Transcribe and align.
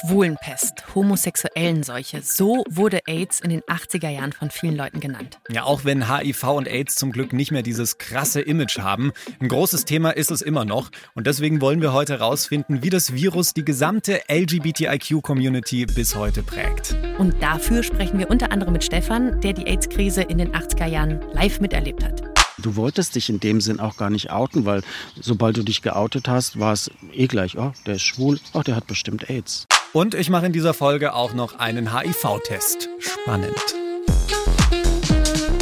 Schwulenpest, 0.00 0.94
Homosexuellenseuche. 0.94 2.22
So 2.22 2.64
wurde 2.70 3.00
AIDS 3.06 3.40
in 3.40 3.50
den 3.50 3.60
80er 3.62 4.08
Jahren 4.08 4.32
von 4.32 4.50
vielen 4.50 4.74
Leuten 4.74 5.00
genannt. 5.00 5.40
Ja, 5.50 5.64
auch 5.64 5.84
wenn 5.84 6.08
HIV 6.08 6.42
und 6.44 6.68
AIDS 6.68 6.96
zum 6.96 7.12
Glück 7.12 7.34
nicht 7.34 7.50
mehr 7.50 7.62
dieses 7.62 7.98
krasse 7.98 8.40
Image 8.40 8.78
haben. 8.78 9.12
Ein 9.40 9.48
großes 9.48 9.84
Thema 9.84 10.10
ist 10.10 10.30
es 10.30 10.40
immer 10.40 10.64
noch. 10.64 10.90
Und 11.14 11.26
deswegen 11.26 11.60
wollen 11.60 11.82
wir 11.82 11.92
heute 11.92 12.14
herausfinden, 12.14 12.82
wie 12.82 12.88
das 12.88 13.12
Virus 13.12 13.52
die 13.52 13.64
gesamte 13.64 14.22
LGBTIQ-Community 14.28 15.84
bis 15.84 16.14
heute 16.14 16.42
prägt. 16.42 16.96
Und 17.18 17.42
dafür 17.42 17.82
sprechen 17.82 18.18
wir 18.18 18.30
unter 18.30 18.52
anderem 18.52 18.72
mit 18.72 18.84
Stefan, 18.84 19.38
der 19.42 19.52
die 19.52 19.66
AIDS-Krise 19.66 20.22
in 20.22 20.38
den 20.38 20.52
80er 20.52 20.86
Jahren 20.86 21.20
live 21.32 21.60
miterlebt 21.60 22.02
hat. 22.02 22.22
Du 22.56 22.76
wolltest 22.76 23.16
dich 23.16 23.28
in 23.28 23.40
dem 23.40 23.60
Sinn 23.60 23.80
auch 23.80 23.96
gar 23.96 24.10
nicht 24.10 24.30
outen, 24.30 24.64
weil 24.64 24.82
sobald 25.20 25.56
du 25.56 25.62
dich 25.62 25.82
geoutet 25.82 26.28
hast, 26.28 26.58
war 26.58 26.72
es 26.72 26.90
eh 27.12 27.26
gleich, 27.26 27.58
oh, 27.58 27.72
der 27.86 27.96
ist 27.96 28.02
schwul, 28.02 28.38
oh, 28.54 28.62
der 28.62 28.76
hat 28.76 28.86
bestimmt 28.86 29.28
AIDS. 29.28 29.66
Und 29.92 30.14
ich 30.14 30.30
mache 30.30 30.46
in 30.46 30.52
dieser 30.52 30.72
Folge 30.72 31.14
auch 31.14 31.34
noch 31.34 31.58
einen 31.58 31.92
HIV-Test. 31.92 32.88
Spannend. 33.00 33.56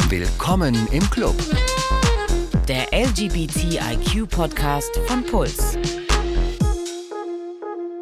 Willkommen 0.07 0.87
im 0.91 1.09
Club. 1.09 1.33
Der 2.67 2.93
LGBTIQ-Podcast 2.93 4.99
von 5.07 5.23
Puls. 5.23 5.79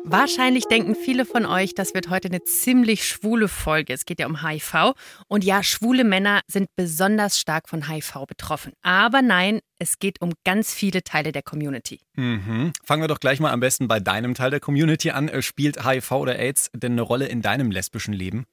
Wahrscheinlich 0.09 0.63
denken 0.67 0.95
viele 0.95 1.25
von 1.25 1.45
euch, 1.45 1.75
das 1.75 1.93
wird 1.93 2.09
heute 2.09 2.29
eine 2.29 2.41
ziemlich 2.41 3.05
schwule 3.05 3.49
Folge. 3.49 3.91
Es 3.93 4.05
geht 4.05 4.21
ja 4.21 4.25
um 4.27 4.41
HIV. 4.41 4.93
Und 5.27 5.43
ja, 5.43 5.63
schwule 5.63 6.05
Männer 6.05 6.41
sind 6.47 6.69
besonders 6.77 7.37
stark 7.37 7.67
von 7.67 7.89
HIV 7.89 8.25
betroffen. 8.25 8.71
Aber 8.81 9.21
nein, 9.21 9.59
es 9.79 9.99
geht 9.99 10.21
um 10.21 10.31
ganz 10.45 10.73
viele 10.73 11.03
Teile 11.03 11.33
der 11.33 11.43
Community. 11.43 11.99
Mhm. 12.15 12.71
Fangen 12.85 13.03
wir 13.03 13.09
doch 13.09 13.19
gleich 13.19 13.41
mal 13.41 13.51
am 13.51 13.59
besten 13.59 13.89
bei 13.89 13.99
deinem 13.99 14.33
Teil 14.33 14.49
der 14.49 14.61
Community 14.61 15.11
an. 15.11 15.27
Äh, 15.27 15.41
spielt 15.41 15.85
HIV 15.85 16.11
oder 16.13 16.39
AIDS 16.39 16.69
denn 16.73 16.93
eine 16.93 17.01
Rolle 17.01 17.27
in 17.27 17.41
deinem 17.41 17.69
lesbischen 17.69 18.13
Leben? 18.13 18.45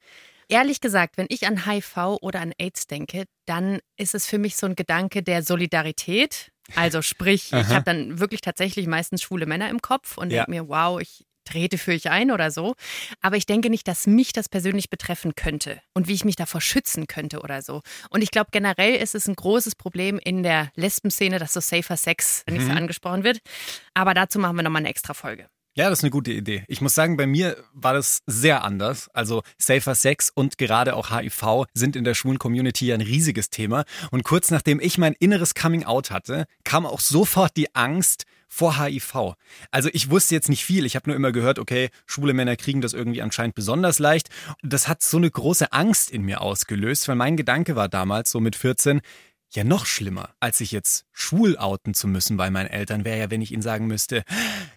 Ehrlich 0.48 0.80
gesagt, 0.80 1.16
wenn 1.18 1.26
ich 1.28 1.46
an 1.46 1.66
HIV 1.66 2.18
oder 2.20 2.40
an 2.40 2.52
AIDS 2.58 2.88
denke, 2.88 3.26
dann 3.46 3.78
ist 3.96 4.16
es 4.16 4.26
für 4.26 4.38
mich 4.38 4.56
so 4.56 4.66
ein 4.66 4.74
Gedanke 4.74 5.22
der 5.22 5.44
Solidarität. 5.44 6.50
Also 6.74 7.00
sprich, 7.00 7.52
ich 7.52 7.68
habe 7.68 7.84
dann 7.84 8.18
wirklich 8.18 8.40
tatsächlich 8.40 8.86
meistens 8.88 9.22
schwule 9.22 9.46
Männer 9.46 9.68
im 9.70 9.80
Kopf 9.80 10.18
und 10.18 10.32
Ja. 10.32 10.38
denke 10.44 10.50
mir, 10.50 10.68
wow, 10.68 11.00
ich 11.00 11.24
trete 11.44 11.78
für 11.78 11.92
euch 11.92 12.10
ein 12.10 12.30
oder 12.30 12.50
so. 12.50 12.74
Aber 13.20 13.36
ich 13.36 13.46
denke 13.46 13.70
nicht, 13.70 13.86
dass 13.88 14.06
mich 14.06 14.32
das 14.32 14.48
persönlich 14.48 14.90
betreffen 14.90 15.34
könnte 15.34 15.80
und 15.92 16.08
wie 16.08 16.14
ich 16.14 16.24
mich 16.24 16.36
davor 16.36 16.60
schützen 16.60 17.06
könnte 17.06 17.40
oder 17.40 17.62
so. 17.62 17.82
Und 18.10 18.22
ich 18.22 18.30
glaube, 18.30 18.48
generell 18.52 18.96
ist 18.96 19.14
es 19.14 19.28
ein 19.28 19.36
großes 19.36 19.74
Problem 19.76 20.18
in 20.22 20.42
der 20.42 20.70
Lesbenszene, 20.74 21.38
dass 21.38 21.52
so 21.52 21.60
Safer 21.60 21.96
Sex 21.96 22.44
nicht 22.48 22.66
so 22.66 22.72
angesprochen 22.72 23.24
wird. 23.24 23.40
Aber 23.94 24.14
dazu 24.14 24.38
machen 24.38 24.56
wir 24.56 24.62
nochmal 24.62 24.80
eine 24.80 24.88
extra 24.88 25.14
Folge. 25.14 25.48
Ja, 25.76 25.90
das 25.90 25.98
ist 25.98 26.04
eine 26.04 26.12
gute 26.12 26.30
Idee. 26.30 26.62
Ich 26.68 26.80
muss 26.80 26.94
sagen, 26.94 27.16
bei 27.16 27.26
mir 27.26 27.56
war 27.72 27.94
das 27.94 28.22
sehr 28.26 28.62
anders. 28.62 29.08
Also 29.12 29.42
Safer 29.58 29.96
Sex 29.96 30.30
und 30.32 30.56
gerade 30.56 30.94
auch 30.94 31.10
HIV 31.10 31.64
sind 31.74 31.96
in 31.96 32.04
der 32.04 32.14
schwulen 32.14 32.38
Community 32.38 32.86
ja 32.86 32.94
ein 32.94 33.00
riesiges 33.00 33.50
Thema. 33.50 33.84
Und 34.12 34.22
kurz 34.22 34.52
nachdem 34.52 34.78
ich 34.78 34.98
mein 34.98 35.14
inneres 35.14 35.56
Coming 35.56 35.82
Out 35.82 36.12
hatte, 36.12 36.46
kam 36.62 36.86
auch 36.86 37.00
sofort 37.00 37.56
die 37.56 37.74
Angst 37.74 38.24
vor 38.54 38.78
HIV. 38.78 39.34
Also 39.72 39.90
ich 39.92 40.10
wusste 40.10 40.34
jetzt 40.34 40.48
nicht 40.48 40.64
viel. 40.64 40.86
Ich 40.86 40.94
habe 40.94 41.10
nur 41.10 41.16
immer 41.16 41.32
gehört, 41.32 41.58
okay, 41.58 41.90
schwule 42.06 42.34
Männer 42.34 42.54
kriegen 42.54 42.80
das 42.80 42.92
irgendwie 42.92 43.20
anscheinend 43.20 43.56
besonders 43.56 43.98
leicht. 43.98 44.28
Das 44.62 44.86
hat 44.86 45.02
so 45.02 45.16
eine 45.16 45.30
große 45.30 45.72
Angst 45.72 46.10
in 46.10 46.22
mir 46.22 46.40
ausgelöst, 46.40 47.08
weil 47.08 47.16
mein 47.16 47.36
Gedanke 47.36 47.74
war 47.74 47.88
damals, 47.88 48.30
so 48.30 48.38
mit 48.38 48.54
14, 48.54 49.00
ja, 49.50 49.64
noch 49.64 49.86
schlimmer, 49.86 50.34
als 50.38 50.58
sich 50.58 50.70
jetzt 50.70 51.04
schwul 51.12 51.56
outen 51.58 51.94
zu 51.94 52.06
müssen 52.06 52.36
bei 52.36 52.50
meinen 52.50 52.68
Eltern, 52.68 53.04
wäre 53.04 53.18
ja, 53.18 53.30
wenn 53.30 53.42
ich 53.42 53.50
ihnen 53.50 53.62
sagen 53.62 53.86
müsste, 53.86 54.22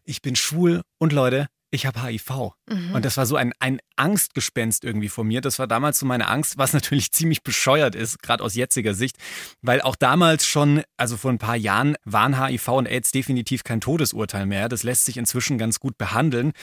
ich 0.03 0.23
bin 0.23 0.36
schwul 0.36 0.81
und 0.97 1.14
Leute, 1.14 1.47
ich 1.70 1.86
habe 1.86 2.02
HIV. 2.02 2.54
Und 2.94 3.04
das 3.04 3.18
war 3.18 3.26
so 3.26 3.36
ein, 3.36 3.54
ein 3.60 3.80
Angstgespenst 3.98 4.86
irgendwie 4.86 5.10
vor 5.10 5.23
mir. 5.23 5.42
Das 5.42 5.60
war 5.60 5.68
damals 5.68 6.00
so 6.00 6.06
meine 6.06 6.28
Angst, 6.28 6.58
was 6.58 6.74
natürlich 6.74 7.12
ziemlich 7.12 7.44
bescheuert 7.44 7.96
ist, 7.96 8.22
gerade 8.22 8.44
aus 8.44 8.56
jetziger 8.56 8.94
Sicht, 8.94 9.18
weil 9.62 9.81
auch 9.81 9.96
damals 9.96 10.46
schon, 10.46 10.84
also 10.96 11.18
vor 11.18 11.31
ein 11.31 11.40
paar 11.40 11.56
Jahren, 11.56 11.96
waren 12.06 12.41
HIV 12.41 12.68
und 12.69 12.88
AIDS 12.88 13.12
definitiv 13.12 13.64
kein 13.64 13.81
Todesurteil 13.81 14.46
mehr. 14.46 14.69
Das 14.69 14.84
lässt 14.84 15.06
sich 15.06 15.18
inzwischen 15.18 15.58
ganz 15.58 15.80
gut 15.80 15.97
behandeln. 15.97 16.53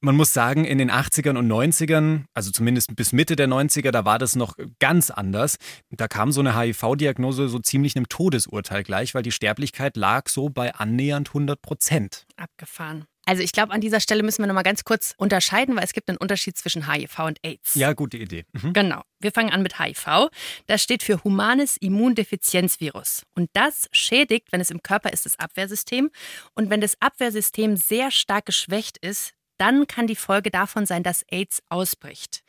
Man 0.00 0.16
muss 0.16 0.32
sagen, 0.32 0.64
in 0.64 0.78
den 0.78 0.90
80ern 0.90 1.38
und 1.38 1.50
90ern, 1.50 2.24
also 2.34 2.50
zumindest 2.50 2.94
bis 2.96 3.12
Mitte 3.12 3.36
der 3.36 3.48
90er, 3.48 3.90
da 3.90 4.04
war 4.04 4.18
das 4.18 4.36
noch 4.36 4.56
ganz 4.78 5.10
anders. 5.10 5.56
Da 5.90 6.08
kam 6.08 6.32
so 6.32 6.40
eine 6.40 6.58
HIV-Diagnose 6.58 7.48
so 7.48 7.58
ziemlich 7.58 7.96
einem 7.96 8.08
Todesurteil 8.08 8.82
gleich, 8.82 9.14
weil 9.14 9.22
die 9.22 9.32
Sterblichkeit 9.32 9.96
lag 9.96 10.28
so 10.28 10.50
bei 10.50 10.74
annähernd 10.74 11.28
100 11.28 11.62
Prozent. 11.62 12.26
Abgefahren. 12.36 13.06
Also 13.30 13.44
ich 13.44 13.52
glaube, 13.52 13.72
an 13.72 13.80
dieser 13.80 14.00
Stelle 14.00 14.24
müssen 14.24 14.42
wir 14.42 14.48
nochmal 14.48 14.64
ganz 14.64 14.82
kurz 14.82 15.14
unterscheiden, 15.16 15.76
weil 15.76 15.84
es 15.84 15.92
gibt 15.92 16.08
einen 16.08 16.18
Unterschied 16.18 16.58
zwischen 16.58 16.92
HIV 16.92 17.16
und 17.20 17.38
AIDS. 17.44 17.76
Ja, 17.76 17.92
gute 17.92 18.16
Idee. 18.16 18.44
Mhm. 18.50 18.72
Genau. 18.72 19.02
Wir 19.20 19.30
fangen 19.30 19.50
an 19.50 19.62
mit 19.62 19.78
HIV. 19.78 20.30
Das 20.66 20.82
steht 20.82 21.04
für 21.04 21.22
humanes 21.22 21.76
Immundefizienzvirus. 21.76 23.22
Und 23.36 23.48
das 23.52 23.88
schädigt, 23.92 24.50
wenn 24.50 24.60
es 24.60 24.72
im 24.72 24.82
Körper 24.82 25.12
ist, 25.12 25.26
das 25.26 25.38
Abwehrsystem. 25.38 26.10
Und 26.56 26.70
wenn 26.70 26.80
das 26.80 27.00
Abwehrsystem 27.00 27.76
sehr 27.76 28.10
stark 28.10 28.46
geschwächt 28.46 28.98
ist, 28.98 29.30
dann 29.58 29.86
kann 29.86 30.08
die 30.08 30.16
Folge 30.16 30.50
davon 30.50 30.84
sein, 30.84 31.04
dass 31.04 31.22
AIDS 31.30 31.62
ausbricht. 31.68 32.42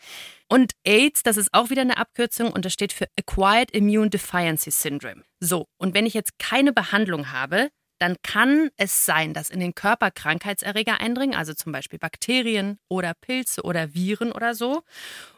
Und 0.48 0.72
AIDS, 0.84 1.22
das 1.22 1.38
ist 1.38 1.50
auch 1.52 1.70
wieder 1.70 1.84
eine 1.84 1.98
Abkürzung 1.98 2.52
und 2.52 2.66
das 2.66 2.74
steht 2.74 2.92
für 2.92 3.06
Acquired 3.20 3.70
Immune 3.70 4.10
Deficiency 4.10 4.72
Syndrome. 4.72 5.22
So, 5.40 5.68
und 5.78 5.94
wenn 5.94 6.08
ich 6.08 6.16
jetzt 6.16 6.40
keine 6.40 6.74
Behandlung 6.74 7.32
habe, 7.32 7.70
dann 8.02 8.16
kann 8.24 8.70
es 8.78 9.06
sein, 9.06 9.34
dass 9.34 9.50
in 9.50 9.60
den 9.60 9.76
Körper 9.76 10.10
Krankheitserreger 10.10 11.00
eindringen, 11.00 11.36
also 11.36 11.54
zum 11.54 11.72
Beispiel 11.72 12.00
Bakterien 12.00 12.80
oder 12.90 13.14
Pilze 13.14 13.62
oder 13.62 13.94
Viren 13.94 14.32
oder 14.32 14.56
so. 14.56 14.82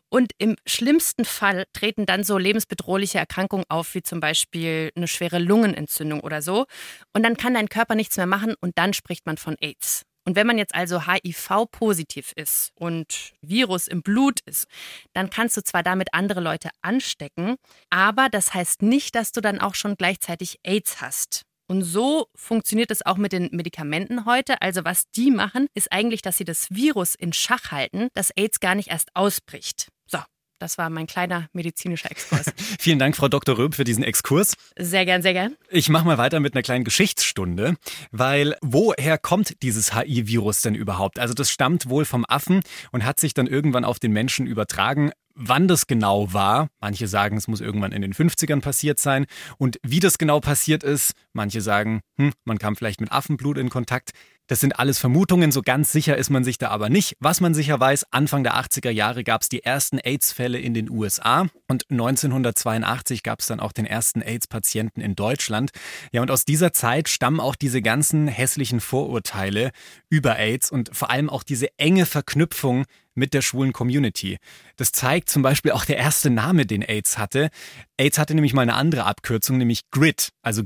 Und 0.10 0.32
im 0.38 0.56
schlimmsten 0.66 1.26
Fall 1.26 1.66
treten 1.74 2.06
dann 2.06 2.24
so 2.24 2.38
lebensbedrohliche 2.38 3.18
Erkrankungen 3.18 3.66
auf, 3.68 3.96
wie 3.96 4.04
zum 4.04 4.20
Beispiel 4.20 4.92
eine 4.96 5.08
schwere 5.08 5.40
Lungenentzündung 5.40 6.22
oder 6.22 6.42
so. 6.42 6.66
Und 7.14 7.24
dann 7.24 7.36
kann 7.36 7.56
dein 7.56 7.68
Körper 7.68 7.96
nichts 7.96 8.16
mehr 8.16 8.28
machen 8.28 8.54
und 8.62 8.78
dann 8.78 8.94
spricht 8.94 9.26
man 9.26 9.38
von 9.38 9.56
AIDS. 9.60 10.04
Und 10.26 10.38
wenn 10.38 10.48
man 10.48 10.58
jetzt 10.58 10.74
also 10.74 11.06
HIV-positiv 11.06 12.32
ist 12.36 12.72
und 12.76 13.34
Virus 13.42 13.90
im 13.90 14.04
Blut 14.04 14.40
ist, 14.46 14.68
dann 15.14 15.30
kannst 15.30 15.58
du 15.58 15.64
zwar 15.64 15.84
damit 15.84 16.14
andere 16.14 16.40
Leute 16.40 16.70
anstecken, 16.82 17.56
aber 17.90 18.30
das 18.30 18.54
heißt 18.54 18.84
nicht, 18.84 19.16
dass 19.16 19.34
du 19.34 19.42
dann 19.42 19.60
auch 19.60 19.76
schon 19.76 19.96
gleichzeitig 19.98 20.60
AIDS 20.64 21.02
hast. 21.02 21.44
Und 21.68 21.84
so 21.84 22.28
funktioniert 22.36 22.92
es 22.92 23.06
auch 23.06 23.18
mit 23.18 23.32
den 23.32 23.50
Medikamenten 23.52 24.26
heute. 24.26 24.62
Also 24.62 24.84
was 24.84 25.06
die 25.16 25.32
machen, 25.32 25.68
ist 25.74 25.92
eigentlich, 25.92 26.22
dass 26.22 26.38
sie 26.38 26.46
das 26.46 26.68
Virus 26.70 27.16
in 27.16 27.34
Schach 27.34 27.72
halten, 27.72 28.10
dass 28.14 28.32
AIDS 28.32 28.60
gar 28.60 28.76
nicht 28.76 28.90
erst 28.90 29.10
ausbricht. 29.14 29.88
So, 30.06 30.20
das 30.60 30.78
war 30.78 30.90
mein 30.90 31.08
kleiner 31.08 31.48
medizinischer 31.54 32.10
Exkurs. 32.12 32.46
Vielen 32.80 33.00
Dank, 33.00 33.16
Frau 33.16 33.28
Dr. 33.28 33.58
Röb, 33.58 33.76
für 33.76 33.84
diesen 33.84 34.04
Exkurs. 34.04 34.56
Sehr 34.78 35.06
gern, 35.06 35.22
sehr 35.22 35.34
gern. 35.34 35.56
Ich 35.70 35.90
mache 35.90 36.06
mal 36.06 36.18
weiter 36.18 36.40
mit 36.40 36.54
einer 36.54 36.64
kleinen 36.64 36.86
Geschichtsstunde, 36.86 37.76
weil 38.12 38.56
woher 38.62 39.18
kommt 39.18 39.62
dieses 39.62 39.94
HI-Virus 39.94 40.62
denn 40.62 40.76
überhaupt? 40.76 41.20
Also 41.20 41.34
das 41.34 41.50
stammt 41.50 41.90
wohl 41.90 42.06
vom 42.06 42.26
Affen 42.28 42.62
und 42.92 43.04
hat 43.04 43.20
sich 43.20 43.34
dann 43.34 43.48
irgendwann 43.48 43.84
auf 43.84 44.00
den 44.00 44.14
Menschen 44.14 44.48
übertragen. 44.48 45.12
Wann 45.36 45.68
das 45.68 45.88
genau 45.88 46.32
war, 46.32 46.70
manche 46.80 47.08
sagen, 47.08 47.38
es 47.38 47.48
muss 47.48 47.60
irgendwann 47.60 47.92
in 47.92 48.04
den 48.04 48.14
50ern 48.14 48.62
passiert 48.62 49.00
sein. 49.00 49.26
Und 49.58 49.80
wie 49.82 50.00
das 50.00 50.20
genau 50.20 50.40
passiert 50.40 50.84
ist, 50.84 51.14
manche 51.34 51.62
sagen, 51.62 52.02
hm, 52.18 52.34
man 52.44 52.60
kam 52.60 52.76
vielleicht 52.76 53.02
mit 53.02 53.12
Affenblut 53.12 53.58
in 53.58 53.70
Kontakt. 53.70 54.12
Das 54.48 54.60
sind 54.60 54.78
alles 54.78 55.00
Vermutungen, 55.00 55.54
so 55.54 55.62
ganz 55.62 55.94
sicher 55.94 56.18
ist 56.18 56.30
man 56.30 56.44
sich 56.44 56.58
da 56.58 56.68
aber 56.68 56.90
nicht. 56.90 57.16
Was 57.20 57.40
man 57.40 57.54
sicher 57.54 57.80
weiß, 57.80 58.08
Anfang 58.12 58.44
der 58.44 58.56
80er 58.56 58.90
Jahre 58.90 59.24
gab 59.24 59.42
es 59.42 59.48
die 59.48 59.64
ersten 59.64 60.00
AIDS-Fälle 60.00 60.60
in 60.60 60.74
den 60.74 60.90
USA 60.90 61.48
und 61.70 61.86
1982 61.90 63.24
gab 63.24 63.40
es 63.40 63.48
dann 63.48 63.62
auch 63.62 63.72
den 63.72 63.86
ersten 63.86 64.22
AIDS-Patienten 64.22 65.00
in 65.00 65.16
Deutschland. 65.16 65.72
Ja, 66.12 66.22
und 66.22 66.30
aus 66.30 66.44
dieser 66.44 66.74
Zeit 66.74 67.08
stammen 67.08 67.40
auch 67.40 67.56
diese 67.56 67.82
ganzen 67.82 68.28
hässlichen 68.28 68.82
Vorurteile 68.82 69.72
über 70.10 70.38
AIDS 70.38 70.72
und 70.72 70.94
vor 70.94 71.10
allem 71.10 71.30
auch 71.30 71.44
diese 71.44 71.68
enge 71.78 72.06
Verknüpfung 72.06 72.84
mit 73.16 73.34
der 73.34 73.42
schwulen 73.42 73.74
Community. 73.74 74.38
Das 74.76 74.92
zeigt 74.92 75.30
zum 75.30 75.42
Beispiel 75.42 75.72
auch 75.72 75.86
der 75.86 75.98
erste 75.98 76.30
Name, 76.30 76.66
den 76.66 76.82
AIDS 76.82 77.18
hatte. 77.18 77.50
AIDS 77.98 78.18
hatte 78.18 78.34
nämlich 78.36 78.54
mal 78.54 78.64
eine 78.64 78.74
andere 78.74 79.06
Abkürzung, 79.06 79.58
nämlich 79.58 79.90
GRID, 79.92 80.30
also 80.42 80.64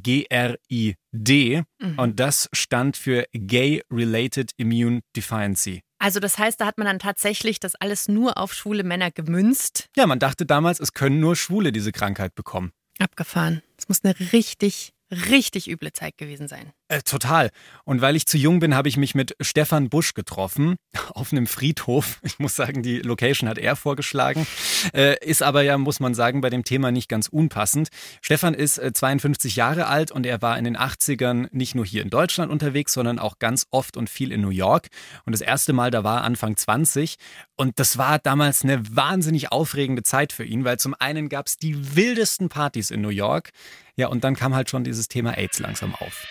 G-R-I-D. 1.14 1.64
Und 1.98 2.20
das 2.20 2.50
stand 2.54 2.98
für 2.98 3.26
Gay 3.34 3.84
Related 3.92 4.52
Immune 4.58 5.02
Deficiency. 5.16 5.82
Also 6.00 6.20
das 6.20 6.38
heißt, 6.38 6.62
da 6.62 6.68
hat 6.68 6.78
man 6.78 6.86
dann 6.86 7.00
tatsächlich 7.00 7.60
das 7.60 7.76
alles 7.76 8.08
nur 8.08 8.38
auf 8.38 8.54
schwule 8.54 8.84
Männer 8.84 9.12
gemünzt. 9.12 9.88
Ja, 9.96 10.06
man 10.06 10.20
dachte 10.20 10.46
damals, 10.46 10.80
es 10.80 10.94
können 10.94 11.20
nur 11.20 11.36
Schwule 11.36 11.72
diese 11.72 11.92
Krankheit 11.92 12.36
bekommen. 12.36 12.72
Abgefahren. 13.00 13.62
Es 13.78 13.88
muss 13.90 14.04
eine 14.04 14.16
richtig, 14.32 14.94
richtig 15.12 15.70
üble 15.70 15.94
Zeit 15.94 16.18
gewesen 16.18 16.48
sein. 16.48 16.72
Äh, 16.90 17.02
total. 17.02 17.50
Und 17.84 18.00
weil 18.00 18.16
ich 18.16 18.28
zu 18.28 18.38
jung 18.38 18.60
bin, 18.60 18.74
habe 18.74 18.88
ich 18.88 18.96
mich 18.96 19.14
mit 19.14 19.36
Stefan 19.42 19.90
Busch 19.90 20.14
getroffen 20.14 20.78
auf 21.10 21.34
einem 21.34 21.46
Friedhof. 21.46 22.20
Ich 22.24 22.40
muss 22.40 22.56
sagen, 22.56 22.82
die 22.82 23.00
Location 23.00 23.50
hat 23.50 23.58
er 23.58 23.76
vorgeschlagen. 23.76 24.48
Äh, 24.94 25.18
ist 25.26 25.44
aber 25.44 25.64
ja, 25.64 25.78
muss 25.78 26.00
man 26.00 26.14
sagen, 26.14 26.40
bei 26.40 26.50
dem 26.50 26.64
Thema 26.64 26.92
nicht 26.92 27.10
ganz 27.10 27.28
unpassend. 27.28 27.90
Stefan 28.22 28.54
ist 28.54 28.78
äh, 28.78 28.94
52 28.94 29.58
Jahre 29.58 29.88
alt 29.88 30.12
und 30.12 30.26
er 30.26 30.42
war 30.42 30.58
in 30.58 30.64
den 30.64 30.78
80ern 30.78 31.48
nicht 31.52 31.76
nur 31.76 31.86
hier 31.86 32.04
in 32.04 32.10
Deutschland 32.10 32.52
unterwegs, 32.52 32.94
sondern 32.94 33.20
auch 33.20 33.38
ganz 33.40 33.68
oft 33.70 33.98
und 33.98 34.10
viel 34.10 34.32
in 34.32 34.40
New 34.40 34.50
York. 34.50 34.88
Und 35.26 35.34
das 35.34 35.42
erste 35.42 35.74
Mal, 35.74 35.92
da 35.92 36.06
war 36.06 36.24
Anfang 36.24 36.56
20. 36.56 37.16
Und 37.58 37.80
das 37.80 37.98
war 37.98 38.20
damals 38.20 38.64
eine 38.64 38.96
wahnsinnig 38.96 39.52
aufregende 39.52 40.04
Zeit 40.04 40.32
für 40.32 40.46
ihn, 40.46 40.64
weil 40.64 40.80
zum 40.80 40.96
einen 40.98 41.28
gab 41.28 41.48
es 41.48 41.58
die 41.58 41.98
wildesten 41.98 42.48
Partys 42.48 42.92
in 42.92 43.02
New 43.02 43.10
York. 43.10 43.50
Ja, 43.98 44.08
und 44.08 44.24
dann 44.24 44.36
kam 44.36 44.56
halt 44.56 44.70
schon 44.70 44.86
dieses 44.86 45.10
Thema 45.10 45.38
AIDS 45.38 45.60
langsam 45.60 45.94
auf. 45.96 46.28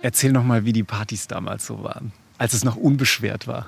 Erzähl 0.00 0.32
noch 0.32 0.44
mal, 0.44 0.64
wie 0.64 0.72
die 0.72 0.84
Partys 0.84 1.26
damals 1.26 1.66
so 1.66 1.82
waren, 1.82 2.12
als 2.38 2.52
es 2.52 2.64
noch 2.64 2.76
unbeschwert 2.76 3.46
war. 3.46 3.66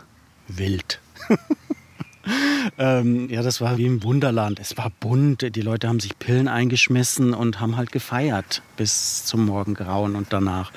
Wild. 0.49 1.01
ähm, 2.79 3.29
ja, 3.29 3.43
das 3.43 3.61
war 3.61 3.79
wie 3.79 3.87
im 3.87 4.03
Wunderland. 4.03 4.61
Es 4.61 4.77
war 4.77 4.91
bunt. 5.01 5.55
Die 5.55 5.61
Leute 5.61 5.89
haben 5.89 6.01
sich 6.01 6.19
Pillen 6.19 6.49
eingeschmissen 6.49 7.35
und 7.35 7.61
haben 7.61 7.77
halt 7.77 7.93
gefeiert 7.93 8.63
bis 8.77 9.25
zum 9.25 9.47
Morgengrauen 9.47 10.15
und 10.15 10.33
danach. 10.33 10.73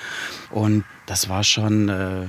Und 0.49 0.85
das 1.05 1.29
war 1.29 1.43
schon 1.43 1.89
äh, 1.89 2.25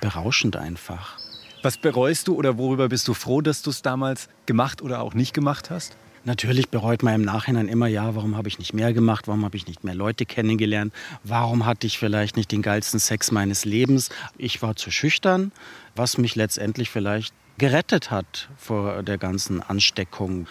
berauschend 0.00 0.56
einfach. 0.56 1.18
Was 1.62 1.76
bereust 1.76 2.28
du 2.28 2.36
oder 2.36 2.56
worüber 2.56 2.88
bist 2.88 3.08
du 3.08 3.14
froh, 3.14 3.40
dass 3.40 3.62
du 3.62 3.70
es 3.70 3.82
damals 3.82 4.28
gemacht 4.46 4.82
oder 4.82 5.00
auch 5.00 5.14
nicht 5.14 5.34
gemacht 5.34 5.70
hast? 5.70 5.96
Natürlich 6.28 6.68
bereut 6.68 7.02
man 7.02 7.14
im 7.14 7.22
Nachhinein 7.22 7.68
immer, 7.68 7.86
ja, 7.86 8.14
warum 8.14 8.36
habe 8.36 8.48
ich 8.48 8.58
nicht 8.58 8.74
mehr 8.74 8.92
gemacht, 8.92 9.28
warum 9.28 9.46
habe 9.46 9.56
ich 9.56 9.66
nicht 9.66 9.82
mehr 9.82 9.94
Leute 9.94 10.26
kennengelernt, 10.26 10.92
warum 11.24 11.64
hatte 11.64 11.86
ich 11.86 11.96
vielleicht 11.96 12.36
nicht 12.36 12.52
den 12.52 12.60
geilsten 12.60 13.00
Sex 13.00 13.32
meines 13.32 13.64
Lebens. 13.64 14.10
Ich 14.36 14.60
war 14.60 14.76
zu 14.76 14.90
schüchtern, 14.90 15.52
was 15.96 16.18
mich 16.18 16.36
letztendlich 16.36 16.90
vielleicht 16.90 17.32
gerettet 17.56 18.10
hat 18.10 18.50
vor 18.58 19.02
der 19.02 19.16
ganzen 19.16 19.62
Ansteckung. 19.62 20.46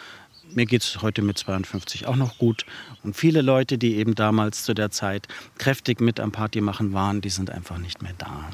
Mir 0.56 0.66
geht 0.66 0.82
es 0.82 1.04
heute 1.04 1.22
mit 1.22 1.38
52 1.38 2.08
auch 2.08 2.16
noch 2.16 2.40
gut. 2.40 2.66
Und 3.04 3.16
viele 3.16 3.44
Leute, 3.44 3.78
die 3.78 3.98
eben 3.98 4.16
damals 4.16 4.64
zu 4.64 4.74
der 4.74 4.90
Zeit 4.90 5.28
kräftig 5.60 6.02
mit 6.02 6.20
am 6.20 6.32
Party 6.32 6.60
machen 6.60 6.94
waren, 6.94 7.22
die 7.22 7.30
sind 7.30 7.52
einfach 7.52 7.78
nicht 7.78 8.02
mehr 8.02 8.14
da. 8.18 8.50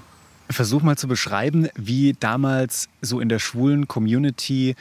Versuch 0.49 0.81
mal 0.81 0.97
zu 0.97 1.07
beschreiben, 1.07 1.69
wie 1.75 2.17
damals 2.19 2.89
so 3.01 3.21
in 3.21 3.29
der 3.29 3.39
schwulen 3.39 3.87
Community 3.87 4.75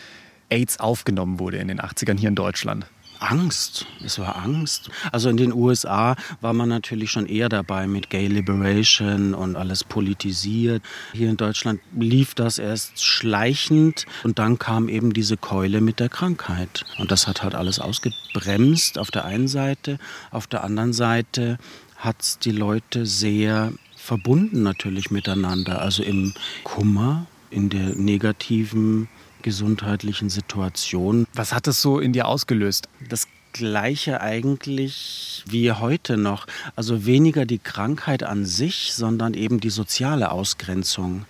AIDS 0.53 0.79
aufgenommen 0.79 1.41
wurde 1.41 1.57
in 1.57 1.69
den 1.69 1.81
80ern 1.81 2.19
hier 2.19 2.29
in 2.29 2.35
Deutschland? 2.35 2.87
Angst. 3.23 3.87
Es 4.05 4.19
war 4.19 4.37
Angst. 4.37 4.91
Also 5.13 5.31
in 5.31 5.37
den 5.37 5.53
USA 5.53 6.17
war 6.41 6.53
man 6.53 6.69
natürlich 6.69 7.11
schon 7.11 7.27
eher 7.27 7.49
dabei 7.49 7.87
mit 7.87 8.11
Gay 8.11 8.27
Liberation 8.27 9.33
und 9.33 9.57
alles 9.57 9.85
politisiert. 9.85 10.83
Hier 11.13 11.31
in 11.31 11.37
Deutschland 11.37 11.81
lief 11.97 12.35
das 12.35 12.59
erst 12.59 13.03
schleichend 13.03 14.07
und 14.25 14.39
dann 14.39 14.59
kam 14.59 14.89
eben 14.89 15.13
diese 15.13 15.37
Keule 15.37 15.81
mit 15.81 16.01
der 16.01 16.09
Krankheit. 16.09 16.85
Und 16.99 17.13
das 17.13 17.29
hat 17.29 17.43
halt 17.43 17.55
alles 17.55 17.79
ausgebremst 17.79 18.99
auf 18.99 19.11
der 19.11 19.25
einen 19.25 19.49
Seite. 19.49 19.99
Auf 20.33 20.49
der 20.49 20.65
anderen 20.65 20.93
Seite 20.93 21.59
hat 21.97 22.21
es 22.21 22.39
die 22.41 22.51
Leute 22.51 23.07
sehr 23.07 23.73
verbunden 23.97 24.65
natürlich 24.65 25.13
miteinander. 25.13 25.81
Also 25.81 26.03
im 26.03 26.35
Kummer, 26.65 27.27
in 27.51 27.69
der 27.69 27.95
negativen 27.95 29.09
gesundheitlichen 29.43 30.31
Situation. 30.31 31.27
Was 31.35 31.53
hat 31.53 31.67
das 31.67 31.83
so 31.83 31.99
in 31.99 32.13
dir 32.13 32.27
ausgelöst? 32.29 32.89
Das 33.09 33.27
Gleiche 33.53 34.21
eigentlich 34.21 35.45
wie 35.47 35.73
heute 35.73 36.17
noch. 36.17 36.47
Also 36.77 37.07
weniger 37.07 37.47
die 37.47 37.59
Krankheit 37.59 38.23
an 38.23 38.45
sich, 38.45 38.95
sondern 38.95 39.35
eben 39.35 39.61
die 39.61 39.71
soziale 39.71 40.31
Ausgrenzung. 40.31 41.25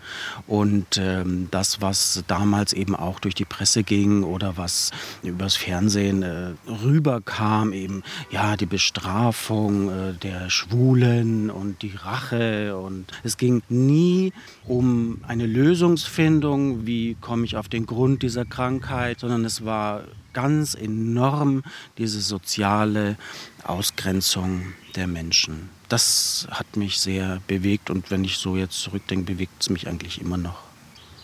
Und 0.46 0.98
ähm, 0.98 1.48
das, 1.50 1.80
was 1.80 2.24
damals 2.26 2.72
eben 2.72 2.94
auch 2.94 3.20
durch 3.20 3.34
die 3.34 3.44
Presse 3.44 3.82
ging 3.82 4.22
oder 4.22 4.56
was 4.56 4.90
übers 5.22 5.56
Fernsehen 5.56 6.22
äh, 6.22 6.52
rüberkam, 6.66 7.72
eben 7.72 8.02
ja 8.30 8.56
die 8.56 8.66
Bestrafung 8.66 9.90
äh, 9.90 10.12
der 10.14 10.50
Schwulen 10.50 11.50
und 11.50 11.82
die 11.82 11.94
Rache. 11.96 12.76
Und 12.76 13.06
es 13.22 13.36
ging 13.36 13.62
nie 13.68 14.32
um 14.64 15.20
eine 15.26 15.46
Lösungsfindung, 15.46 16.86
wie 16.86 17.16
komme 17.20 17.44
ich 17.44 17.56
auf 17.56 17.68
den 17.68 17.86
Grund 17.86 18.22
dieser 18.22 18.44
Krankheit, 18.44 19.20
sondern 19.20 19.44
es 19.44 19.64
war 19.64 20.04
ganz 20.32 20.74
enorm 20.74 21.62
diese 21.98 22.20
soziale 22.20 23.16
Ausgrenzung 23.64 24.72
der 24.96 25.06
Menschen. 25.06 25.70
Das 25.88 26.46
hat 26.50 26.76
mich 26.76 26.98
sehr 26.98 27.40
bewegt 27.46 27.90
und 27.90 28.10
wenn 28.10 28.24
ich 28.24 28.36
so 28.36 28.56
jetzt 28.56 28.80
zurückdenke, 28.80 29.32
bewegt 29.32 29.62
es 29.62 29.70
mich 29.70 29.88
eigentlich 29.88 30.20
immer 30.20 30.36
noch. 30.36 30.58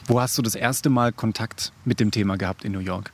Wo 0.07 0.21
hast 0.21 0.39
du 0.39 0.43
das 0.43 0.55
erste 0.55 0.89
Mal 0.91 1.13
Kontakt 1.13 1.73
mit 1.85 2.01
dem 2.01 2.11
Thema 2.11 2.37
gehabt 2.37 2.65
in 2.65 2.73
New 2.73 2.79
York? 2.79 3.13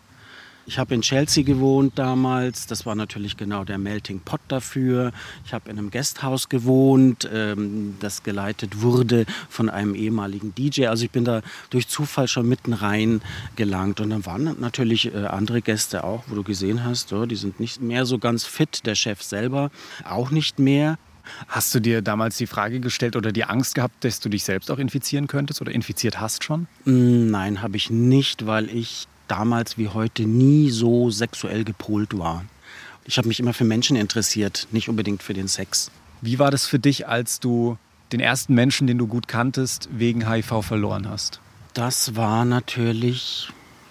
Ich 0.66 0.78
habe 0.78 0.94
in 0.94 1.02
Chelsea 1.02 1.44
gewohnt 1.44 1.98
damals. 1.98 2.66
Das 2.66 2.86
war 2.86 2.94
natürlich 2.94 3.36
genau 3.36 3.64
der 3.64 3.78
Melting 3.78 4.20
Pot 4.20 4.40
dafür. 4.48 5.12
Ich 5.44 5.52
habe 5.52 5.70
in 5.70 5.78
einem 5.78 5.90
Gasthaus 5.90 6.48
gewohnt, 6.48 7.28
ähm, 7.32 7.96
das 8.00 8.22
geleitet 8.22 8.80
wurde 8.80 9.26
von 9.50 9.68
einem 9.68 9.94
ehemaligen 9.94 10.54
DJ. 10.54 10.86
Also 10.86 11.04
ich 11.04 11.10
bin 11.10 11.24
da 11.24 11.42
durch 11.70 11.88
Zufall 11.88 12.28
schon 12.28 12.48
mitten 12.48 12.72
rein 12.72 13.20
gelangt. 13.56 14.00
Und 14.00 14.10
dann 14.10 14.24
waren 14.24 14.56
natürlich 14.58 15.14
äh, 15.14 15.26
andere 15.26 15.60
Gäste 15.60 16.04
auch, 16.04 16.24
wo 16.28 16.34
du 16.34 16.42
gesehen 16.42 16.84
hast, 16.84 17.12
oh, 17.12 17.26
die 17.26 17.36
sind 17.36 17.60
nicht 17.60 17.82
mehr 17.82 18.06
so 18.06 18.18
ganz 18.18 18.44
fit. 18.44 18.86
Der 18.86 18.94
Chef 18.94 19.22
selber 19.22 19.70
auch 20.04 20.30
nicht 20.30 20.58
mehr. 20.58 20.98
Hast 21.48 21.74
du 21.74 21.80
dir 21.80 22.02
damals 22.02 22.36
die 22.36 22.46
Frage 22.46 22.80
gestellt 22.80 23.16
oder 23.16 23.32
die 23.32 23.44
Angst 23.44 23.74
gehabt, 23.74 24.04
dass 24.04 24.20
du 24.20 24.28
dich 24.28 24.44
selbst 24.44 24.70
auch 24.70 24.78
infizieren 24.78 25.26
könntest 25.26 25.60
oder 25.60 25.72
infiziert 25.72 26.20
hast 26.20 26.44
schon? 26.44 26.66
Mm, 26.84 27.30
nein, 27.30 27.62
habe 27.62 27.76
ich 27.76 27.90
nicht, 27.90 28.46
weil 28.46 28.68
ich 28.68 29.08
damals 29.28 29.78
wie 29.78 29.88
heute 29.88 30.24
nie 30.24 30.70
so 30.70 31.10
sexuell 31.10 31.64
gepolt 31.64 32.16
war. 32.18 32.44
Ich 33.04 33.18
habe 33.18 33.28
mich 33.28 33.40
immer 33.40 33.52
für 33.52 33.64
Menschen 33.64 33.96
interessiert, 33.96 34.66
nicht 34.70 34.88
unbedingt 34.88 35.22
für 35.22 35.34
den 35.34 35.48
Sex. 35.48 35.90
Wie 36.20 36.38
war 36.38 36.50
das 36.50 36.66
für 36.66 36.78
dich, 36.78 37.06
als 37.06 37.40
du 37.40 37.76
den 38.12 38.20
ersten 38.20 38.54
Menschen, 38.54 38.86
den 38.86 38.98
du 38.98 39.06
gut 39.06 39.28
kanntest, 39.28 39.88
wegen 39.92 40.28
HIV 40.28 40.62
verloren 40.62 41.08
hast? 41.08 41.40
Das 41.74 42.16
war 42.16 42.44
natürlich 42.44 43.48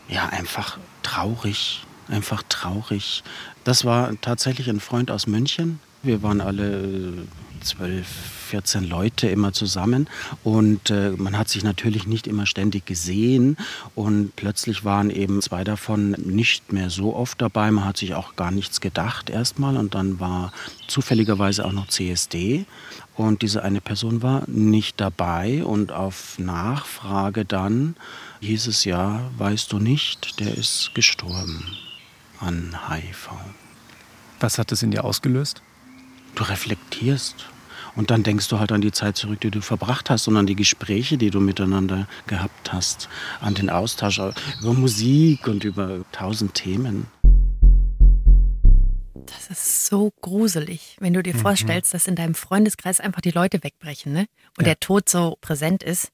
ja 0.07 0.27
einfach 0.29 0.79
traurig, 1.03 1.83
einfach 2.07 2.43
traurig. 2.49 3.23
Das 3.63 3.85
war 3.85 4.11
tatsächlich 4.21 4.69
ein 4.69 4.79
Freund 4.79 5.11
aus 5.11 5.27
München. 5.27 5.79
Wir 6.01 6.23
waren 6.23 6.41
alle 6.41 7.27
zwölf, 7.61 8.07
14 8.53 8.87
Leute 8.87 9.27
immer 9.29 9.51
zusammen 9.51 10.07
und 10.43 10.91
äh, 10.91 11.15
man 11.17 11.39
hat 11.39 11.49
sich 11.49 11.63
natürlich 11.63 12.05
nicht 12.05 12.27
immer 12.27 12.45
ständig 12.45 12.85
gesehen 12.85 13.57
und 13.95 14.35
plötzlich 14.35 14.85
waren 14.85 15.09
eben 15.09 15.41
zwei 15.41 15.63
davon 15.63 16.11
nicht 16.11 16.71
mehr 16.71 16.91
so 16.91 17.15
oft 17.15 17.41
dabei. 17.41 17.71
Man 17.71 17.83
hat 17.83 17.97
sich 17.97 18.13
auch 18.13 18.35
gar 18.35 18.51
nichts 18.51 18.79
gedacht 18.79 19.31
erstmal 19.31 19.75
und 19.75 19.95
dann 19.95 20.19
war 20.19 20.53
zufälligerweise 20.87 21.65
auch 21.65 21.71
noch 21.71 21.87
CSD 21.87 22.67
und 23.15 23.41
diese 23.41 23.63
eine 23.63 23.81
Person 23.81 24.21
war 24.21 24.43
nicht 24.45 25.01
dabei 25.01 25.65
und 25.65 25.91
auf 25.91 26.37
Nachfrage 26.37 27.45
dann 27.45 27.95
hieß 28.41 28.67
es 28.67 28.85
ja, 28.85 29.31
weißt 29.39 29.71
du 29.71 29.79
nicht, 29.79 30.39
der 30.39 30.55
ist 30.55 30.91
gestorben 30.93 31.75
an 32.39 32.77
HIV. 32.87 33.31
Was 34.39 34.59
hat 34.59 34.71
das 34.71 34.83
in 34.83 34.91
dir 34.91 35.05
ausgelöst? 35.05 35.63
Du 36.35 36.43
reflektierst 36.43 37.47
und 37.95 38.11
dann 38.11 38.23
denkst 38.23 38.47
du 38.47 38.59
halt 38.59 38.71
an 38.71 38.81
die 38.81 38.91
Zeit 38.91 39.17
zurück, 39.17 39.41
die 39.41 39.51
du 39.51 39.61
verbracht 39.61 40.09
hast 40.09 40.27
und 40.27 40.37
an 40.37 40.47
die 40.47 40.55
Gespräche, 40.55 41.17
die 41.17 41.29
du 41.29 41.39
miteinander 41.39 42.07
gehabt 42.27 42.73
hast, 42.73 43.09
an 43.39 43.53
den 43.53 43.69
Austausch 43.69 44.19
über 44.19 44.73
Musik 44.73 45.47
und 45.47 45.63
über 45.63 46.01
tausend 46.11 46.55
Themen. 46.55 47.07
Das 49.25 49.49
ist 49.49 49.85
so 49.85 50.11
gruselig, 50.21 50.97
wenn 50.99 51.13
du 51.13 51.23
dir 51.23 51.35
mhm. 51.35 51.39
vorstellst, 51.39 51.93
dass 51.93 52.07
in 52.07 52.15
deinem 52.15 52.35
Freundeskreis 52.35 52.99
einfach 52.99 53.21
die 53.21 53.31
Leute 53.31 53.63
wegbrechen 53.63 54.13
ne? 54.13 54.25
und 54.57 54.65
ja. 54.65 54.73
der 54.73 54.79
Tod 54.79 55.07
so 55.07 55.37
präsent 55.41 55.83
ist. 55.83 56.09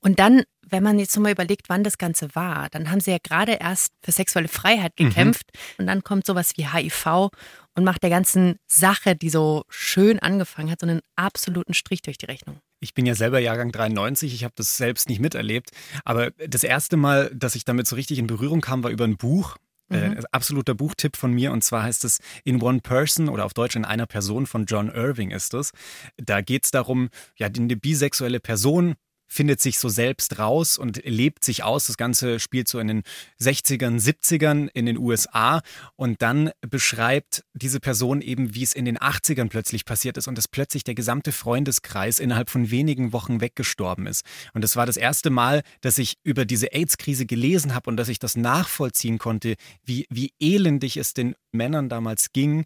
Und 0.00 0.18
dann, 0.18 0.42
wenn 0.62 0.82
man 0.82 0.98
jetzt 0.98 1.16
mal 1.18 1.32
überlegt, 1.32 1.68
wann 1.68 1.84
das 1.84 1.98
Ganze 1.98 2.34
war, 2.34 2.68
dann 2.70 2.90
haben 2.90 3.00
sie 3.00 3.12
ja 3.12 3.18
gerade 3.22 3.52
erst 3.52 3.92
für 4.02 4.12
sexuelle 4.12 4.48
Freiheit 4.48 4.92
mhm. 4.98 5.08
gekämpft 5.08 5.46
mhm. 5.52 5.82
und 5.82 5.86
dann 5.86 6.04
kommt 6.04 6.26
sowas 6.26 6.52
wie 6.56 6.66
HIV 6.66 7.30
und 7.74 7.84
macht 7.84 8.02
der 8.02 8.10
ganzen 8.10 8.56
Sache, 8.66 9.16
die 9.16 9.30
so 9.30 9.64
schön 9.68 10.18
angefangen 10.18 10.70
hat, 10.70 10.80
so 10.80 10.86
einen 10.86 11.00
absoluten 11.16 11.74
Strich 11.74 12.02
durch 12.02 12.18
die 12.18 12.26
Rechnung. 12.26 12.58
Ich 12.80 12.94
bin 12.94 13.06
ja 13.06 13.14
selber 13.14 13.38
Jahrgang 13.38 13.72
93, 13.72 14.34
ich 14.34 14.44
habe 14.44 14.54
das 14.56 14.76
selbst 14.76 15.08
nicht 15.08 15.20
miterlebt. 15.20 15.70
Aber 16.04 16.30
das 16.32 16.64
erste 16.64 16.96
Mal, 16.96 17.30
dass 17.34 17.54
ich 17.54 17.64
damit 17.64 17.86
so 17.86 17.96
richtig 17.96 18.18
in 18.18 18.26
Berührung 18.26 18.60
kam, 18.60 18.84
war 18.84 18.90
über 18.90 19.04
ein 19.04 19.16
Buch. 19.16 19.56
Äh, 19.90 20.08
mhm. 20.08 20.16
Äh, 20.18 20.22
absoluter 20.32 20.74
Buchtipp 20.74 21.16
von 21.16 21.32
mir 21.32 21.52
und 21.52 21.62
zwar 21.62 21.82
heißt 21.82 22.04
es 22.04 22.18
In 22.44 22.62
One 22.62 22.80
Person 22.80 23.28
oder 23.28 23.44
auf 23.44 23.52
Deutsch 23.52 23.76
in 23.76 23.84
einer 23.84 24.06
Person 24.06 24.46
von 24.46 24.64
John 24.64 24.88
Irving 24.88 25.30
ist 25.30 25.52
es. 25.52 25.72
Da 26.16 26.40
geht 26.40 26.64
es 26.64 26.70
darum, 26.70 27.10
ja, 27.36 27.48
eine 27.48 27.76
bisexuelle 27.76 28.40
Person 28.40 28.94
findet 29.26 29.60
sich 29.60 29.78
so 29.78 29.88
selbst 29.88 30.38
raus 30.38 30.78
und 30.78 31.02
lebt 31.04 31.44
sich 31.44 31.62
aus. 31.62 31.86
Das 31.86 31.96
Ganze 31.96 32.40
spielt 32.40 32.68
so 32.68 32.78
in 32.78 32.88
den 32.88 33.02
60ern, 33.40 34.00
70ern 34.00 34.68
in 34.72 34.86
den 34.86 34.98
USA 34.98 35.62
und 35.96 36.22
dann 36.22 36.50
beschreibt 36.60 37.44
diese 37.52 37.80
Person 37.80 38.20
eben, 38.20 38.54
wie 38.54 38.62
es 38.62 38.72
in 38.72 38.84
den 38.84 38.98
80ern 38.98 39.48
plötzlich 39.48 39.84
passiert 39.84 40.16
ist 40.16 40.28
und 40.28 40.36
dass 40.38 40.48
plötzlich 40.48 40.84
der 40.84 40.94
gesamte 40.94 41.32
Freundeskreis 41.32 42.18
innerhalb 42.18 42.50
von 42.50 42.70
wenigen 42.70 43.12
Wochen 43.12 43.40
weggestorben 43.40 44.06
ist. 44.06 44.24
Und 44.52 44.62
das 44.62 44.76
war 44.76 44.86
das 44.86 44.96
erste 44.96 45.30
Mal, 45.30 45.62
dass 45.80 45.98
ich 45.98 46.18
über 46.22 46.44
diese 46.44 46.72
AIDS-Krise 46.72 47.26
gelesen 47.26 47.74
habe 47.74 47.90
und 47.90 47.96
dass 47.96 48.08
ich 48.08 48.18
das 48.18 48.36
nachvollziehen 48.36 49.18
konnte, 49.18 49.56
wie, 49.84 50.06
wie 50.10 50.32
elendig 50.38 50.96
es 50.96 51.14
den 51.14 51.34
Männern 51.52 51.88
damals 51.88 52.32
ging 52.32 52.64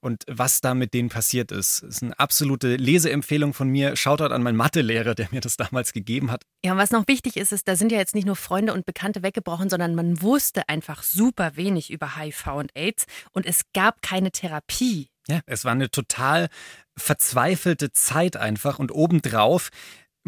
und 0.00 0.24
was 0.28 0.60
da 0.60 0.74
mit 0.74 0.94
denen 0.94 1.08
passiert 1.08 1.52
ist. 1.52 1.82
Das 1.82 1.96
ist 1.96 2.02
eine 2.02 2.18
absolute 2.18 2.76
Leseempfehlung 2.76 3.54
von 3.54 3.68
mir. 3.68 3.96
Shoutout 3.96 4.32
an 4.32 4.42
meinen 4.42 4.56
Mathelehrer, 4.56 5.14
der 5.14 5.28
mir 5.30 5.40
das 5.40 5.56
damals 5.56 5.92
gegeben 5.92 6.30
hat. 6.30 6.42
Ja, 6.64 6.72
und 6.72 6.78
was 6.78 6.90
noch 6.90 7.06
wichtig 7.08 7.36
ist, 7.36 7.52
ist, 7.52 7.68
da 7.68 7.76
sind 7.76 7.92
ja 7.92 7.98
jetzt 7.98 8.14
nicht 8.14 8.26
nur 8.26 8.36
Freunde 8.36 8.72
und 8.72 8.86
Bekannte 8.86 9.22
weggebrochen, 9.22 9.70
sondern 9.70 9.94
man 9.94 10.22
wusste 10.22 10.68
einfach 10.68 11.02
super 11.02 11.56
wenig 11.56 11.90
über 11.90 12.16
HIV 12.16 12.46
und 12.48 12.76
AIDS 12.76 13.06
und 13.32 13.46
es 13.46 13.62
gab 13.74 14.02
keine 14.02 14.30
Therapie. 14.30 15.08
Ja, 15.28 15.40
es 15.46 15.64
war 15.64 15.72
eine 15.72 15.90
total 15.90 16.48
verzweifelte 16.96 17.92
Zeit 17.92 18.36
einfach 18.36 18.78
und 18.78 18.90
obendrauf 18.90 19.70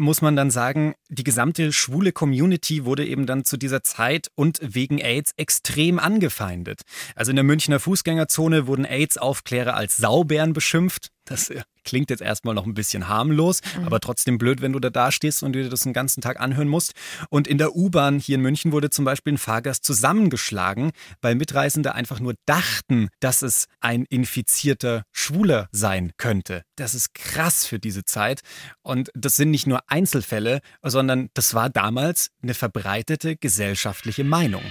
muss 0.01 0.21
man 0.21 0.35
dann 0.35 0.51
sagen, 0.51 0.95
die 1.09 1.23
gesamte 1.23 1.71
schwule 1.71 2.11
Community 2.11 2.85
wurde 2.85 3.05
eben 3.05 3.25
dann 3.25 3.45
zu 3.45 3.55
dieser 3.55 3.83
Zeit 3.83 4.29
und 4.35 4.59
wegen 4.61 4.97
AIDS 4.97 5.33
extrem 5.37 5.99
angefeindet. 5.99 6.81
Also 7.15 7.29
in 7.29 7.35
der 7.35 7.45
Münchner 7.45 7.79
Fußgängerzone 7.79 8.67
wurden 8.67 8.85
AIDS-Aufklärer 8.85 9.75
als 9.75 9.97
Saubären 9.97 10.53
beschimpft. 10.53 11.11
Das 11.25 11.51
klingt 11.83 12.09
jetzt 12.09 12.21
erstmal 12.21 12.55
noch 12.55 12.65
ein 12.65 12.73
bisschen 12.73 13.07
harmlos, 13.07 13.61
mhm. 13.77 13.85
aber 13.85 13.99
trotzdem 13.99 14.37
blöd, 14.37 14.61
wenn 14.61 14.73
du 14.73 14.79
da 14.79 14.89
dastehst 14.89 15.43
und 15.43 15.53
dir 15.53 15.69
das 15.69 15.81
den 15.81 15.93
ganzen 15.93 16.21
Tag 16.21 16.39
anhören 16.39 16.67
musst. 16.67 16.93
Und 17.29 17.47
in 17.47 17.57
der 17.57 17.75
U-Bahn 17.75 18.19
hier 18.19 18.35
in 18.35 18.41
München 18.41 18.71
wurde 18.71 18.89
zum 18.89 19.05
Beispiel 19.05 19.33
ein 19.33 19.37
Fahrgast 19.37 19.83
zusammengeschlagen, 19.83 20.91
weil 21.21 21.35
Mitreisende 21.35 21.95
einfach 21.95 22.19
nur 22.19 22.35
dachten, 22.45 23.09
dass 23.19 23.41
es 23.41 23.65
ein 23.79 24.05
infizierter 24.05 25.03
Schwuler 25.11 25.67
sein 25.71 26.11
könnte. 26.17 26.63
Das 26.75 26.95
ist 26.95 27.13
krass 27.13 27.65
für 27.65 27.79
diese 27.79 28.05
Zeit. 28.05 28.41
Und 28.81 29.09
das 29.13 29.35
sind 29.35 29.51
nicht 29.51 29.67
nur 29.67 29.81
Einzelfälle, 29.87 30.61
sondern 30.81 31.29
das 31.33 31.53
war 31.53 31.69
damals 31.69 32.29
eine 32.41 32.53
verbreitete 32.53 33.37
gesellschaftliche 33.37 34.23
Meinung. 34.23 34.63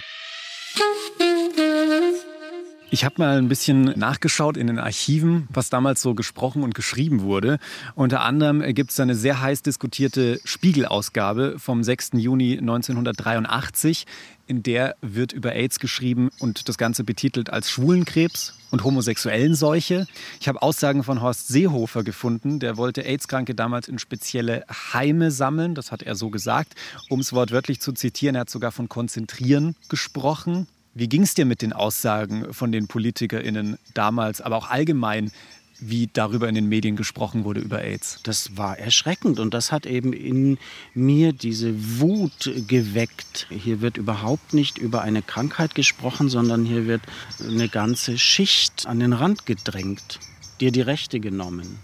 Ich 2.93 3.05
habe 3.05 3.15
mal 3.19 3.39
ein 3.39 3.47
bisschen 3.47 3.85
nachgeschaut 3.85 4.57
in 4.57 4.67
den 4.67 4.81
Archiven, 4.81 5.47
was 5.49 5.71
damals 5.71 6.03
so 6.03 6.17
gesprochen 6.17 6.65
und 6.65 6.75
geschrieben 6.75 7.23
wurde. 7.23 7.61
Unter 7.95 8.23
anderem 8.23 8.63
gibt 8.75 8.91
es 8.91 8.99
eine 8.99 9.15
sehr 9.15 9.41
heiß 9.41 9.63
diskutierte 9.63 10.41
Spiegelausgabe 10.43 11.55
vom 11.59 11.85
6. 11.85 12.11
Juni 12.15 12.59
1983. 12.59 14.07
In 14.49 14.65
der 14.65 14.97
wird 15.03 15.33
über 15.33 15.53
AIDS 15.53 15.79
geschrieben 15.79 16.31
und 16.41 16.69
das 16.69 16.79
Ganze 16.79 17.05
betitelt 17.05 17.51
als 17.51 17.71
Schwulenkrebs 17.71 18.55
und 18.73 18.83
homosexuellen 18.83 19.55
Seuche. 19.55 20.09
Ich 20.41 20.49
habe 20.49 20.61
Aussagen 20.61 21.05
von 21.05 21.23
Horst 21.23 21.47
Seehofer 21.47 22.03
gefunden. 22.03 22.59
Der 22.59 22.77
wollte 22.77 23.03
AIDS-Kranke 23.03 23.55
damals 23.55 23.87
in 23.87 24.01
spezielle 24.01 24.65
Heime 24.93 25.31
sammeln. 25.31 25.77
Das 25.77 25.93
hat 25.93 26.03
er 26.03 26.17
so 26.17 26.31
gesagt. 26.31 26.75
Um 27.09 27.21
es 27.21 27.33
wortwörtlich 27.33 27.81
zu 27.81 27.93
zitieren, 27.93 28.35
er 28.35 28.41
hat 28.41 28.51
sogar 28.51 28.73
von 28.73 28.89
Konzentrieren 28.89 29.77
gesprochen. 29.89 30.67
Wie 30.95 31.09
ging 31.09 31.23
es 31.23 31.35
dir 31.35 31.45
mit 31.45 31.63
den 31.63 31.73
Aussagen 31.73 32.53
von 32.53 32.73
den 32.73 32.89
PolitikerInnen 32.89 33.79
damals, 33.95 34.41
aber 34.41 34.57
auch 34.57 34.71
allgemein, 34.71 35.31
wie 35.79 36.11
darüber 36.13 36.49
in 36.49 36.55
den 36.55 36.69
Medien 36.69 36.97
gesprochen 36.97 37.45
wurde 37.45 37.61
über 37.61 37.83
AIDS? 37.83 38.21
Das 38.25 38.57
war 38.57 38.77
erschreckend 38.77 39.39
und 39.39 39.55
das 39.55 39.73
hat 39.73 39.87
eben 39.87 40.13
in 40.13 40.59
mir 40.93 41.33
diese 41.33 42.01
Wut 42.01 42.51
geweckt. 42.67 43.47
Hier 43.51 43.81
wird 43.81 43.97
überhaupt 43.97 44.53
nicht 44.53 44.79
über 44.79 45.03
eine 45.03 45.23
Krankheit 45.23 45.75
gesprochen, 45.75 46.29
sondern 46.29 46.65
hier 46.65 46.87
wird 46.87 47.03
eine 47.41 47.69
ganze 47.69 48.19
Schicht 48.19 48.87
an 48.87 49.01
den 49.01 49.13
Rand 49.13 49.47
gedrängt, 49.47 50.19
dir 50.61 50.73
die 50.73 50.83
Rechte 50.83 51.21
genommen. 51.21 51.79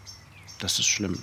Das 0.58 0.78
ist 0.78 0.86
schlimm. 0.86 1.18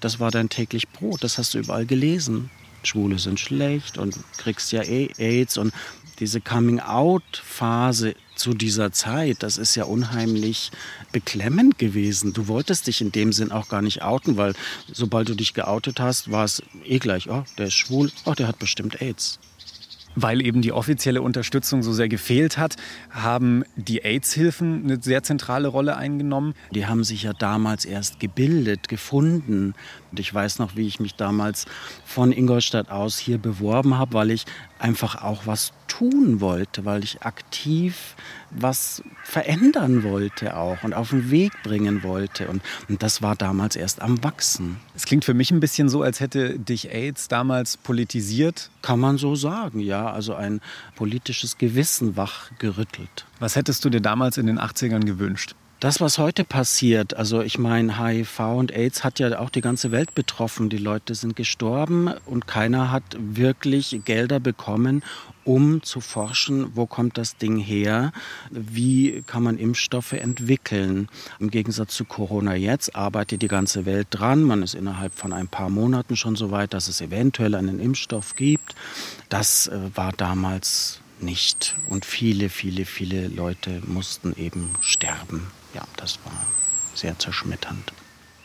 Das 0.00 0.18
war 0.18 0.30
dein 0.30 0.48
täglich 0.48 0.88
Brot, 0.88 1.22
das 1.22 1.38
hast 1.38 1.54
du 1.54 1.58
überall 1.58 1.84
gelesen. 1.86 2.50
Schwule 2.82 3.18
sind 3.18 3.38
schlecht 3.38 3.98
und 3.98 4.18
kriegst 4.38 4.72
ja 4.72 4.82
eh 4.82 5.10
AIDS 5.18 5.58
und 5.58 5.72
diese 6.20 6.40
Coming-out-Phase 6.40 8.14
zu 8.36 8.54
dieser 8.54 8.92
Zeit, 8.92 9.42
das 9.42 9.58
ist 9.58 9.74
ja 9.74 9.84
unheimlich 9.84 10.70
beklemmend 11.12 11.78
gewesen. 11.78 12.32
Du 12.32 12.46
wolltest 12.48 12.86
dich 12.86 13.00
in 13.00 13.12
dem 13.12 13.32
Sinn 13.32 13.52
auch 13.52 13.68
gar 13.68 13.82
nicht 13.82 14.02
outen, 14.02 14.36
weil 14.36 14.54
sobald 14.92 15.28
du 15.28 15.34
dich 15.34 15.54
geoutet 15.54 15.98
hast, 16.00 16.30
war 16.30 16.44
es 16.44 16.62
eh 16.84 16.98
gleich, 16.98 17.28
oh, 17.28 17.44
der 17.58 17.66
ist 17.66 17.74
schwul, 17.74 18.12
oh, 18.24 18.34
der 18.34 18.48
hat 18.48 18.58
bestimmt 18.58 19.00
AIDS. 19.02 19.38
Weil 20.16 20.44
eben 20.44 20.60
die 20.60 20.72
offizielle 20.72 21.22
Unterstützung 21.22 21.84
so 21.84 21.92
sehr 21.92 22.08
gefehlt 22.08 22.58
hat, 22.58 22.76
haben 23.10 23.62
die 23.76 24.02
AIDS-Hilfen 24.02 24.82
eine 24.82 25.00
sehr 25.00 25.22
zentrale 25.22 25.68
Rolle 25.68 25.96
eingenommen. 25.96 26.54
Die 26.72 26.86
haben 26.86 27.04
sich 27.04 27.22
ja 27.22 27.32
damals 27.32 27.84
erst 27.84 28.18
gebildet, 28.18 28.88
gefunden. 28.88 29.74
Und 30.10 30.18
ich 30.18 30.34
weiß 30.34 30.58
noch, 30.58 30.74
wie 30.74 30.88
ich 30.88 30.98
mich 30.98 31.14
damals 31.14 31.66
von 32.04 32.32
Ingolstadt 32.32 32.90
aus 32.90 33.18
hier 33.18 33.38
beworben 33.38 33.98
habe, 33.98 34.14
weil 34.14 34.32
ich 34.32 34.46
einfach 34.80 35.22
auch 35.22 35.46
was 35.46 35.72
tun 35.86 36.40
wollte, 36.40 36.84
weil 36.84 37.04
ich 37.04 37.22
aktiv 37.22 38.16
was 38.50 39.02
verändern 39.22 40.02
wollte 40.02 40.56
auch 40.56 40.82
und 40.82 40.94
auf 40.94 41.10
den 41.10 41.30
Weg 41.30 41.52
bringen 41.62 42.02
wollte. 42.02 42.48
Und, 42.48 42.62
und 42.88 43.02
das 43.02 43.22
war 43.22 43.36
damals 43.36 43.76
erst 43.76 44.02
am 44.02 44.22
Wachsen. 44.24 44.76
Es 44.94 45.04
klingt 45.04 45.24
für 45.24 45.34
mich 45.34 45.50
ein 45.50 45.60
bisschen 45.60 45.88
so, 45.88 46.02
als 46.02 46.20
hätte 46.20 46.58
dich 46.58 46.90
AIDS 46.92 47.28
damals 47.28 47.76
politisiert. 47.76 48.70
Kann 48.82 48.98
man 48.98 49.18
so 49.18 49.34
sagen, 49.34 49.80
ja. 49.80 50.10
Also 50.10 50.34
ein 50.34 50.60
politisches 50.96 51.58
Gewissen 51.58 52.16
wachgerüttelt. 52.16 53.26
Was 53.38 53.56
hättest 53.56 53.84
du 53.84 53.90
dir 53.90 54.00
damals 54.00 54.38
in 54.38 54.46
den 54.46 54.58
80ern 54.58 55.04
gewünscht? 55.04 55.54
Das, 55.80 55.98
was 55.98 56.18
heute 56.18 56.44
passiert, 56.44 57.14
also 57.14 57.40
ich 57.40 57.58
meine, 57.58 57.98
HIV 57.98 58.40
und 58.40 58.70
AIDS 58.70 59.02
hat 59.02 59.18
ja 59.18 59.38
auch 59.38 59.48
die 59.48 59.62
ganze 59.62 59.90
Welt 59.90 60.14
betroffen. 60.14 60.68
Die 60.68 60.76
Leute 60.76 61.14
sind 61.14 61.36
gestorben 61.36 62.12
und 62.26 62.46
keiner 62.46 62.90
hat 62.90 63.02
wirklich 63.18 63.98
Gelder 64.04 64.40
bekommen, 64.40 65.02
um 65.42 65.82
zu 65.82 66.02
forschen, 66.02 66.76
wo 66.76 66.84
kommt 66.84 67.16
das 67.16 67.38
Ding 67.38 67.56
her, 67.56 68.12
wie 68.50 69.22
kann 69.26 69.42
man 69.42 69.56
Impfstoffe 69.56 70.12
entwickeln. 70.12 71.08
Im 71.38 71.50
Gegensatz 71.50 71.94
zu 71.94 72.04
Corona 72.04 72.54
jetzt 72.56 72.94
arbeitet 72.94 73.40
die 73.40 73.48
ganze 73.48 73.86
Welt 73.86 74.08
dran. 74.10 74.42
Man 74.42 74.62
ist 74.62 74.74
innerhalb 74.74 75.14
von 75.14 75.32
ein 75.32 75.48
paar 75.48 75.70
Monaten 75.70 76.14
schon 76.14 76.36
so 76.36 76.50
weit, 76.50 76.74
dass 76.74 76.88
es 76.88 77.00
eventuell 77.00 77.54
einen 77.54 77.80
Impfstoff 77.80 78.36
gibt. 78.36 78.74
Das 79.30 79.68
äh, 79.68 79.78
war 79.94 80.12
damals 80.12 81.00
nicht. 81.22 81.76
Und 81.88 82.04
viele, 82.04 82.48
viele, 82.48 82.84
viele 82.84 83.28
Leute 83.28 83.82
mussten 83.86 84.34
eben 84.36 84.74
sterben 84.80 85.46
ja, 85.74 85.82
das 85.96 86.18
war 86.24 86.46
sehr 86.94 87.18
zerschmetternd. 87.18 87.92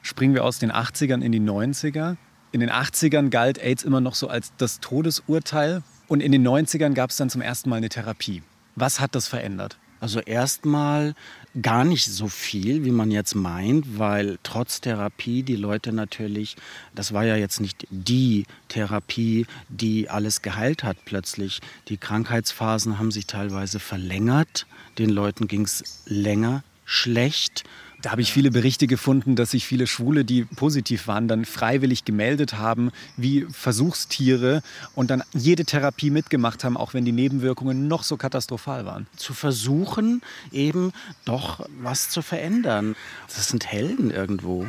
Springen 0.01 0.34
wir 0.34 0.44
aus 0.44 0.60
den 0.60 0.72
80ern 0.72 1.22
in 1.22 1.32
die 1.32 1.41
90er. 1.41 2.15
In 2.51 2.60
den 2.60 2.70
80ern 2.70 3.29
galt 3.29 3.58
AIDS 3.58 3.84
immer 3.84 4.01
noch 4.01 4.15
so 4.15 4.27
als 4.27 4.53
das 4.58 4.79
Todesurteil 4.79 5.84
und 6.08 6.22
in 6.22 6.32
den 6.32 6.48
90ern 6.48 6.94
gab 6.94 7.10
es 7.10 7.17
dann 7.17 7.29
zum 7.29 7.41
ersten 7.41 7.70
Mal 7.70 7.77
eine 7.77 7.89
Therapie. 7.89 8.44
Was 8.75 9.00
hat 9.00 9.15
das 9.15 9.27
verändert? 9.27 9.77
Also 10.00 10.20
erstmal 10.20 11.16
gar 11.62 11.86
nicht 11.86 12.06
so 12.06 12.28
viel, 12.28 12.84
wie 12.84 12.92
man 12.92 13.12
jetzt 13.12 13.34
meint, 13.34 13.98
weil 13.98 14.38
trotz 14.44 14.82
Therapie 14.82 15.42
die 15.44 15.56
Leute 15.56 15.94
natürlich, 15.94 16.58
das 16.94 17.14
war 17.14 17.24
ja 17.24 17.38
jetzt 17.38 17.62
nicht 17.62 17.88
die 17.90 18.46
Therapie, 18.68 19.46
die 19.70 20.10
alles 20.10 20.42
geheilt 20.42 20.84
hat 20.84 20.98
plötzlich. 21.06 21.62
Die 21.88 21.98
Krankheitsphasen 21.98 23.00
haben 23.00 23.12
sich 23.12 23.25
teilweise 23.25 23.80
verlängert, 23.80 24.68
den 24.98 25.10
Leuten 25.10 25.48
ging 25.48 25.62
es 25.62 26.04
länger 26.06 26.64
schlecht. 26.84 27.64
Da 28.05 28.12
habe 28.12 28.21
ich 28.21 28.31
viele 28.31 28.51
Berichte 28.51 28.85
gefunden, 28.85 29.35
dass 29.35 29.50
sich 29.50 29.65
viele 29.65 29.88
Schwule, 29.88 30.25
die 30.25 30.43
positiv 30.43 31.07
waren, 31.07 31.27
dann 31.27 31.43
freiwillig 31.43 32.05
gemeldet 32.05 32.53
haben, 32.53 32.91
wie 33.17 33.47
Versuchstiere 33.50 34.62
und 34.93 35.09
dann 35.09 35.24
jede 35.33 35.65
Therapie 35.65 36.12
mitgemacht 36.12 36.63
haben, 36.63 36.77
auch 36.77 36.93
wenn 36.93 37.03
die 37.03 37.12
Nebenwirkungen 37.12 37.88
noch 37.88 38.03
so 38.03 38.15
katastrophal 38.15 38.85
waren. 38.85 39.07
Zu 39.15 39.33
versuchen, 39.33 40.21
eben 40.51 40.91
doch 41.25 41.67
was 41.81 42.12
zu 42.12 42.21
verändern. 42.21 42.95
Das 43.25 43.47
sind 43.47 43.65
Helden 43.65 44.12
irgendwo. 44.12 44.67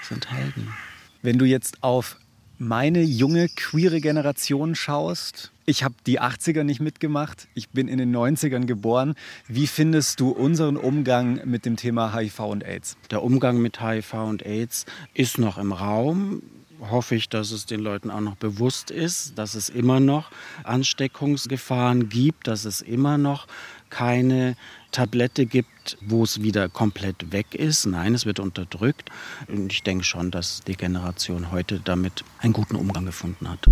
Das 0.00 0.08
sind 0.10 0.30
Helden. 0.30 0.74
Wenn 1.22 1.38
du 1.38 1.46
jetzt 1.46 1.82
auf 1.82 2.18
meine 2.60 3.00
junge 3.00 3.48
queere 3.48 4.02
Generation 4.02 4.74
schaust, 4.74 5.50
ich 5.64 5.82
habe 5.82 5.94
die 6.06 6.20
80er 6.20 6.62
nicht 6.62 6.80
mitgemacht, 6.80 7.48
ich 7.54 7.70
bin 7.70 7.88
in 7.88 7.96
den 7.96 8.14
90ern 8.14 8.66
geboren. 8.66 9.14
Wie 9.48 9.66
findest 9.66 10.20
du 10.20 10.28
unseren 10.28 10.76
Umgang 10.76 11.40
mit 11.46 11.64
dem 11.64 11.76
Thema 11.76 12.14
HIV 12.14 12.40
und 12.40 12.62
AIDS? 12.62 12.98
Der 13.10 13.22
Umgang 13.22 13.62
mit 13.62 13.80
HIV 13.80 14.12
und 14.12 14.44
AIDS 14.44 14.84
ist 15.14 15.38
noch 15.38 15.56
im 15.56 15.72
Raum 15.72 16.42
hoffe 16.80 17.14
ich, 17.14 17.28
dass 17.28 17.50
es 17.50 17.66
den 17.66 17.80
Leuten 17.80 18.10
auch 18.10 18.20
noch 18.20 18.36
bewusst 18.36 18.90
ist, 18.90 19.38
dass 19.38 19.54
es 19.54 19.68
immer 19.68 20.00
noch 20.00 20.30
Ansteckungsgefahren 20.64 22.08
gibt, 22.08 22.46
dass 22.46 22.64
es 22.64 22.80
immer 22.80 23.18
noch 23.18 23.46
keine 23.90 24.56
Tablette 24.90 25.46
gibt, 25.46 25.98
wo 26.00 26.22
es 26.22 26.42
wieder 26.42 26.68
komplett 26.68 27.32
weg 27.32 27.54
ist. 27.54 27.86
Nein, 27.86 28.14
es 28.14 28.26
wird 28.26 28.40
unterdrückt. 28.40 29.10
Und 29.48 29.72
ich 29.72 29.82
denke 29.82 30.04
schon, 30.04 30.30
dass 30.30 30.60
die 30.62 30.76
Generation 30.76 31.50
heute 31.50 31.80
damit 31.80 32.24
einen 32.38 32.52
guten 32.52 32.76
Umgang 32.76 33.06
gefunden 33.06 33.48
hat. 33.48 33.66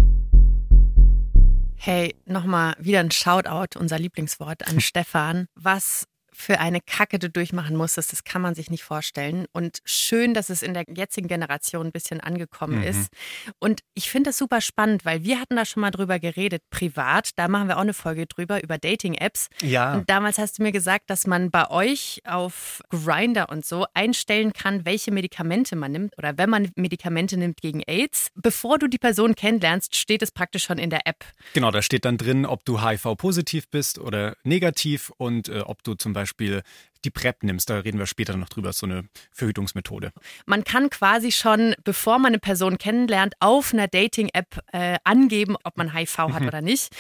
Hey, 1.76 2.16
nochmal 2.26 2.74
wieder 2.78 3.00
ein 3.00 3.10
Shoutout, 3.10 3.78
unser 3.78 3.98
Lieblingswort 3.98 4.66
an 4.68 4.80
Stefan. 4.80 5.46
Was 5.54 6.06
für 6.38 6.60
eine 6.60 6.80
Kacke 6.80 7.18
du 7.18 7.28
durchmachen 7.28 7.76
musstest, 7.76 8.12
das 8.12 8.22
kann 8.22 8.40
man 8.40 8.54
sich 8.54 8.70
nicht 8.70 8.84
vorstellen. 8.84 9.46
Und 9.52 9.80
schön, 9.84 10.34
dass 10.34 10.50
es 10.50 10.62
in 10.62 10.72
der 10.72 10.84
jetzigen 10.88 11.26
Generation 11.26 11.86
ein 11.86 11.92
bisschen 11.92 12.20
angekommen 12.20 12.78
mhm. 12.78 12.84
ist. 12.84 13.12
Und 13.58 13.80
ich 13.94 14.08
finde 14.08 14.30
das 14.30 14.38
super 14.38 14.60
spannend, 14.60 15.04
weil 15.04 15.24
wir 15.24 15.40
hatten 15.40 15.56
da 15.56 15.64
schon 15.64 15.80
mal 15.80 15.90
drüber 15.90 16.20
geredet, 16.20 16.62
privat. 16.70 17.30
Da 17.36 17.48
machen 17.48 17.66
wir 17.66 17.76
auch 17.76 17.82
eine 17.82 17.92
Folge 17.92 18.26
drüber, 18.26 18.62
über 18.62 18.78
Dating-Apps. 18.78 19.48
Ja. 19.62 19.94
Und 19.94 20.08
damals 20.08 20.38
hast 20.38 20.58
du 20.58 20.62
mir 20.62 20.70
gesagt, 20.70 21.10
dass 21.10 21.26
man 21.26 21.50
bei 21.50 21.68
euch 21.70 22.22
auf 22.24 22.82
Grinder 22.88 23.48
und 23.48 23.66
so 23.66 23.86
einstellen 23.94 24.52
kann, 24.52 24.84
welche 24.84 25.10
Medikamente 25.10 25.74
man 25.74 25.90
nimmt 25.90 26.16
oder 26.18 26.38
wenn 26.38 26.50
man 26.50 26.70
Medikamente 26.76 27.36
nimmt 27.36 27.60
gegen 27.60 27.82
AIDS. 27.82 28.30
Bevor 28.36 28.78
du 28.78 28.86
die 28.86 28.98
Person 28.98 29.34
kennenlernst, 29.34 29.96
steht 29.96 30.22
es 30.22 30.30
praktisch 30.30 30.64
schon 30.64 30.78
in 30.78 30.90
der 30.90 31.04
App. 31.04 31.24
Genau, 31.54 31.72
da 31.72 31.82
steht 31.82 32.04
dann 32.04 32.16
drin, 32.16 32.46
ob 32.46 32.64
du 32.64 32.80
HIV-positiv 32.80 33.68
bist 33.68 33.98
oder 33.98 34.36
negativ 34.44 35.10
und 35.16 35.48
äh, 35.48 35.60
ob 35.60 35.82
du 35.82 35.94
zum 35.94 36.12
Beispiel 36.12 36.27
Beispiel 36.28 36.62
die 37.04 37.10
PrEP 37.10 37.44
nimmst, 37.44 37.70
da 37.70 37.78
reden 37.78 37.98
wir 37.98 38.06
später 38.06 38.36
noch 38.36 38.48
drüber, 38.48 38.72
so 38.72 38.86
eine 38.86 39.04
Verhütungsmethode. 39.32 40.12
Man 40.46 40.64
kann 40.64 40.90
quasi 40.90 41.30
schon, 41.30 41.74
bevor 41.84 42.18
man 42.18 42.28
eine 42.28 42.38
Person 42.38 42.76
kennenlernt, 42.76 43.34
auf 43.40 43.72
einer 43.72 43.86
Dating-App 43.88 44.60
äh, 44.72 44.98
angeben, 45.04 45.56
ob 45.62 45.76
man 45.76 45.94
HIV 45.94 46.18
hat 46.18 46.40
mhm. 46.42 46.48
oder 46.48 46.60
nicht. 46.60 46.94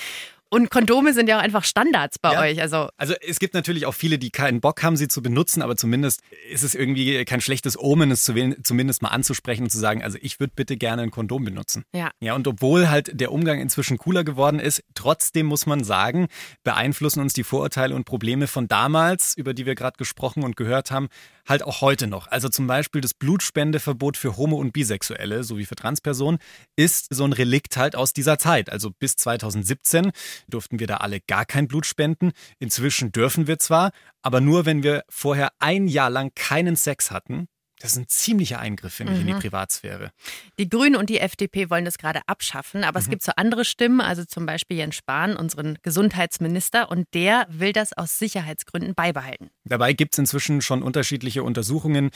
Und 0.50 0.70
Kondome 0.70 1.12
sind 1.12 1.28
ja 1.28 1.38
auch 1.38 1.42
einfach 1.42 1.64
Standards 1.64 2.18
bei 2.18 2.32
ja. 2.32 2.40
euch. 2.40 2.60
Also. 2.60 2.88
also 2.96 3.14
es 3.20 3.38
gibt 3.38 3.54
natürlich 3.54 3.86
auch 3.86 3.94
viele, 3.94 4.18
die 4.18 4.30
keinen 4.30 4.60
Bock 4.60 4.82
haben, 4.82 4.96
sie 4.96 5.08
zu 5.08 5.22
benutzen, 5.22 5.62
aber 5.62 5.76
zumindest 5.76 6.22
ist 6.50 6.62
es 6.62 6.74
irgendwie 6.74 7.24
kein 7.24 7.40
schlechtes 7.40 7.78
Omen, 7.78 8.10
es 8.10 8.24
zumindest 8.24 9.02
mal 9.02 9.08
anzusprechen 9.08 9.64
und 9.64 9.70
zu 9.70 9.78
sagen, 9.78 10.02
also 10.02 10.18
ich 10.20 10.40
würde 10.40 10.52
bitte 10.56 10.76
gerne 10.76 11.02
ein 11.02 11.10
Kondom 11.10 11.44
benutzen. 11.44 11.84
Ja. 11.94 12.10
Ja, 12.20 12.34
und 12.34 12.48
obwohl 12.48 12.88
halt 12.88 13.20
der 13.20 13.32
Umgang 13.32 13.60
inzwischen 13.60 13.98
cooler 13.98 14.24
geworden 14.24 14.58
ist, 14.58 14.82
trotzdem 14.94 15.46
muss 15.46 15.66
man 15.66 15.84
sagen, 15.84 16.28
beeinflussen 16.64 17.20
uns 17.20 17.32
die 17.32 17.44
Vorurteile 17.44 17.94
und 17.94 18.04
Probleme 18.04 18.46
von 18.46 18.68
damals, 18.68 19.36
über 19.36 19.52
die 19.54 19.66
wir 19.66 19.74
gerade 19.74 19.98
gesprochen 19.98 20.44
und 20.44 20.56
gehört 20.56 20.90
haben, 20.90 21.08
halt 21.48 21.62
auch 21.62 21.80
heute 21.80 22.06
noch. 22.06 22.26
Also 22.26 22.48
zum 22.48 22.66
Beispiel 22.66 23.00
das 23.00 23.14
Blutspendeverbot 23.14 24.16
für 24.16 24.36
Homo- 24.36 24.58
und 24.58 24.72
Bisexuelle 24.72 25.44
sowie 25.44 25.64
für 25.64 25.76
Transpersonen 25.76 26.38
ist 26.76 27.12
so 27.12 27.24
ein 27.24 27.32
Relikt 27.32 27.76
halt 27.76 27.96
aus 27.96 28.12
dieser 28.12 28.38
Zeit. 28.38 28.70
Also 28.70 28.90
bis 28.90 29.16
2017 29.16 30.12
durften 30.48 30.78
wir 30.78 30.86
da 30.86 30.98
alle 30.98 31.20
gar 31.20 31.44
kein 31.44 31.68
Blut 31.68 31.86
spenden. 31.86 32.32
Inzwischen 32.58 33.12
dürfen 33.12 33.46
wir 33.46 33.58
zwar, 33.58 33.90
aber 34.22 34.40
nur 34.40 34.66
wenn 34.66 34.82
wir 34.82 35.04
vorher 35.08 35.50
ein 35.58 35.88
Jahr 35.88 36.10
lang 36.10 36.32
keinen 36.34 36.76
Sex 36.76 37.10
hatten. 37.10 37.48
Das 37.80 37.92
ist 37.92 37.96
ein 37.98 38.08
ziemlicher 38.08 38.58
Eingriff, 38.58 38.94
finde 38.94 39.12
ich, 39.12 39.20
in 39.20 39.26
die 39.26 39.34
mhm. 39.34 39.40
Privatsphäre. 39.40 40.10
Die 40.58 40.68
Grünen 40.68 40.96
und 40.96 41.10
die 41.10 41.20
FDP 41.20 41.70
wollen 41.70 41.84
das 41.84 41.98
gerade 41.98 42.20
abschaffen, 42.26 42.82
aber 42.82 42.98
mhm. 42.98 43.04
es 43.04 43.10
gibt 43.10 43.22
so 43.22 43.32
andere 43.36 43.64
Stimmen, 43.64 44.00
also 44.00 44.24
zum 44.24 44.46
Beispiel 44.46 44.78
Jens 44.78 44.96
Spahn, 44.96 45.36
unseren 45.36 45.78
Gesundheitsminister, 45.82 46.90
und 46.90 47.06
der 47.14 47.46
will 47.50 47.72
das 47.72 47.92
aus 47.92 48.18
Sicherheitsgründen 48.18 48.94
beibehalten. 48.94 49.50
Dabei 49.64 49.92
gibt 49.92 50.14
es 50.14 50.18
inzwischen 50.18 50.60
schon 50.60 50.82
unterschiedliche 50.82 51.42
Untersuchungen, 51.42 52.10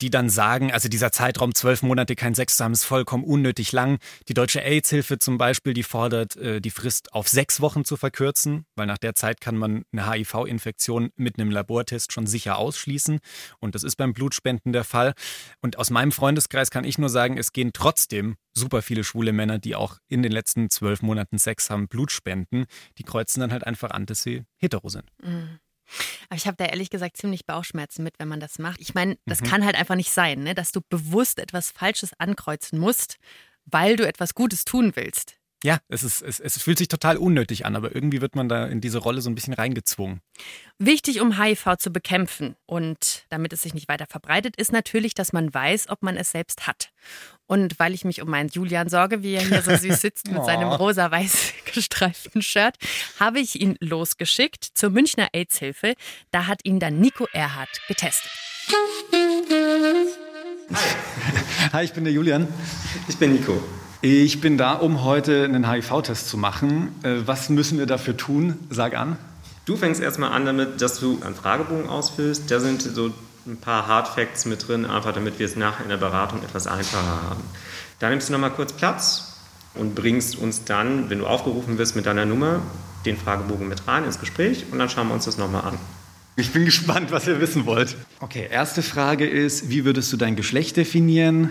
die 0.00 0.10
dann 0.10 0.28
sagen, 0.28 0.72
also 0.72 0.88
dieser 0.88 1.12
Zeitraum 1.12 1.54
zwölf 1.54 1.82
Monate 1.82 2.16
kein 2.16 2.34
Sex 2.34 2.56
zu 2.56 2.64
haben, 2.64 2.72
ist 2.72 2.84
vollkommen 2.84 3.24
unnötig 3.24 3.72
lang. 3.72 3.98
Die 4.28 4.34
Deutsche 4.34 4.62
AIDS-Hilfe 4.62 5.18
zum 5.18 5.38
Beispiel, 5.38 5.72
die 5.72 5.82
fordert, 5.82 6.36
äh, 6.36 6.60
die 6.60 6.70
Frist 6.70 7.12
auf 7.12 7.28
sechs 7.28 7.60
Wochen 7.60 7.84
zu 7.84 7.96
verkürzen, 7.96 8.66
weil 8.74 8.86
nach 8.86 8.98
der 8.98 9.14
Zeit 9.14 9.40
kann 9.40 9.56
man 9.56 9.84
eine 9.92 10.10
HIV-Infektion 10.10 11.10
mit 11.16 11.38
einem 11.38 11.50
Labortest 11.50 12.12
schon 12.12 12.26
sicher 12.26 12.58
ausschließen. 12.58 13.20
Und 13.60 13.74
das 13.74 13.84
ist 13.84 13.96
beim 13.96 14.12
Blutspenden 14.12 14.72
der 14.72 14.84
Fall. 14.84 14.95
Fall. 14.96 15.12
Und 15.60 15.78
aus 15.78 15.90
meinem 15.90 16.12
Freundeskreis 16.12 16.70
kann 16.70 16.84
ich 16.84 16.96
nur 16.98 17.08
sagen, 17.08 17.36
es 17.36 17.52
gehen 17.52 17.72
trotzdem 17.72 18.36
super 18.54 18.80
viele 18.80 19.04
schwule 19.04 19.32
Männer, 19.32 19.58
die 19.58 19.74
auch 19.74 19.98
in 20.08 20.22
den 20.22 20.32
letzten 20.32 20.70
zwölf 20.70 21.02
Monaten 21.02 21.38
Sex 21.38 21.68
haben, 21.68 21.88
Blut 21.88 22.10
spenden. 22.10 22.64
Die 22.98 23.02
kreuzen 23.02 23.40
dann 23.40 23.52
halt 23.52 23.66
einfach 23.66 23.90
an, 23.90 24.06
dass 24.06 24.22
sie 24.22 24.44
hetero 24.56 24.88
sind. 24.88 25.04
Mhm. 25.22 25.58
Aber 26.28 26.36
ich 26.36 26.46
habe 26.46 26.56
da 26.56 26.64
ehrlich 26.64 26.90
gesagt 26.90 27.16
ziemlich 27.16 27.46
Bauchschmerzen 27.46 28.02
mit, 28.02 28.18
wenn 28.18 28.28
man 28.28 28.40
das 28.40 28.58
macht. 28.58 28.80
Ich 28.80 28.94
meine, 28.94 29.18
das 29.26 29.40
mhm. 29.40 29.46
kann 29.46 29.64
halt 29.64 29.76
einfach 29.76 29.94
nicht 29.94 30.10
sein, 30.10 30.42
ne? 30.42 30.54
dass 30.54 30.72
du 30.72 30.80
bewusst 30.88 31.38
etwas 31.38 31.70
Falsches 31.70 32.12
ankreuzen 32.18 32.78
musst, 32.78 33.18
weil 33.66 33.96
du 33.96 34.06
etwas 34.06 34.34
Gutes 34.34 34.64
tun 34.64 34.92
willst. 34.94 35.36
Ja, 35.64 35.78
es, 35.88 36.02
ist, 36.02 36.20
es, 36.22 36.38
es 36.38 36.62
fühlt 36.62 36.76
sich 36.78 36.88
total 36.88 37.16
unnötig 37.16 37.64
an, 37.64 37.76
aber 37.76 37.94
irgendwie 37.94 38.20
wird 38.20 38.36
man 38.36 38.48
da 38.48 38.66
in 38.66 38.80
diese 38.80 38.98
Rolle 38.98 39.22
so 39.22 39.30
ein 39.30 39.34
bisschen 39.34 39.54
reingezwungen. 39.54 40.20
Wichtig, 40.78 41.20
um 41.20 41.42
HIV 41.42 41.76
zu 41.78 41.90
bekämpfen 41.90 42.56
und 42.66 43.24
damit 43.30 43.54
es 43.54 43.62
sich 43.62 43.72
nicht 43.72 43.88
weiter 43.88 44.06
verbreitet, 44.06 44.56
ist 44.56 44.70
natürlich, 44.70 45.14
dass 45.14 45.32
man 45.32 45.52
weiß, 45.52 45.88
ob 45.88 46.02
man 46.02 46.16
es 46.16 46.30
selbst 46.30 46.66
hat. 46.66 46.90
Und 47.46 47.78
weil 47.78 47.94
ich 47.94 48.04
mich 48.04 48.20
um 48.20 48.28
meinen 48.28 48.50
Julian 48.50 48.88
sorge, 48.90 49.22
wie 49.22 49.34
er 49.34 49.42
hier 49.42 49.62
so 49.62 49.74
süß 49.74 50.00
sitzt 50.00 50.30
mit 50.32 50.44
seinem 50.44 50.68
rosa-weiß 50.68 51.54
gestreiften 51.74 52.42
Shirt, 52.42 52.76
habe 53.18 53.40
ich 53.40 53.60
ihn 53.60 53.76
losgeschickt 53.80 54.62
zur 54.62 54.90
Münchner 54.90 55.28
AIDS-Hilfe. 55.32 55.94
Da 56.32 56.46
hat 56.46 56.60
ihn 56.64 56.80
dann 56.80 57.00
Nico 57.00 57.26
Erhardt 57.32 57.80
getestet. 57.88 58.30
Hi. 60.72 61.72
Hi, 61.72 61.84
ich 61.84 61.92
bin 61.92 62.04
der 62.04 62.12
Julian. 62.12 62.46
Ich 63.08 63.16
bin 63.16 63.32
Nico. 63.32 63.62
Ich 64.08 64.40
bin 64.40 64.56
da, 64.56 64.74
um 64.74 65.02
heute 65.02 65.42
einen 65.42 65.68
HIV-Test 65.68 66.28
zu 66.28 66.36
machen. 66.36 66.94
Äh, 67.02 67.26
was 67.26 67.48
müssen 67.48 67.76
wir 67.76 67.86
dafür 67.86 68.16
tun? 68.16 68.54
Sag 68.70 68.96
an. 68.96 69.16
Du 69.64 69.76
fängst 69.76 70.00
erstmal 70.00 70.30
an 70.30 70.46
damit, 70.46 70.80
dass 70.80 71.00
du 71.00 71.18
einen 71.24 71.34
Fragebogen 71.34 71.88
ausfüllst. 71.88 72.48
Da 72.48 72.60
sind 72.60 72.82
so 72.82 73.12
ein 73.48 73.56
paar 73.56 73.88
Hard 73.88 74.06
Facts 74.06 74.44
mit 74.44 74.68
drin, 74.68 74.86
einfach 74.86 75.12
damit 75.12 75.40
wir 75.40 75.46
es 75.46 75.56
nachher 75.56 75.82
in 75.82 75.88
der 75.88 75.96
Beratung 75.96 76.40
etwas 76.44 76.68
einfacher 76.68 77.20
haben. 77.28 77.42
Da 77.98 78.08
nimmst 78.08 78.28
du 78.28 78.32
nochmal 78.32 78.52
kurz 78.52 78.74
Platz 78.74 79.40
und 79.74 79.96
bringst 79.96 80.38
uns 80.38 80.62
dann, 80.62 81.10
wenn 81.10 81.18
du 81.18 81.26
aufgerufen 81.26 81.76
wirst 81.76 81.96
mit 81.96 82.06
deiner 82.06 82.26
Nummer, 82.26 82.60
den 83.06 83.16
Fragebogen 83.16 83.66
mit 83.66 83.88
rein 83.88 84.04
ins 84.04 84.20
Gespräch 84.20 84.66
und 84.70 84.78
dann 84.78 84.88
schauen 84.88 85.08
wir 85.08 85.14
uns 85.14 85.24
das 85.24 85.36
nochmal 85.36 85.62
an. 85.62 85.78
Ich 86.36 86.52
bin 86.52 86.64
gespannt, 86.64 87.10
was 87.10 87.26
ihr 87.26 87.40
wissen 87.40 87.66
wollt. 87.66 87.96
Okay, 88.20 88.46
erste 88.48 88.84
Frage 88.84 89.26
ist, 89.26 89.68
wie 89.68 89.84
würdest 89.84 90.12
du 90.12 90.16
dein 90.16 90.36
Geschlecht 90.36 90.76
definieren? 90.76 91.50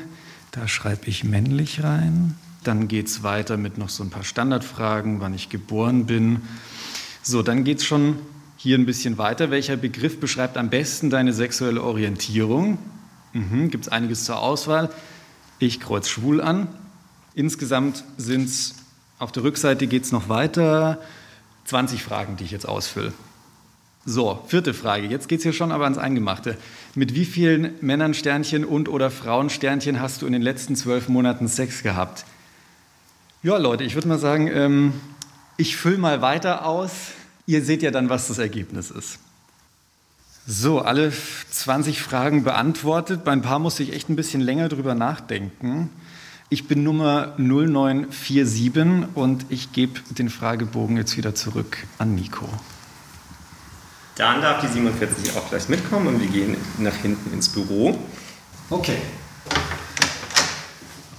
Da 0.51 0.69
schreibe 0.69 1.07
ich 1.07 1.25
männlich 1.25 1.83
rein. 1.83 2.35
Dann 2.65 2.87
geht 2.87 3.07
es 3.07 3.21
weiter 3.21 3.57
mit 3.57 3.77
noch 3.77 3.89
so 3.89 4.03
ein 4.03 4.09
paar 4.09 4.23
Standardfragen, 4.23 5.21
wann 5.21 5.35
ich 5.35 5.49
geboren 5.49 6.07
bin. 6.07 6.41
So, 7.21 7.43
dann 7.43 7.63
geht 7.63 7.77
es 7.77 7.85
schon 7.85 8.17
hier 8.57 8.75
ein 8.77 8.87
bisschen 8.87 9.19
weiter. 9.19 9.51
Welcher 9.51 9.77
Begriff 9.77 10.19
beschreibt 10.19 10.57
am 10.57 10.71
besten 10.71 11.11
deine 11.11 11.31
sexuelle 11.31 11.83
Orientierung? 11.83 12.79
Mhm, 13.33 13.69
Gibt 13.69 13.85
es 13.85 13.91
einiges 13.91 14.25
zur 14.25 14.39
Auswahl. 14.39 14.89
Ich 15.59 15.79
kreuz 15.79 16.09
schwul 16.09 16.41
an. 16.41 16.67
Insgesamt 17.35 18.03
sind 18.17 18.45
es, 18.45 18.73
auf 19.19 19.31
der 19.31 19.43
Rückseite 19.43 19.85
geht 19.85 20.03
es 20.03 20.11
noch 20.11 20.27
weiter, 20.27 20.99
20 21.65 22.01
Fragen, 22.01 22.35
die 22.37 22.45
ich 22.45 22.51
jetzt 22.51 22.67
ausfülle. 22.67 23.13
So, 24.05 24.43
vierte 24.47 24.73
Frage. 24.73 25.07
Jetzt 25.07 25.27
geht 25.27 25.39
es 25.39 25.43
hier 25.43 25.53
schon 25.53 25.71
aber 25.71 25.83
ans 25.83 25.97
Eingemachte. 25.97 26.57
Mit 26.95 27.13
wie 27.13 27.25
vielen 27.25 27.73
Männern 27.81 28.15
Sternchen 28.15 28.65
und 28.65 28.89
oder 28.89 29.11
Frauen 29.11 29.51
Sternchen 29.51 29.99
hast 29.99 30.23
du 30.23 30.25
in 30.25 30.33
den 30.33 30.41
letzten 30.41 30.75
zwölf 30.75 31.09
Monaten 31.09 31.47
Sex 31.47 31.83
gehabt? 31.83 32.25
Ja, 33.45 33.57
Leute, 33.57 33.83
ich 33.83 33.93
würde 33.93 34.07
mal 34.07 34.17
sagen, 34.17 34.47
ähm, 34.47 34.91
ich 35.55 35.77
fülle 35.77 35.99
mal 35.99 36.23
weiter 36.23 36.65
aus. 36.65 37.11
Ihr 37.45 37.63
seht 37.63 37.83
ja 37.83 37.91
dann, 37.91 38.09
was 38.09 38.27
das 38.27 38.39
Ergebnis 38.39 38.89
ist. 38.89 39.19
So, 40.47 40.81
alle 40.81 41.13
20 41.51 42.01
Fragen 42.01 42.43
beantwortet. 42.43 43.23
Bei 43.23 43.33
ein 43.33 43.43
paar 43.43 43.59
musste 43.59 43.83
ich 43.83 43.93
echt 43.93 44.09
ein 44.09 44.15
bisschen 44.15 44.41
länger 44.41 44.67
drüber 44.67 44.95
nachdenken. 44.95 45.91
Ich 46.49 46.67
bin 46.67 46.81
Nummer 46.81 47.35
0947 47.37 49.09
und 49.13 49.45
ich 49.49 49.71
gebe 49.73 49.99
den 50.09 50.31
Fragebogen 50.31 50.97
jetzt 50.97 51.15
wieder 51.15 51.35
zurück 51.35 51.77
an 51.99 52.15
Nico. 52.15 52.49
Dann 54.15 54.41
darf 54.41 54.61
die 54.61 54.73
47 54.73 55.37
auch 55.37 55.47
gleich 55.49 55.69
mitkommen 55.69 56.07
und 56.07 56.19
wir 56.19 56.29
gehen 56.29 56.57
nach 56.79 56.95
hinten 56.95 57.31
ins 57.31 57.49
Büro. 57.49 57.95
Okay. 58.71 58.97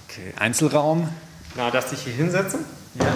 Okay, 0.08 0.32
Einzelraum. 0.36 1.08
Na, 1.56 1.70
darfst 1.70 1.92
dich 1.92 2.00
hier 2.00 2.12
hinsetzen? 2.12 2.60
Ja. 2.98 3.06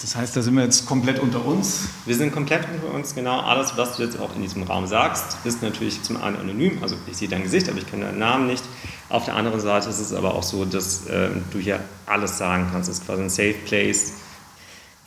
Das 0.00 0.14
heißt, 0.14 0.36
da 0.36 0.42
sind 0.42 0.54
wir 0.54 0.62
jetzt 0.62 0.86
komplett 0.86 1.18
unter 1.18 1.44
uns? 1.44 1.88
Wir 2.06 2.14
sind 2.14 2.32
komplett 2.32 2.66
unter 2.72 2.94
uns, 2.94 3.14
genau. 3.14 3.40
Alles, 3.40 3.76
was 3.76 3.96
du 3.96 4.04
jetzt 4.04 4.18
auch 4.20 4.34
in 4.36 4.42
diesem 4.42 4.62
Raum 4.62 4.86
sagst, 4.86 5.38
ist 5.44 5.60
natürlich 5.60 6.02
zum 6.02 6.22
einen 6.22 6.36
anonym. 6.36 6.78
Also 6.82 6.94
ich 7.08 7.16
sehe 7.16 7.28
dein 7.28 7.42
Gesicht, 7.42 7.68
aber 7.68 7.78
ich 7.78 7.86
kenne 7.90 8.04
deinen 8.04 8.18
Namen 8.18 8.46
nicht. 8.46 8.62
Auf 9.08 9.24
der 9.24 9.34
anderen 9.34 9.60
Seite 9.60 9.88
ist 9.88 9.98
es 9.98 10.12
aber 10.12 10.34
auch 10.34 10.44
so, 10.44 10.64
dass 10.64 11.06
äh, 11.06 11.30
du 11.50 11.58
hier 11.58 11.80
alles 12.06 12.38
sagen 12.38 12.68
kannst. 12.70 12.88
Es 12.88 12.98
ist 12.98 13.06
quasi 13.06 13.22
ein 13.22 13.30
Safe 13.30 13.54
Place 13.66 14.12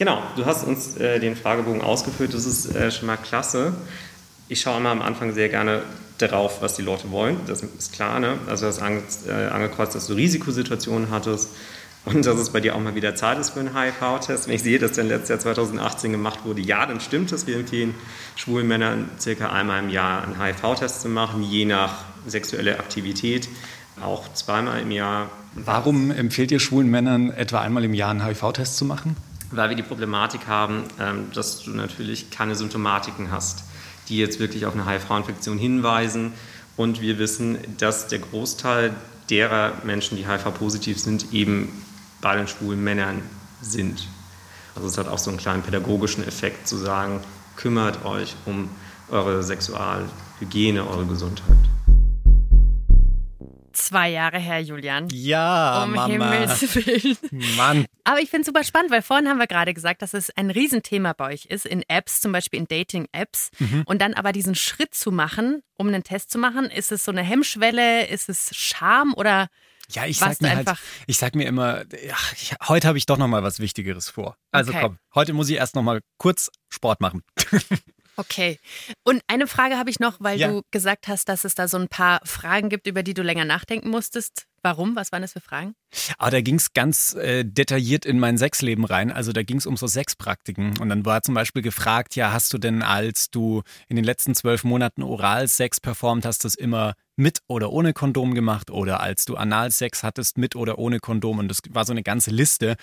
Genau, 0.01 0.19
du 0.35 0.47
hast 0.47 0.63
uns 0.63 0.97
äh, 0.97 1.19
den 1.19 1.35
Fragebogen 1.35 1.83
ausgefüllt, 1.83 2.33
das 2.33 2.47
ist 2.47 2.75
äh, 2.75 2.89
schon 2.89 3.05
mal 3.05 3.17
klasse. 3.17 3.71
Ich 4.47 4.61
schaue 4.61 4.77
immer 4.77 4.89
am 4.89 4.99
Anfang 5.03 5.31
sehr 5.35 5.47
gerne 5.47 5.83
darauf, 6.17 6.63
was 6.63 6.75
die 6.75 6.81
Leute 6.81 7.11
wollen, 7.11 7.39
das 7.45 7.61
ist 7.61 7.93
klar. 7.93 8.19
Ne? 8.19 8.39
Also 8.47 8.65
du 8.65 8.69
hast 8.69 8.81
ange 8.81 9.03
äh, 9.27 9.49
angekreuzt, 9.49 9.93
dass 9.93 10.07
du 10.07 10.13
Risikosituationen 10.13 11.11
hattest, 11.11 11.49
und 12.05 12.25
dass 12.25 12.39
es 12.39 12.49
bei 12.49 12.59
dir 12.59 12.75
auch 12.75 12.79
mal 12.79 12.95
wieder 12.95 13.15
Zeit 13.15 13.37
ist 13.37 13.51
für 13.51 13.59
einen 13.59 13.75
HIV-Test. 13.75 14.47
Wenn 14.47 14.55
ich 14.55 14.63
sehe, 14.63 14.79
dass 14.79 14.93
der 14.93 15.03
letztes 15.03 15.29
Jahr 15.29 15.39
2018 15.39 16.11
gemacht 16.11 16.39
wurde, 16.45 16.61
ja, 16.61 16.85
dann 16.85 16.99
stimmt 16.99 17.31
es. 17.31 17.45
Wir 17.45 17.57
empfehlen 17.57 17.93
schwulen 18.35 18.67
Männern 18.67 19.09
circa 19.19 19.51
einmal 19.51 19.83
im 19.83 19.89
Jahr 19.89 20.23
einen 20.23 20.41
HIV-Test 20.41 21.01
zu 21.01 21.09
machen, 21.09 21.43
je 21.43 21.65
nach 21.65 22.05
sexueller 22.25 22.79
Aktivität, 22.79 23.49
auch 24.01 24.33
zweimal 24.33 24.81
im 24.81 24.91
Jahr. 24.91 25.29
Warum 25.53 26.09
empfehlt 26.09 26.51
ihr 26.51 26.59
schwulen 26.59 26.89
Männern 26.89 27.29
etwa 27.29 27.61
einmal 27.61 27.83
im 27.83 27.93
Jahr 27.93 28.09
einen 28.09 28.25
HIV-Test 28.25 28.77
zu 28.77 28.85
machen? 28.85 29.15
Weil 29.51 29.69
wir 29.69 29.75
die 29.75 29.83
Problematik 29.83 30.47
haben, 30.47 30.85
ähm, 30.99 31.27
dass 31.35 31.63
du 31.63 31.71
natürlich 31.71 32.31
keine 32.31 32.55
Symptomatiken 32.55 33.31
hast, 33.31 33.63
die 34.09 34.17
jetzt 34.17 34.39
wirklich 34.39 34.65
auf 34.65 34.73
eine 34.73 34.87
HIV-Infektion 34.87 35.59
hinweisen. 35.59 36.33
Und 36.77 37.01
wir 37.01 37.19
wissen, 37.19 37.59
dass 37.77 38.07
der 38.07 38.19
Großteil 38.19 38.95
derer 39.29 39.73
Menschen, 39.83 40.17
die 40.17 40.27
HIV-positiv 40.27 40.99
sind, 40.99 41.33
eben 41.33 41.69
bei 42.21 42.35
den 42.35 42.47
schwulen 42.47 42.83
Männern 42.83 43.21
sind. 43.61 44.07
Also 44.75 44.87
es 44.87 44.97
hat 44.97 45.07
auch 45.07 45.17
so 45.17 45.29
einen 45.29 45.39
kleinen 45.39 45.63
pädagogischen 45.63 46.25
Effekt 46.25 46.67
zu 46.67 46.77
sagen, 46.77 47.19
kümmert 47.57 48.05
euch 48.05 48.35
um 48.45 48.69
eure 49.09 49.43
Sexualhygiene, 49.43 50.87
eure 50.87 51.05
Gesundheit. 51.05 51.57
Zwei 53.73 54.09
Jahre 54.09 54.37
her, 54.37 54.61
Julian. 54.61 55.07
Ja, 55.11 55.83
um 55.83 55.93
Mama. 55.93 56.07
Himmels 56.07 56.75
Willen. 56.75 57.17
Mann. 57.57 57.85
Aber 58.03 58.19
ich 58.19 58.29
finde 58.29 58.41
es 58.41 58.47
super 58.47 58.63
spannend, 58.63 58.91
weil 58.91 59.01
vorhin 59.01 59.29
haben 59.29 59.37
wir 59.37 59.47
gerade 59.47 59.73
gesagt, 59.73 60.01
dass 60.01 60.13
es 60.13 60.29
ein 60.35 60.51
Riesenthema 60.51 61.13
bei 61.13 61.33
euch 61.33 61.45
ist, 61.45 61.65
in 61.65 61.83
Apps, 61.87 62.19
zum 62.21 62.31
Beispiel 62.31 62.59
in 62.59 62.67
Dating-Apps. 62.67 63.51
Mhm. 63.59 63.83
Und 63.85 64.01
dann 64.01 64.13
aber 64.13 64.33
diesen 64.33 64.55
Schritt 64.55 64.93
zu 64.93 65.11
machen, 65.11 65.63
um 65.77 65.87
einen 65.87 66.03
Test 66.03 66.31
zu 66.31 66.37
machen, 66.37 66.65
ist 66.65 66.91
es 66.91 67.05
so 67.05 67.11
eine 67.11 67.21
Hemmschwelle, 67.21 68.07
ist 68.07 68.29
es 68.29 68.55
Scham 68.55 69.13
oder 69.13 69.47
Ja, 69.91 70.05
ich 70.05 70.17
sag 70.19 70.41
mir 70.41 70.55
halt, 70.55 70.69
ich 71.07 71.17
sag 71.17 71.35
mir 71.35 71.45
immer, 71.47 71.83
ja, 72.05 72.15
ich, 72.35 72.53
heute 72.67 72.87
habe 72.87 72.97
ich 72.97 73.05
doch 73.05 73.17
noch 73.17 73.27
mal 73.27 73.43
was 73.43 73.59
Wichtigeres 73.59 74.09
vor. 74.09 74.35
Also 74.51 74.71
Okay. 74.71 74.81
komm, 74.81 74.97
heute 75.15 75.33
muss 75.33 75.49
ich 75.49 75.55
erst 75.57 75.75
noch 75.75 75.83
mal 75.83 76.01
kurz 76.17 76.49
Sport 76.69 77.01
machen. 77.01 77.23
Okay. 78.17 78.59
Und 79.03 79.21
eine 79.27 79.47
Frage 79.47 79.77
habe 79.77 79.89
ich 79.89 79.99
noch, 79.99 80.17
weil 80.19 80.37
Ja. 80.37 80.49
du 80.49 80.61
gesagt 80.69 81.07
hast, 81.07 81.29
dass 81.29 81.45
es 81.45 81.55
da 81.55 81.67
so 81.69 81.77
ein 81.77 81.87
paar 81.87 82.19
Fragen 82.25 82.67
gibt, 82.69 82.85
über 82.85 83.03
die 83.03 83.13
du 83.13 83.23
länger 83.23 83.45
nachdenken 83.45 83.89
musstest. 83.89 84.47
Warum? 84.61 84.95
Was 84.97 85.11
waren 85.11 85.21
das 85.23 85.33
für 85.33 85.39
Fragen? 85.41 85.73
Aber 86.17 86.29
da 86.29 86.41
ging 86.41 86.55
es 86.55 86.73
ganz 86.73 87.13
äh, 87.13 87.43
detailliert 87.45 88.05
in 88.05 88.19
mein 88.19 88.37
Sexleben 88.37 88.83
rein. 88.85 89.11
Also 89.11 89.31
da 89.31 89.41
ging 89.43 89.57
es 89.57 89.65
um 89.65 89.75
so 89.77 89.87
Sexpraktiken. 89.87 90.77
Und 90.79 90.89
dann 90.89 91.05
war 91.05 91.23
zum 91.23 91.33
Beispiel 91.33 91.61
gefragt, 91.63 92.15
ja, 92.15 92.31
hast 92.33 92.53
du 92.53 92.57
denn, 92.57 92.83
als 92.83 93.31
du 93.31 93.63
in 93.87 93.95
den 93.95 94.05
letzten 94.05 94.35
zwölf 94.35 94.63
Monaten 94.65 95.01
Oralsex 95.03 95.79
performt 95.79 96.25
hast, 96.25 96.43
das 96.43 96.53
immer 96.55 96.93
mit 97.21 97.39
oder 97.47 97.71
ohne 97.71 97.93
Kondom 97.93 98.33
gemacht? 98.33 98.69
Oder 98.69 98.99
als 98.99 99.25
du 99.25 99.37
Analsex 99.37 100.03
hattest, 100.03 100.37
mit 100.37 100.55
oder 100.55 100.77
ohne 100.77 100.99
Kondom? 100.99 101.39
Und 101.39 101.47
das 101.47 101.59
war 101.69 101.85
so 101.85 101.93
eine 101.93 102.03
ganze 102.03 102.31
Liste. 102.31 102.75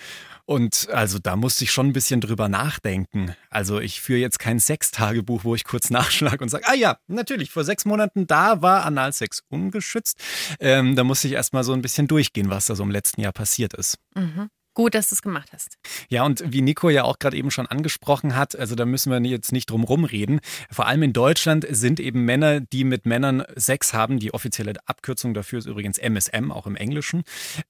Und 0.45 0.87
also 0.91 1.19
da 1.19 1.35
musste 1.35 1.65
ich 1.65 1.71
schon 1.71 1.87
ein 1.87 1.93
bisschen 1.93 2.21
drüber 2.21 2.49
nachdenken. 2.49 3.35
Also 3.49 3.79
ich 3.79 4.01
führe 4.01 4.19
jetzt 4.19 4.39
kein 4.39 4.59
Sextagebuch, 4.59 5.43
wo 5.43 5.53
ich 5.53 5.63
kurz 5.63 5.89
nachschlage 5.91 6.43
und 6.43 6.49
sage, 6.49 6.65
ah 6.67 6.73
ja, 6.73 6.97
natürlich, 7.07 7.51
vor 7.51 7.63
sechs 7.63 7.85
Monaten, 7.85 8.25
da 8.25 8.61
war 8.61 8.85
Analsex 8.85 9.43
ungeschützt. 9.49 10.17
Ähm, 10.59 10.95
da 10.95 11.03
musste 11.03 11.27
ich 11.27 11.33
erstmal 11.33 11.63
so 11.63 11.73
ein 11.73 11.81
bisschen 11.81 12.07
durchgehen, 12.07 12.49
was 12.49 12.65
da 12.65 12.75
so 12.75 12.83
im 12.83 12.91
letzten 12.91 13.21
Jahr 13.21 13.33
passiert 13.33 13.73
ist. 13.73 13.97
Mhm. 14.15 14.49
Gut, 14.79 14.95
dass 14.95 15.09
du 15.09 15.15
es 15.15 15.21
gemacht 15.21 15.49
hast. 15.51 15.77
Ja, 16.07 16.23
und 16.23 16.41
wie 16.53 16.61
Nico 16.61 16.89
ja 16.89 17.03
auch 17.03 17.19
gerade 17.19 17.35
eben 17.35 17.51
schon 17.51 17.67
angesprochen 17.67 18.37
hat, 18.37 18.57
also 18.57 18.75
da 18.75 18.85
müssen 18.85 19.11
wir 19.11 19.19
jetzt 19.29 19.51
nicht 19.51 19.69
drum 19.69 19.83
rumreden. 19.83 20.39
Vor 20.71 20.87
allem 20.87 21.03
in 21.03 21.11
Deutschland 21.11 21.67
sind 21.69 21.99
eben 21.99 22.23
Männer, 22.23 22.61
die 22.61 22.85
mit 22.85 23.05
Männern 23.05 23.43
Sex 23.57 23.93
haben. 23.93 24.19
Die 24.19 24.33
offizielle 24.33 24.75
Abkürzung 24.85 25.33
dafür 25.33 25.59
ist 25.59 25.65
übrigens 25.65 25.97
MSM, 25.97 26.53
auch 26.53 26.65
im 26.65 26.77
Englischen. 26.77 27.23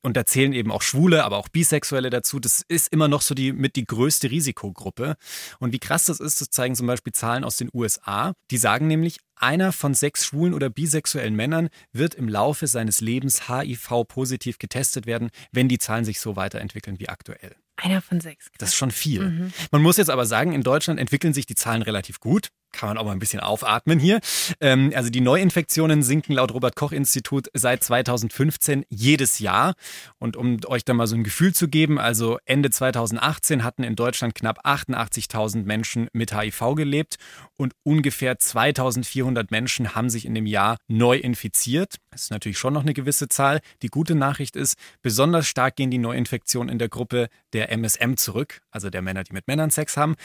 Und 0.04 0.18
da 0.18 0.28
zählen 0.28 0.54
eben 0.54 0.70
auch 0.70 0.84
Schwule, 0.84 1.24
aber 1.24 1.38
auch 1.38 1.48
Bisexuelle 1.48 2.12
dazu. 2.12 2.40
Das 2.40 2.64
ist 2.68 2.94
immer 2.94 3.08
noch 3.08 3.24
so 3.24 3.34
die 3.34 3.54
mit 3.54 3.76
die 3.76 3.86
größte 3.86 4.30
Risikogruppe. 4.30 5.16
Und 5.58 5.74
wie 5.74 5.80
krass 5.80 6.06
das 6.06 6.20
ist, 6.20 6.42
das 6.42 6.52
zeigen 6.52 6.76
zum 6.76 6.86
Beispiel 6.86 7.12
Zahlen 7.12 7.44
aus 7.44 7.56
den 7.56 7.72
USA. 7.74 8.34
Die 8.52 8.58
sagen 8.58 8.86
nämlich, 8.86 9.18
einer 9.40 9.72
von 9.72 9.94
sechs 9.94 10.26
schwulen 10.26 10.54
oder 10.54 10.70
bisexuellen 10.70 11.36
Männern 11.36 11.70
wird 11.92 12.16
im 12.16 12.30
Laufe 12.30 12.68
seines 12.68 13.02
Lebens 13.02 13.50
HIV-positiv 13.50 14.60
getestet 14.60 15.06
werden, 15.06 15.30
wenn 15.52 15.68
die 15.68 15.80
Zahlen 15.80 16.06
sich 16.06 16.20
so 16.20 16.36
weiterentwickeln 16.36 17.00
wie 17.00 17.10
aktuell. 17.10 17.56
Einer 17.82 18.02
von 18.02 18.20
sechs. 18.20 18.48
Das 18.58 18.70
ist 18.70 18.76
schon 18.76 18.92
viel. 18.92 19.52
Man 19.72 19.82
muss 19.82 19.98
jetzt 19.98 20.10
aber 20.10 20.26
sagen, 20.26 20.54
in 20.54 20.64
Deutschland 20.64 21.00
entwickeln 21.00 21.34
sich 21.34 21.46
die 21.46 21.56
Zahlen 21.56 21.82
relativ 21.82 22.20
gut. 22.20 22.50
Kann 22.72 22.90
man 22.90 22.98
auch 23.00 23.06
mal 23.06 23.14
ein 23.14 23.20
bisschen 23.20 23.40
aufatmen 23.40 23.98
hier. 24.00 24.20
Ähm, 24.62 24.92
also 24.96 25.10
die 25.10 25.22
Neuinfektionen 25.22 26.04
sinken 26.04 26.34
laut 26.34 26.54
Robert 26.54 26.76
Koch 26.76 26.92
Institut 26.92 27.48
seit 27.54 27.84
2015 27.84 28.86
jedes 28.90 29.40
Jahr. 29.40 29.74
Und 30.20 30.38
um 30.38 30.60
euch 30.68 30.86
da 30.86 30.94
mal 30.94 31.08
so 31.08 31.16
ein 31.16 31.24
Gefühl 31.24 31.54
zu 31.54 31.68
geben, 31.68 32.00
also 32.00 32.38
Ende 32.46 32.70
2018 32.70 33.64
hatten 33.64 33.84
in 33.84 33.96
Deutschland 33.96 34.36
knapp 34.36 34.66
88.000 34.66 35.64
Menschen 35.64 36.10
mit 36.14 36.32
HIV 36.32 36.76
gelebt 36.76 37.16
und 37.58 37.74
ungefähr 37.84 38.38
2.400 38.38 39.48
Menschen 39.50 39.96
haben 39.96 40.12
sich 40.12 40.26
in 40.26 40.36
dem 40.36 40.46
Jahr 40.46 40.78
neu 40.88 41.18
infiziert. 41.18 41.96
Das 42.12 42.24
ist 42.24 42.32
natürlich 42.32 42.60
schon 42.60 42.74
noch 42.74 42.84
eine 42.84 42.94
gewisse 42.94 43.30
Zahl. 43.30 43.62
Die 43.82 43.88
gute 43.88 44.14
Nachricht 44.14 44.56
ist, 44.56 44.76
besonders 45.02 45.48
stark 45.48 45.76
gehen 45.76 45.90
die 45.90 45.98
Neuinfektionen 45.98 46.70
in 46.72 46.78
der 46.78 46.90
Gruppe 46.90 47.30
der 47.54 47.69
MSM 47.70 48.16
zurück, 48.16 48.62
also 48.72 48.90
der 48.90 49.02
Männer, 49.02 49.24
die 49.24 49.34
mit 49.34 49.48
Männern 49.48 49.72
Sex 49.72 49.98
haben. 49.98 50.16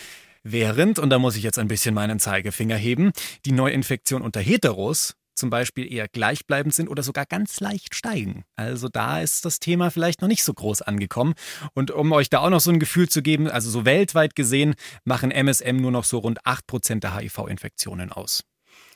Während, 0.43 0.99
und 0.99 1.11
da 1.11 1.19
muss 1.19 1.37
ich 1.37 1.43
jetzt 1.43 1.59
ein 1.59 1.69
bisschen 1.69 1.95
meinen 1.95 2.21
Zeigefinger 2.21 2.77
heben, 2.77 3.13
die 3.45 3.53
Neuinfektionen 3.53 4.25
unter 4.25 4.41
Heteros 4.41 5.15
zum 5.35 5.51
Beispiel 5.51 5.93
eher 5.93 6.09
gleichbleibend 6.09 6.75
sind 6.75 6.89
oder 6.89 7.03
sogar 7.03 7.27
ganz 7.27 7.61
leicht 7.61 7.95
steigen. 7.95 8.45
Also 8.57 8.89
da 8.89 9.21
ist 9.21 9.45
das 9.45 9.59
Thema 9.59 9.91
vielleicht 9.91 10.21
noch 10.21 10.29
nicht 10.29 10.45
so 10.45 10.55
groß 10.55 10.83
angekommen. 10.83 11.35
Und 11.75 11.91
um 11.91 12.13
euch 12.13 12.31
da 12.31 12.39
auch 12.39 12.51
noch 12.51 12.61
so 12.61 12.71
ein 12.71 12.79
Gefühl 12.79 13.09
zu 13.09 13.23
geben, 13.23 13.49
also 13.49 13.71
so 13.71 13.85
weltweit 13.85 14.35
gesehen, 14.37 14.75
machen 15.05 15.31
MSM 15.31 15.77
nur 15.77 15.91
noch 15.91 16.05
so 16.05 16.19
rund 16.19 16.43
8% 16.45 17.01
der 17.01 17.17
HIV-Infektionen 17.17 18.13
aus. 18.13 18.45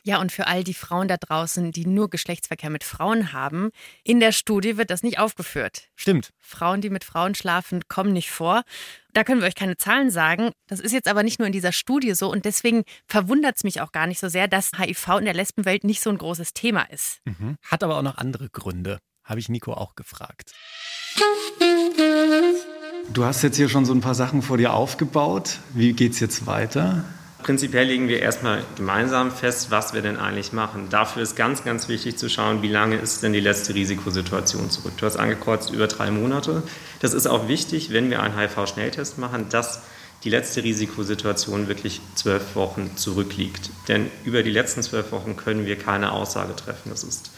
Ja, 0.02 0.20
und 0.20 0.32
für 0.32 0.46
all 0.46 0.64
die 0.64 0.74
Frauen 0.74 1.08
da 1.08 1.16
draußen, 1.16 1.72
die 1.72 1.86
nur 1.86 2.10
Geschlechtsverkehr 2.10 2.70
mit 2.70 2.84
Frauen 2.84 3.32
haben, 3.32 3.70
in 4.04 4.20
der 4.20 4.32
Studie 4.32 4.76
wird 4.76 4.90
das 4.90 5.02
nicht 5.02 5.18
aufgeführt. 5.18 5.88
Stimmt. 5.96 6.30
Frauen, 6.38 6.80
die 6.80 6.90
mit 6.90 7.04
Frauen 7.04 7.34
schlafen, 7.34 7.82
kommen 7.88 8.12
nicht 8.12 8.30
vor. 8.30 8.62
Da 9.12 9.24
können 9.24 9.40
wir 9.40 9.48
euch 9.48 9.54
keine 9.54 9.76
Zahlen 9.76 10.10
sagen. 10.10 10.52
Das 10.66 10.80
ist 10.80 10.92
jetzt 10.92 11.08
aber 11.08 11.22
nicht 11.22 11.38
nur 11.38 11.46
in 11.46 11.52
dieser 11.52 11.72
Studie 11.72 12.14
so 12.14 12.30
und 12.30 12.44
deswegen 12.44 12.84
verwundert 13.06 13.56
es 13.56 13.64
mich 13.64 13.80
auch 13.80 13.92
gar 13.92 14.06
nicht 14.06 14.20
so 14.20 14.28
sehr, 14.28 14.48
dass 14.48 14.72
HIV 14.78 15.18
in 15.18 15.24
der 15.24 15.34
Lesbenwelt 15.34 15.84
nicht 15.84 16.00
so 16.00 16.10
ein 16.10 16.18
großes 16.18 16.54
Thema 16.54 16.82
ist. 16.90 17.20
Mhm. 17.24 17.56
Hat 17.62 17.82
aber 17.82 17.96
auch 17.96 18.02
noch 18.02 18.16
andere 18.18 18.48
Gründe. 18.48 18.98
Habe 19.24 19.40
ich 19.40 19.48
Nico 19.48 19.74
auch 19.74 19.94
gefragt. 19.94 20.52
Du 23.12 23.24
hast 23.24 23.42
jetzt 23.42 23.56
hier 23.56 23.68
schon 23.68 23.84
so 23.84 23.92
ein 23.92 24.00
paar 24.00 24.14
Sachen 24.14 24.42
vor 24.42 24.56
dir 24.56 24.72
aufgebaut. 24.72 25.58
Wie 25.74 25.92
geht's 25.92 26.20
jetzt 26.20 26.46
weiter? 26.46 27.04
Prinzipiell 27.42 27.86
legen 27.86 28.08
wir 28.08 28.20
erstmal 28.20 28.64
gemeinsam 28.76 29.30
fest, 29.30 29.70
was 29.70 29.94
wir 29.94 30.02
denn 30.02 30.16
eigentlich 30.16 30.52
machen. 30.52 30.88
Dafür 30.90 31.22
ist 31.22 31.36
ganz, 31.36 31.64
ganz 31.64 31.88
wichtig 31.88 32.18
zu 32.18 32.28
schauen, 32.28 32.62
wie 32.62 32.68
lange 32.68 32.96
ist 32.96 33.22
denn 33.22 33.32
die 33.32 33.40
letzte 33.40 33.74
Risikosituation 33.74 34.70
zurück. 34.70 34.92
Du 34.98 35.06
hast 35.06 35.16
angekreuzt 35.16 35.70
über 35.70 35.86
drei 35.86 36.10
Monate. 36.10 36.64
Das 37.00 37.14
ist 37.14 37.26
auch 37.26 37.46
wichtig, 37.46 37.92
wenn 37.92 38.10
wir 38.10 38.22
einen 38.22 38.36
HIV-Schnelltest 38.36 39.18
machen, 39.18 39.48
dass 39.50 39.82
die 40.24 40.30
letzte 40.30 40.64
Risikosituation 40.64 41.68
wirklich 41.68 42.00
zwölf 42.16 42.56
Wochen 42.56 42.96
zurückliegt. 42.96 43.70
Denn 43.86 44.10
über 44.24 44.42
die 44.42 44.50
letzten 44.50 44.82
zwölf 44.82 45.12
Wochen 45.12 45.36
können 45.36 45.64
wir 45.64 45.78
keine 45.78 46.10
Aussage 46.10 46.56
treffen. 46.56 46.90
Das 46.90 47.04
ist 47.04 47.30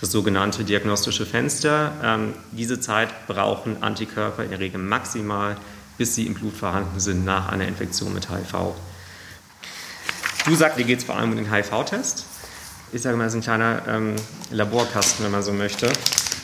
das 0.00 0.12
sogenannte 0.12 0.62
diagnostische 0.62 1.26
Fenster. 1.26 1.92
Ähm, 2.02 2.34
diese 2.52 2.78
Zeit 2.78 3.26
brauchen 3.26 3.82
Antikörper 3.82 4.44
in 4.44 4.50
der 4.50 4.60
Regel 4.60 4.80
maximal, 4.80 5.56
bis 5.96 6.14
sie 6.14 6.26
im 6.26 6.34
Blut 6.34 6.56
vorhanden 6.56 7.00
sind 7.00 7.24
nach 7.24 7.48
einer 7.48 7.66
Infektion 7.66 8.14
mit 8.14 8.30
HIV. 8.30 8.74
Du 10.44 10.54
sagst, 10.54 10.78
dir 10.78 10.84
geht 10.84 10.98
es 10.98 11.04
vor 11.04 11.16
allem 11.16 11.30
um 11.30 11.36
den 11.36 11.52
HIV-Test. 11.52 12.24
Ich 12.92 13.02
sage 13.02 13.16
mal, 13.16 13.24
das 13.24 13.34
ist 13.34 13.40
ein 13.40 13.42
kleiner 13.42 13.82
ähm, 13.86 14.16
Laborkasten, 14.50 15.24
wenn 15.24 15.32
man 15.32 15.42
so 15.42 15.52
möchte. 15.52 15.92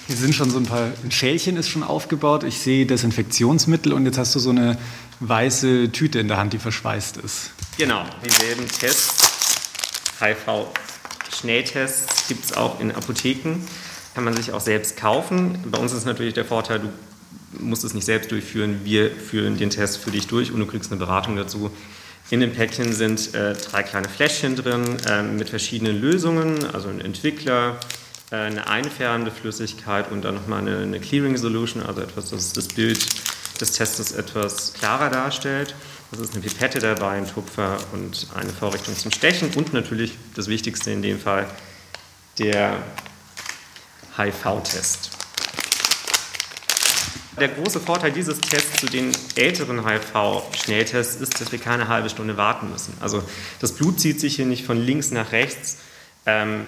Hier 0.07 0.17
sind 0.17 0.35
schon 0.35 0.51
so 0.51 0.59
ein 0.59 0.67
paar, 0.67 0.91
ein 1.03 1.11
Schälchen 1.11 1.57
ist 1.57 1.71
schon 1.71 1.83
aufgebaut. 1.83 2.45
Ich 2.45 2.59
sehe 2.59 2.85
Desinfektionsmittel 2.85 3.95
und 3.95 4.05
jetzt 4.05 4.19
hast 4.19 4.35
du 4.35 4.39
so 4.39 4.51
eine 4.51 4.77
weiße 5.21 5.93
Tüte 5.93 6.19
in 6.19 6.29
der 6.29 6.37
Hand, 6.37 6.53
die 6.53 6.59
verschweißt 6.59 7.17
ist. 7.17 7.53
Genau, 7.79 8.05
dieselben 8.23 8.69
Tests, 8.69 9.31
HIV-Schnelltests 10.21 12.29
gibt 12.29 12.45
es 12.45 12.55
auch 12.55 12.81
in 12.81 12.93
Apotheken. 12.93 13.61
Kann 14.15 14.25
man 14.25 14.37
sich 14.37 14.53
auch 14.53 14.61
selbst 14.61 14.99
kaufen. 14.99 15.59
Bei 15.71 15.79
uns 15.79 15.93
ist 15.93 16.05
natürlich 16.05 16.35
der 16.35 16.45
Vorteil, 16.45 16.81
du 16.81 16.91
musst 17.59 17.85
es 17.85 17.95
nicht 17.95 18.05
selbst 18.05 18.31
durchführen. 18.31 18.83
Wir 18.85 19.11
führen 19.11 19.57
den 19.57 19.71
Test 19.71 19.97
für 19.97 20.11
dich 20.11 20.27
durch 20.27 20.53
und 20.53 20.61
du 20.61 20.67
kriegst 20.67 20.93
eine 20.93 20.99
Beratung 20.99 21.37
dazu. 21.37 21.71
In 22.31 22.41
dem 22.41 22.53
Päckchen 22.53 22.95
sind 22.95 23.35
äh, 23.35 23.53
drei 23.55 23.83
kleine 23.83 24.09
Fläschchen 24.09 24.57
drin 24.57 24.97
äh, 25.07 25.23
mit 25.23 25.51
verschiedenen 25.51 26.01
Lösungen, 26.01 26.65
also 26.73 26.89
ein 26.89 27.01
Entwickler, 27.01 27.79
äh, 28.31 28.37
eine 28.37 28.67
einfärbende 28.67 29.31
Flüssigkeit 29.31 30.11
und 30.11 30.23
dann 30.23 30.35
nochmal 30.35 30.61
eine, 30.61 30.79
eine 30.79 31.01
Clearing 31.01 31.37
Solution, 31.37 31.83
also 31.83 32.01
etwas, 32.01 32.31
das 32.31 32.55
das 32.55 32.69
Bild 32.69 33.07
des 33.61 33.73
Testes 33.73 34.13
etwas 34.13 34.73
klarer 34.73 35.11
darstellt. 35.11 35.75
Das 36.11 36.21
ist 36.21 36.33
eine 36.33 36.43
Pipette 36.43 36.79
dabei, 36.79 37.19
ein 37.19 37.29
Tupfer 37.29 37.77
und 37.93 38.27
eine 38.35 38.51
Vorrichtung 38.51 38.97
zum 38.97 39.11
Stechen 39.11 39.51
und 39.55 39.73
natürlich 39.73 40.17
das 40.35 40.49
Wichtigste 40.49 40.91
in 40.93 41.03
dem 41.03 41.21
Fall, 41.21 41.47
der 42.39 42.79
HIV-Test. 44.17 45.14
Der 47.41 47.49
große 47.49 47.81
Vorteil 47.81 48.13
dieses 48.13 48.41
Tests 48.41 48.81
zu 48.81 48.87
den 48.87 49.11
älteren 49.35 49.85
HIV-Schnelltests 49.87 51.21
ist, 51.21 51.41
dass 51.41 51.51
wir 51.51 51.59
keine 51.59 51.89
halbe 51.89 52.09
Stunde 52.09 52.37
warten 52.37 52.71
müssen. 52.71 52.95
Also 53.01 53.23
das 53.61 53.73
Blut 53.73 53.99
zieht 53.99 54.21
sich 54.21 54.37
hier 54.37 54.47
nicht 54.47 54.65
von 54.65 54.79
links 54.79 55.11
nach 55.11 55.33
rechts 55.33 55.79
ähm, 56.27 56.67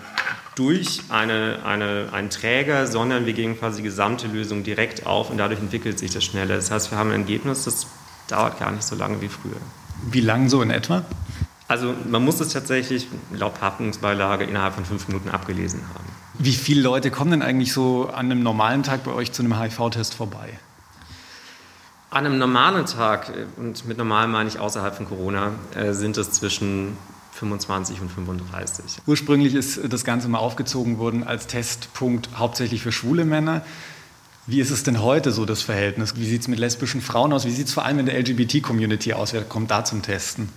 durch 0.56 1.02
eine, 1.08 1.60
eine, 1.64 2.08
einen 2.12 2.30
Träger, 2.30 2.86
sondern 2.86 3.26
wir 3.26 3.32
gehen 3.32 3.58
quasi 3.58 3.78
die 3.78 3.84
gesamte 3.84 4.26
Lösung 4.26 4.64
direkt 4.64 5.06
auf 5.06 5.30
und 5.30 5.38
dadurch 5.38 5.60
entwickelt 5.60 5.98
sich 5.98 6.10
das 6.10 6.24
schneller. 6.24 6.56
Das 6.56 6.70
heißt, 6.70 6.90
wir 6.90 6.98
haben 6.98 7.10
ein 7.10 7.20
Ergebnis, 7.20 7.64
das 7.64 7.86
dauert 8.26 8.58
gar 8.58 8.72
nicht 8.72 8.84
so 8.84 8.96
lange 8.96 9.20
wie 9.20 9.28
früher. 9.28 9.60
Wie 10.10 10.20
lang 10.20 10.48
so 10.48 10.62
in 10.62 10.70
etwa? 10.70 11.04
Also 11.68 11.94
man 12.08 12.24
muss 12.24 12.40
es 12.40 12.52
tatsächlich 12.52 13.08
laut 13.32 13.58
Packungsbeilage 13.60 14.44
innerhalb 14.44 14.74
von 14.74 14.84
fünf 14.84 15.08
Minuten 15.08 15.30
abgelesen 15.30 15.80
haben. 15.94 16.15
Wie 16.38 16.52
viele 16.52 16.82
Leute 16.82 17.10
kommen 17.10 17.30
denn 17.30 17.42
eigentlich 17.42 17.72
so 17.72 18.08
an 18.08 18.26
einem 18.26 18.42
normalen 18.42 18.82
Tag 18.82 19.04
bei 19.04 19.12
euch 19.12 19.32
zu 19.32 19.42
einem 19.42 19.58
HIV-Test 19.58 20.14
vorbei? 20.14 20.58
An 22.10 22.26
einem 22.26 22.38
normalen 22.38 22.86
Tag, 22.86 23.30
äh, 23.30 23.46
und 23.56 23.86
mit 23.86 23.98
normal 23.98 24.28
meine 24.28 24.48
ich 24.48 24.58
außerhalb 24.58 24.94
von 24.94 25.06
Corona, 25.06 25.52
äh, 25.74 25.92
sind 25.92 26.16
es 26.18 26.32
zwischen 26.32 26.96
25 27.32 28.00
und 28.00 28.10
35. 28.10 28.84
Ursprünglich 29.06 29.54
ist 29.54 29.80
das 29.88 30.04
Ganze 30.04 30.28
mal 30.28 30.38
aufgezogen 30.38 30.98
worden 30.98 31.24
als 31.24 31.46
Testpunkt 31.46 32.30
hauptsächlich 32.36 32.82
für 32.82 32.92
schwule 32.92 33.24
Männer. 33.24 33.62
Wie 34.46 34.60
ist 34.60 34.70
es 34.70 34.82
denn 34.82 35.02
heute 35.02 35.32
so, 35.32 35.44
das 35.44 35.62
Verhältnis? 35.62 36.16
Wie 36.16 36.26
sieht 36.26 36.42
es 36.42 36.48
mit 36.48 36.58
lesbischen 36.58 37.00
Frauen 37.00 37.32
aus? 37.32 37.44
Wie 37.44 37.50
sieht 37.50 37.66
es 37.66 37.72
vor 37.72 37.84
allem 37.84 37.98
in 37.98 38.06
der 38.06 38.18
LGBT-Community 38.18 39.12
aus? 39.12 39.32
Wer 39.32 39.42
kommt 39.42 39.70
da 39.70 39.84
zum 39.84 40.02
Testen? 40.02 40.48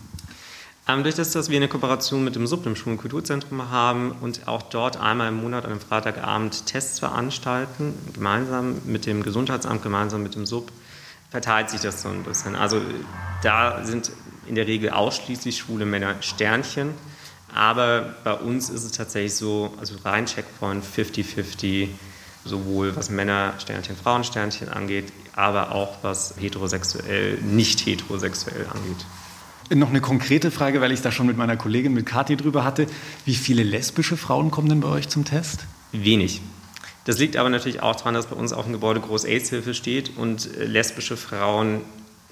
Ähm, 0.89 1.03
durch 1.03 1.13
das, 1.13 1.29
dass 1.31 1.49
wir 1.49 1.57
eine 1.57 1.67
Kooperation 1.67 2.23
mit 2.23 2.35
dem 2.35 2.47
SUB, 2.47 2.63
dem 2.63 2.75
Schwulen 2.75 2.97
Kulturzentrum, 2.97 3.69
haben 3.69 4.11
und 4.21 4.47
auch 4.47 4.63
dort 4.63 4.97
einmal 4.97 5.27
im 5.27 5.39
Monat 5.39 5.65
an 5.65 5.71
einem 5.71 5.81
Freitagabend 5.81 6.65
Tests 6.65 6.97
veranstalten, 6.97 7.93
gemeinsam 8.13 8.81
mit 8.85 9.05
dem 9.05 9.21
Gesundheitsamt, 9.21 9.83
gemeinsam 9.83 10.23
mit 10.23 10.33
dem 10.33 10.47
SUB, 10.47 10.71
verteilt 11.29 11.69
sich 11.69 11.81
das 11.81 12.01
so 12.01 12.09
ein 12.09 12.23
bisschen. 12.23 12.55
Also 12.55 12.81
da 13.43 13.85
sind 13.85 14.09
in 14.47 14.55
der 14.55 14.65
Regel 14.65 14.89
ausschließlich 14.89 15.59
schwule 15.59 15.85
Männer 15.85 16.15
Sternchen. 16.21 16.95
Aber 17.53 18.15
bei 18.23 18.33
uns 18.33 18.69
ist 18.69 18.83
es 18.83 18.91
tatsächlich 18.91 19.35
so, 19.35 19.71
also 19.79 19.93
rein 20.03 20.25
Checkpoint 20.25 20.83
50-50, 20.83 21.89
sowohl 22.45 22.95
was 22.95 23.11
Männer 23.11 23.53
Sternchen, 23.59 23.95
Frauen 23.95 24.23
Sternchen 24.23 24.69
angeht, 24.69 25.13
aber 25.35 25.71
auch 25.71 25.97
was 26.01 26.33
heterosexuell, 26.39 27.37
nicht 27.43 27.85
heterosexuell 27.85 28.65
angeht. 28.73 29.05
Noch 29.71 29.89
eine 29.89 30.01
konkrete 30.01 30.49
Frage, 30.49 30.81
weil 30.81 30.91
ich 30.91 31.01
da 31.01 31.11
schon 31.11 31.27
mit 31.27 31.37
meiner 31.37 31.55
Kollegin, 31.55 31.93
mit 31.93 32.05
Kathi 32.05 32.35
drüber 32.35 32.63
hatte. 32.63 32.87
Wie 33.25 33.35
viele 33.35 33.63
lesbische 33.63 34.17
Frauen 34.17 34.49
kommen 34.49 34.69
denn 34.69 34.79
bei 34.79 34.87
euch 34.89 35.09
zum 35.09 35.25
Test? 35.25 35.65
Wenig. 35.91 36.41
Das 37.05 37.19
liegt 37.19 37.37
aber 37.37 37.49
natürlich 37.49 37.81
auch 37.81 37.95
daran, 37.95 38.13
dass 38.13 38.27
bei 38.27 38.35
uns 38.35 38.51
auf 38.53 38.65
dem 38.65 38.73
Gebäude 38.73 38.99
Groß 38.99 39.25
AIDS-Hilfe 39.25 39.73
steht 39.73 40.17
und 40.17 40.55
äh, 40.57 40.65
lesbische 40.65 41.17
Frauen 41.17 41.81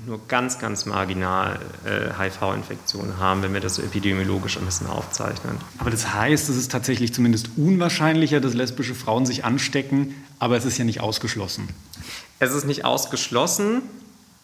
nur 0.06 0.19
ganz, 0.28 0.60
ganz 0.60 0.86
marginal 0.86 1.60
äh, 1.84 2.21
HIV-Infektionen 2.21 3.17
haben, 3.17 3.41
wenn 3.41 3.54
wir 3.54 3.62
das 3.62 3.76
so 3.76 3.82
epidemiologisch 3.82 4.58
ein 4.58 4.65
bisschen 4.65 4.88
aufzeichnen. 4.88 5.58
Aber 5.80 5.89
das 5.89 6.13
heißt, 6.13 6.50
es 6.50 6.56
ist 6.56 6.71
tatsächlich 6.71 7.13
zumindest 7.13 7.50
unwahrscheinlicher, 7.58 8.39
dass 8.39 8.54
lesbische 8.54 8.93
Frauen 8.93 9.26
sich 9.26 9.43
anstecken, 9.43 10.13
aber 10.38 10.56
es 10.56 10.65
ist 10.65 10.78
ja 10.78 10.86
nicht 10.86 11.02
ausgeschlossen. 11.02 11.69
Es 12.39 12.54
ist 12.54 12.65
nicht 12.65 12.86
ausgeschlossen, 12.86 13.82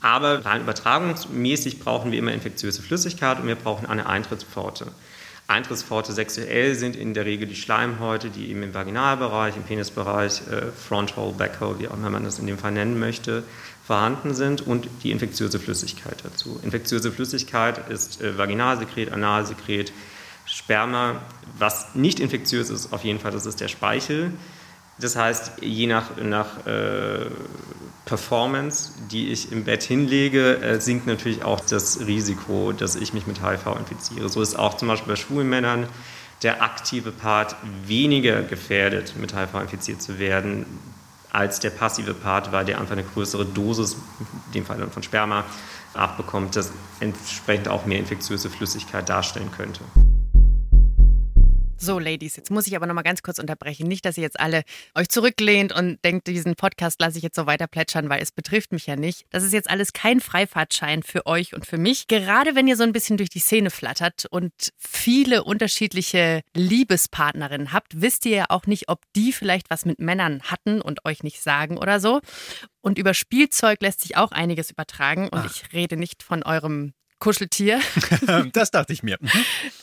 aber 0.04 0.44
rein 0.46 0.62
übertragungsmäßig 0.62 1.80
brauchen 1.80 2.12
wir 2.12 2.20
immer 2.20 2.34
infektiöse 2.34 2.82
Flüssigkeit 2.82 3.40
und 3.40 3.48
wir 3.48 3.56
brauchen 3.56 3.86
eine 3.86 4.06
Eintrittspforte. 4.06 4.88
Eintrittspforte 5.48 6.12
sexuell 6.12 6.76
sind 6.76 6.98
in 6.98 7.14
der 7.14 7.26
Regel 7.26 7.48
die 7.48 7.56
Schleimhäute, 7.56 8.30
die 8.30 8.50
eben 8.50 8.64
im 8.64 8.74
Vaginalbereich, 8.74 9.56
im 9.56 9.64
Penisbereich, 9.64 10.42
äh, 10.52 10.72
Fronthole, 10.72 11.34
Backhole, 11.34 11.80
wie 11.80 11.88
auch 11.88 11.94
immer 11.94 12.10
man 12.10 12.26
das 12.26 12.38
in 12.38 12.48
dem 12.48 12.58
Fall 12.58 12.74
nennen 12.74 13.00
möchte, 13.00 13.44
vorhanden 13.86 14.34
sind 14.34 14.62
und 14.62 14.90
die 15.04 15.12
infektiöse 15.12 15.60
Flüssigkeit 15.60 16.18
dazu. 16.24 16.60
Infektiöse 16.64 17.12
Flüssigkeit 17.12 17.90
ist 17.90 18.22
äh, 18.22 18.38
Vaginalsekret, 18.38 19.12
Analsekret, 19.12 19.94
Sperma. 20.46 21.22
Was 21.58 21.96
nicht 21.96 22.20
infektiös 22.20 22.70
ist, 22.70 22.92
auf 22.92 23.06
jeden 23.06 23.20
Fall, 23.20 23.32
das 23.32 23.46
ist 23.46 23.62
der 23.62 23.70
Speichel. 23.70 24.34
Das 25.00 25.16
heißt, 25.16 25.54
je 25.62 25.88
nach, 25.88 26.18
nach 26.18 26.66
äh, 26.68 27.26
Performance, 28.06 28.92
die 29.12 29.32
ich 29.32 29.52
im 29.52 29.64
Bett 29.64 29.84
hinlege, 29.84 30.58
äh, 30.62 30.80
sinkt 30.80 31.08
natürlich 31.08 31.44
auch 31.44 31.62
das 31.62 32.02
Risiko, 32.02 32.74
dass 32.74 32.96
ich 32.96 33.14
mich 33.14 33.26
mit 33.26 33.42
HIV 33.42 33.66
infiziere. 33.80 34.30
So 34.30 34.42
ist 34.42 34.56
auch 34.56 34.76
zum 34.78 34.88
Beispiel 34.88 35.14
bei 35.14 35.16
schwulen 35.16 35.50
Männern 35.50 35.88
der 36.44 36.62
aktive 36.62 37.12
Part 37.12 37.56
weniger 37.86 38.44
gefährdet, 38.44 39.16
mit 39.18 39.34
HIV 39.34 39.62
infiziert 39.62 40.02
zu 40.02 40.20
werden, 40.20 40.66
als 41.32 41.60
der 41.60 41.72
passive 41.72 42.14
Part, 42.14 42.52
weil 42.52 42.66
der 42.66 42.80
einfach 42.80 42.92
eine 42.92 43.04
größere 43.04 43.46
Dosis, 43.46 43.94
in 44.48 44.52
dem 44.54 44.66
Fall 44.66 44.78
dann 44.78 44.92
von 44.92 45.02
Sperma, 45.02 45.46
abbekommt, 45.94 46.56
das 46.56 46.72
entsprechend 47.00 47.68
auch 47.68 47.86
mehr 47.86 48.00
infektiöse 48.00 48.50
Flüssigkeit 48.50 49.08
darstellen 49.08 49.52
könnte. 49.56 49.82
So, 51.84 52.00
Ladies, 52.00 52.38
jetzt 52.38 52.50
muss 52.50 52.66
ich 52.66 52.78
aber 52.78 52.86
noch 52.86 52.94
mal 52.94 53.02
ganz 53.02 53.24
kurz 53.24 53.40
unterbrechen. 53.40 53.90
Nicht, 53.90 54.06
dass 54.06 54.16
ihr 54.16 54.24
jetzt 54.24 54.40
alle 54.40 54.64
euch 54.96 55.10
zurücklehnt 55.10 55.74
und 55.74 56.00
denkt, 56.06 56.28
diesen 56.28 56.56
Podcast 56.56 57.02
lasse 57.02 57.18
ich 57.18 57.24
jetzt 57.24 57.36
so 57.36 57.46
weiter 57.46 57.68
plätschern, 57.68 58.08
weil 58.08 58.24
es 58.24 58.32
betrifft 58.32 58.72
mich 58.72 58.86
ja 58.86 58.96
nicht. 58.96 59.26
Das 59.32 59.44
ist 59.44 59.52
jetzt 59.52 59.70
alles 59.70 59.92
kein 59.92 60.22
Freifahrtschein 60.22 61.04
für 61.04 61.26
euch 61.26 61.54
und 61.54 61.66
für 61.66 61.78
mich. 61.78 62.08
Gerade 62.08 62.56
wenn 62.56 62.70
ihr 62.70 62.78
so 62.78 62.84
ein 62.84 62.94
bisschen 62.94 63.18
durch 63.18 63.30
die 63.30 63.40
Szene 63.40 63.70
flattert 63.70 64.28
und 64.32 64.54
viele 64.78 65.44
unterschiedliche 65.44 66.44
Liebespartnerinnen 66.56 67.74
habt, 67.74 68.00
wisst 68.00 68.26
ihr 68.28 68.38
ja 68.38 68.46
auch 68.48 68.66
nicht, 68.66 68.88
ob 68.88 69.02
die 69.18 69.34
vielleicht 69.34 69.70
was 69.70 69.84
mit 69.84 70.00
Männern 70.00 70.42
hatten 70.44 70.80
und 70.80 71.04
euch 71.04 71.22
nicht 71.22 71.42
sagen 71.42 71.78
oder 71.78 72.00
so. 72.00 72.22
Und 72.80 72.98
über 72.98 73.14
Spielzeug 73.14 73.82
lässt 73.82 74.00
sich 74.00 74.16
auch 74.16 74.32
einiges 74.32 74.72
übertragen. 74.72 75.24
Und 75.24 75.40
Ach. 75.40 75.52
ich 75.54 75.74
rede 75.74 75.98
nicht 75.98 76.24
von 76.24 76.44
eurem 76.44 76.94
Kuscheltier. 77.24 77.80
das 78.52 78.70
dachte 78.72 78.92
ich 78.92 79.02
mir. 79.02 79.18
Mhm. 79.22 79.30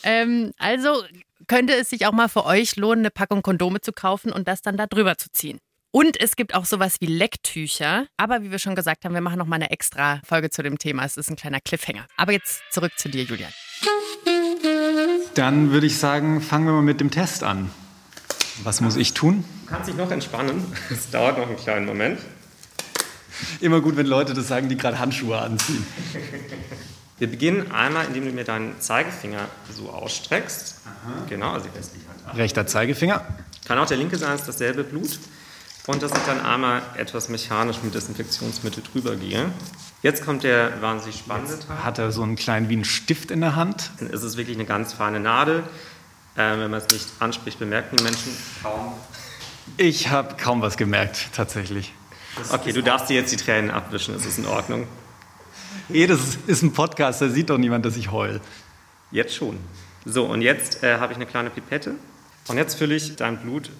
ähm, 0.02 0.52
also 0.58 1.02
könnte 1.48 1.74
es 1.74 1.88
sich 1.88 2.06
auch 2.06 2.12
mal 2.12 2.28
für 2.28 2.44
euch 2.44 2.76
lohnen, 2.76 3.00
eine 3.00 3.10
Packung 3.10 3.40
Kondome 3.40 3.80
zu 3.80 3.92
kaufen 3.92 4.30
und 4.30 4.46
das 4.46 4.60
dann 4.60 4.76
da 4.76 4.86
drüber 4.86 5.16
zu 5.16 5.30
ziehen. 5.32 5.58
Und 5.90 6.20
es 6.20 6.36
gibt 6.36 6.54
auch 6.54 6.66
sowas 6.66 6.96
wie 7.00 7.06
Lecktücher. 7.06 8.06
Aber 8.18 8.42
wie 8.42 8.50
wir 8.50 8.58
schon 8.58 8.74
gesagt 8.74 9.04
haben, 9.04 9.14
wir 9.14 9.22
machen 9.22 9.38
noch 9.38 9.46
mal 9.46 9.56
eine 9.56 9.70
extra 9.70 10.20
Folge 10.22 10.50
zu 10.50 10.62
dem 10.62 10.78
Thema. 10.78 11.04
Es 11.04 11.16
ist 11.16 11.30
ein 11.30 11.36
kleiner 11.36 11.60
Cliffhanger. 11.60 12.06
Aber 12.18 12.32
jetzt 12.32 12.60
zurück 12.70 12.92
zu 12.96 13.08
dir, 13.08 13.24
Julian. 13.24 13.50
Dann 15.34 15.72
würde 15.72 15.86
ich 15.86 15.96
sagen, 15.96 16.42
fangen 16.42 16.66
wir 16.66 16.72
mal 16.72 16.82
mit 16.82 17.00
dem 17.00 17.10
Test 17.10 17.42
an. 17.42 17.70
Was 18.62 18.82
muss 18.82 18.96
ich 18.96 19.14
tun? 19.14 19.44
Du 19.64 19.70
kannst 19.70 19.88
dich 19.88 19.96
noch 19.96 20.10
entspannen. 20.10 20.62
Es 20.90 21.10
dauert 21.10 21.38
noch 21.38 21.48
einen 21.48 21.56
kleinen 21.56 21.86
Moment. 21.86 22.20
Immer 23.60 23.80
gut, 23.80 23.96
wenn 23.96 24.06
Leute 24.06 24.34
das 24.34 24.48
sagen, 24.48 24.68
die 24.68 24.76
gerade 24.76 24.98
Handschuhe 24.98 25.38
anziehen. 25.38 25.86
Wir 27.20 27.30
beginnen 27.30 27.70
einmal, 27.70 28.06
indem 28.06 28.24
du 28.24 28.32
mir 28.32 28.44
deinen 28.44 28.80
Zeigefinger 28.80 29.46
so 29.70 29.90
ausstreckst. 29.90 30.80
Aha. 30.86 31.26
Genau, 31.28 31.52
also 31.52 31.66
Hand. 31.66 32.38
Rechter 32.38 32.66
Zeigefinger. 32.66 33.26
Kann 33.66 33.78
auch 33.78 33.86
der 33.86 33.98
linke 33.98 34.16
sein, 34.16 34.34
ist 34.34 34.48
dasselbe 34.48 34.84
Blut. 34.84 35.18
Und 35.86 36.02
dass 36.02 36.12
ich 36.12 36.22
dann 36.26 36.40
einmal 36.40 36.80
etwas 36.96 37.28
mechanisch 37.28 37.76
mit 37.82 37.94
Desinfektionsmittel 37.94 38.82
drüber 38.82 39.16
gehe. 39.16 39.50
Jetzt 40.02 40.24
kommt 40.24 40.44
der 40.44 40.80
wahnsinnig 40.80 41.18
spannende 41.18 41.58
Teil. 41.58 41.84
Hat 41.84 41.98
er 41.98 42.10
so 42.10 42.22
einen 42.22 42.36
kleinen 42.36 42.70
wie 42.70 42.74
einen 42.74 42.84
Stift 42.86 43.30
in 43.30 43.42
der 43.42 43.54
Hand? 43.54 43.90
Es 44.10 44.22
ist 44.22 44.38
wirklich 44.38 44.56
eine 44.56 44.66
ganz 44.66 44.94
feine 44.94 45.20
Nadel. 45.20 45.62
Äh, 46.36 46.52
wenn 46.52 46.70
man 46.70 46.80
es 46.80 46.88
nicht 46.88 47.06
anspricht, 47.18 47.58
bemerken 47.58 47.96
die 47.98 48.02
Menschen 48.02 48.34
kaum. 48.62 48.94
Ich 49.76 50.08
habe 50.08 50.36
kaum 50.36 50.62
was 50.62 50.78
gemerkt, 50.78 51.28
tatsächlich. 51.34 51.92
Das 52.38 52.50
okay, 52.52 52.72
du 52.72 52.82
darfst 52.82 53.10
dir 53.10 53.14
jetzt 53.14 53.30
die 53.30 53.36
Tränen 53.36 53.70
abwischen, 53.70 54.14
es 54.14 54.24
ist 54.24 54.38
in 54.38 54.46
Ordnung. 54.46 54.86
Das 55.92 56.38
ist 56.46 56.62
ein 56.62 56.72
Podcast, 56.72 57.20
da 57.20 57.28
sieht 57.28 57.50
doch 57.50 57.58
niemand, 57.58 57.84
dass 57.84 57.96
ich 57.96 58.10
heul. 58.10 58.40
Jetzt 59.10 59.34
schon. 59.34 59.58
So, 60.04 60.24
und 60.24 60.42
jetzt 60.42 60.82
äh, 60.82 60.98
habe 60.98 61.12
ich 61.12 61.16
eine 61.16 61.26
kleine 61.26 61.50
Pipette. 61.50 61.94
Und 62.48 62.56
jetzt 62.56 62.76
fülle 62.76 62.94
ich 62.94 63.16
dein 63.16 63.38
Blut 63.38 63.70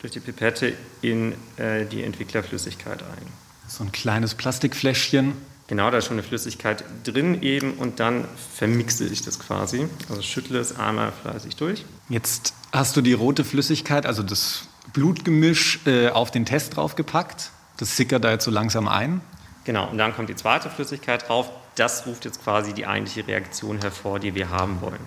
durch 0.00 0.12
die 0.12 0.20
Pipette 0.20 0.74
in 1.02 1.34
äh, 1.56 1.84
die 1.84 2.02
Entwicklerflüssigkeit 2.02 3.02
ein. 3.02 3.26
So 3.68 3.84
ein 3.84 3.92
kleines 3.92 4.34
Plastikfläschchen. 4.34 5.34
Genau, 5.66 5.90
da 5.90 5.98
ist 5.98 6.06
schon 6.06 6.14
eine 6.14 6.22
Flüssigkeit 6.22 6.82
drin 7.04 7.42
eben 7.42 7.74
und 7.74 8.00
dann 8.00 8.24
vermixe 8.54 9.04
ich 9.04 9.20
das 9.22 9.38
quasi. 9.38 9.86
Also 10.08 10.22
schüttle 10.22 10.58
es 10.58 10.78
einmal 10.78 11.12
fleißig 11.12 11.56
durch. 11.56 11.84
Jetzt 12.08 12.54
hast 12.72 12.96
du 12.96 13.02
die 13.02 13.12
rote 13.12 13.44
Flüssigkeit, 13.44 14.06
also 14.06 14.22
das 14.22 14.62
Blutgemisch, 14.94 15.80
äh, 15.84 16.08
auf 16.08 16.30
den 16.30 16.46
Test 16.46 16.76
draufgepackt. 16.76 17.50
Das 17.76 17.96
sickert 17.96 18.24
da 18.24 18.30
jetzt 18.30 18.44
so 18.44 18.50
langsam 18.50 18.88
ein. 18.88 19.20
Genau, 19.68 19.86
und 19.90 19.98
dann 19.98 20.14
kommt 20.14 20.30
die 20.30 20.34
zweite 20.34 20.70
Flüssigkeit 20.70 21.28
drauf. 21.28 21.50
Das 21.74 22.06
ruft 22.06 22.24
jetzt 22.24 22.42
quasi 22.42 22.72
die 22.72 22.86
eigentliche 22.86 23.28
Reaktion 23.28 23.78
hervor, 23.82 24.18
die 24.18 24.34
wir 24.34 24.48
haben 24.48 24.80
wollen. 24.80 24.98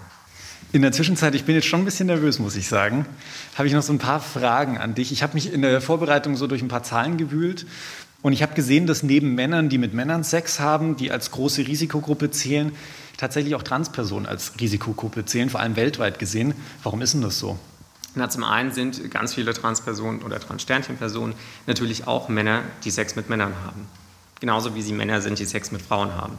In 0.72 0.84
der 0.84 0.92
Zwischenzeit, 0.92 1.34
ich 1.34 1.46
bin 1.46 1.56
jetzt 1.56 1.66
schon 1.66 1.82
ein 1.82 1.86
bisschen 1.86 2.06
nervös, 2.06 2.38
muss 2.38 2.56
ich 2.56 2.70
sagen, 2.70 3.08
habe 3.58 3.68
ich 3.68 3.74
noch 3.74 3.82
so 3.82 3.92
ein 3.92 3.98
paar 3.98 4.20
Fragen 4.20 4.78
an 4.78 4.94
dich. 4.94 5.12
Ich 5.12 5.24
habe 5.24 5.34
mich 5.34 5.52
in 5.52 5.64
der 5.64 5.82
Vorbereitung 5.82 6.36
so 6.36 6.46
durch 6.46 6.62
ein 6.62 6.68
paar 6.68 6.84
Zahlen 6.84 7.18
gewühlt 7.18 7.66
und 8.22 8.34
ich 8.34 8.44
habe 8.44 8.54
gesehen, 8.54 8.86
dass 8.86 9.02
neben 9.02 9.34
Männern, 9.34 9.68
die 9.70 9.80
mit 9.80 9.96
Männern 9.96 10.24
Sex 10.24 10.60
haben, 10.60 10.96
die 10.96 11.10
als 11.10 11.32
große 11.32 11.66
Risikogruppe 11.66 12.30
zählen, 12.30 12.72
tatsächlich 13.18 13.56
auch 13.56 13.64
Transpersonen 13.64 14.28
als 14.28 14.60
Risikogruppe 14.62 15.26
zählen, 15.26 15.50
vor 15.50 15.60
allem 15.60 15.76
weltweit 15.76 16.20
gesehen. 16.20 16.54
Warum 16.84 17.02
ist 17.02 17.16
denn 17.16 17.24
das 17.24 17.40
so? 17.40 17.58
Na, 18.14 18.30
zum 18.30 18.44
einen 18.44 18.72
sind 18.72 19.10
ganz 19.10 19.34
viele 19.34 19.56
Transpersonen 19.56 20.22
oder 20.22 20.40
Transsternchenpersonen 20.40 21.34
natürlich 21.66 22.06
auch 22.06 22.30
Männer, 22.30 22.62
die 22.84 22.92
Sex 22.92 23.16
mit 23.16 23.28
Männern 23.28 23.56
haben. 23.66 23.88
Genauso 24.42 24.76
wie 24.76 24.82
sie 24.82 24.92
Männer 24.92 25.22
sind, 25.22 25.40
die 25.40 25.46
Sex 25.46 25.72
mit 25.72 25.82
Frauen 25.82 26.16
haben. 26.16 26.38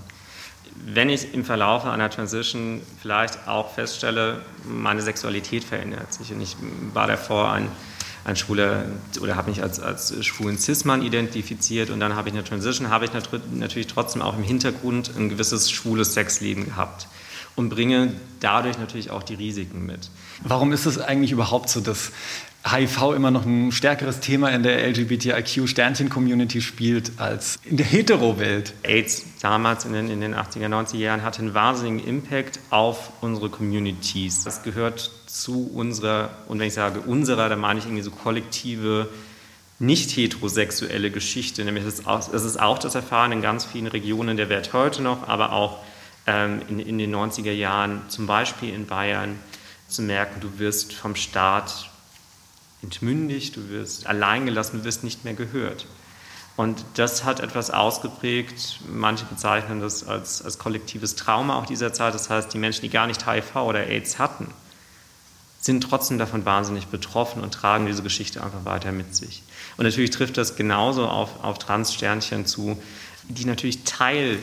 Wenn 0.84 1.08
ich 1.08 1.32
im 1.32 1.44
Verlauf 1.44 1.86
einer 1.86 2.10
Transition 2.10 2.82
vielleicht 3.00 3.48
auch 3.48 3.72
feststelle, 3.72 4.42
meine 4.64 5.00
Sexualität 5.00 5.64
verändert 5.64 6.12
sich 6.12 6.32
und 6.32 6.40
ich 6.40 6.56
war 6.92 7.06
davor 7.06 7.52
ein, 7.52 7.68
ein 8.24 8.36
schwuler 8.36 8.84
oder 9.20 9.36
habe 9.36 9.50
mich 9.50 9.62
als, 9.62 9.80
als 9.80 10.24
schwulen 10.24 10.58
Cis-Mann 10.58 11.02
identifiziert 11.02 11.90
und 11.90 12.00
dann 12.00 12.16
habe 12.16 12.28
ich 12.28 12.34
eine 12.34 12.44
Transition, 12.44 12.90
habe 12.90 13.04
ich 13.04 13.12
natürlich 13.12 13.86
trotzdem 13.86 14.22
auch 14.22 14.36
im 14.36 14.42
Hintergrund 14.42 15.12
ein 15.16 15.28
gewisses 15.28 15.70
schwules 15.70 16.14
Sexleben 16.14 16.64
gehabt 16.64 17.06
und 17.54 17.68
bringe 17.68 18.14
dadurch 18.40 18.78
natürlich 18.78 19.10
auch 19.10 19.22
die 19.22 19.34
Risiken 19.34 19.86
mit. 19.86 20.10
Warum 20.42 20.72
ist 20.72 20.86
es 20.86 20.98
eigentlich 20.98 21.32
überhaupt 21.32 21.68
so, 21.68 21.80
dass 21.80 22.12
HIV 22.64 23.14
immer 23.16 23.33
noch 23.33 23.44
ein 23.44 23.72
stärkeres 23.72 24.20
Thema 24.20 24.51
in 24.51 24.62
der 24.62 24.87
LGBTIQ-Sternchen-Community 24.88 26.61
spielt 26.61 27.12
als 27.18 27.59
in 27.64 27.77
der 27.77 27.87
Hetero-Welt. 27.87 28.75
AIDS 28.85 29.25
damals 29.40 29.85
in 29.85 29.92
den, 29.92 30.09
in 30.09 30.20
den 30.20 30.35
80er, 30.35 30.68
90er 30.68 30.96
Jahren 30.96 31.22
hatte 31.22 31.40
einen 31.40 31.55
wahnsinnigen 31.55 32.07
Impact 32.07 32.61
auf 32.70 33.11
unsere 33.20 33.48
Communities. 33.48 34.44
Das 34.44 34.62
gehört 34.62 35.11
zu 35.27 35.70
unserer, 35.75 36.31
und 36.46 36.61
wenn 36.61 36.68
ich 36.68 36.75
sage 36.75 37.01
unserer, 37.01 37.48
dann 37.48 37.59
meine 37.59 37.81
ich 37.81 37.87
irgendwie 37.87 38.03
so 38.03 38.12
kollektive, 38.12 39.09
nicht 39.81 40.16
heterosexuelle 40.16 41.11
Geschichte. 41.11 41.64
Nämlich 41.64 41.85
das 41.85 41.94
ist, 41.94 42.07
auch, 42.07 42.33
ist 42.33 42.61
auch 42.61 42.79
das 42.79 42.94
Erfahren 42.94 43.33
in 43.33 43.42
ganz 43.42 43.64
vielen 43.64 43.88
Regionen 43.88 44.37
der 44.37 44.48
Welt 44.48 44.72
heute 44.72 45.03
noch, 45.03 45.27
aber 45.27 45.53
auch 45.53 45.79
ähm, 46.29 46.62
in, 46.68 46.79
in 46.79 46.98
den 46.98 47.12
90er 47.12 47.51
Jahren, 47.51 48.03
zum 48.07 48.29
Beispiel 48.29 48.72
in 48.72 48.87
Bayern, 48.87 49.40
zu 49.88 50.03
merken, 50.03 50.40
du 50.40 50.61
wirst 50.61 50.94
vom 50.94 51.16
Staat 51.16 51.90
entmündigt, 52.82 53.56
du 53.56 53.68
wirst 53.68 54.06
alleingelassen, 54.06 54.80
du 54.80 54.84
wirst 54.84 55.04
nicht 55.04 55.24
mehr 55.24 55.34
gehört. 55.34 55.86
Und 56.56 56.84
das 56.94 57.24
hat 57.24 57.40
etwas 57.40 57.70
ausgeprägt. 57.70 58.80
Manche 58.92 59.24
bezeichnen 59.24 59.80
das 59.80 60.06
als, 60.06 60.42
als 60.42 60.58
kollektives 60.58 61.16
Trauma 61.16 61.58
auch 61.58 61.66
dieser 61.66 61.92
Zeit. 61.92 62.14
Das 62.14 62.28
heißt, 62.28 62.52
die 62.52 62.58
Menschen, 62.58 62.82
die 62.82 62.90
gar 62.90 63.06
nicht 63.06 63.26
HIV 63.26 63.56
oder 63.56 63.86
AIDS 63.86 64.18
hatten, 64.18 64.48
sind 65.58 65.82
trotzdem 65.82 66.18
davon 66.18 66.44
wahnsinnig 66.44 66.88
betroffen 66.88 67.42
und 67.42 67.54
tragen 67.54 67.86
diese 67.86 68.02
Geschichte 68.02 68.42
einfach 68.42 68.64
weiter 68.64 68.92
mit 68.92 69.14
sich. 69.14 69.42
Und 69.76 69.84
natürlich 69.84 70.10
trifft 70.10 70.36
das 70.36 70.56
genauso 70.56 71.06
auf, 71.06 71.42
auf 71.42 71.58
Trans-Sternchen 71.58 72.46
zu, 72.46 72.76
die 73.28 73.44
natürlich 73.44 73.84
Teil 73.84 74.40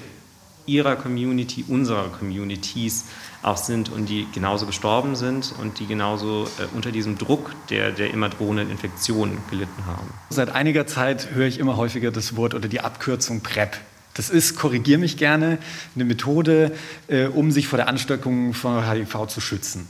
ihrer 0.69 0.95
Community, 0.95 1.65
unserer 1.67 2.09
Communities 2.09 3.05
auch 3.41 3.57
sind 3.57 3.89
und 3.89 4.07
die 4.07 4.27
genauso 4.33 4.65
gestorben 4.65 5.15
sind 5.15 5.53
und 5.59 5.79
die 5.79 5.87
genauso 5.87 6.45
äh, 6.59 6.75
unter 6.75 6.91
diesem 6.91 7.17
Druck 7.17 7.51
der, 7.69 7.91
der 7.91 8.11
immer 8.11 8.29
drohenden 8.29 8.69
Infektionen 8.69 9.37
gelitten 9.49 9.85
haben. 9.85 10.13
Seit 10.29 10.49
einiger 10.49 10.85
Zeit 10.87 11.31
höre 11.31 11.47
ich 11.47 11.59
immer 11.59 11.77
häufiger 11.77 12.11
das 12.11 12.35
Wort 12.35 12.53
oder 12.53 12.67
die 12.67 12.81
Abkürzung 12.81 13.41
PrEP. 13.41 13.77
Das 14.13 14.29
ist, 14.29 14.55
korrigiere 14.55 14.99
mich 14.99 15.17
gerne, 15.17 15.59
eine 15.95 16.05
Methode, 16.05 16.75
äh, 17.07 17.25
um 17.25 17.51
sich 17.51 17.67
vor 17.67 17.77
der 17.77 17.87
Ansteckung 17.87 18.53
von 18.53 18.89
HIV 18.89 19.27
zu 19.27 19.41
schützen. 19.41 19.87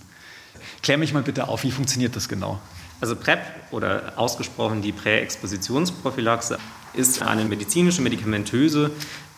Klär 0.84 0.98
mich 0.98 1.14
mal 1.14 1.24
bitte 1.24 1.48
auf, 1.48 1.64
wie 1.64 1.72
funktioniert 1.72 2.16
das 2.16 2.30
genau? 2.30 2.60
Also 3.02 3.16
PrEP 3.16 3.40
oder 3.72 4.14
ausgesprochen 4.18 4.82
die 4.82 4.92
Präexpositionsprophylaxe 4.92 6.58
ist 6.94 7.22
eine 7.22 7.46
medizinische, 7.46 8.02
medikamentöse 8.02 8.92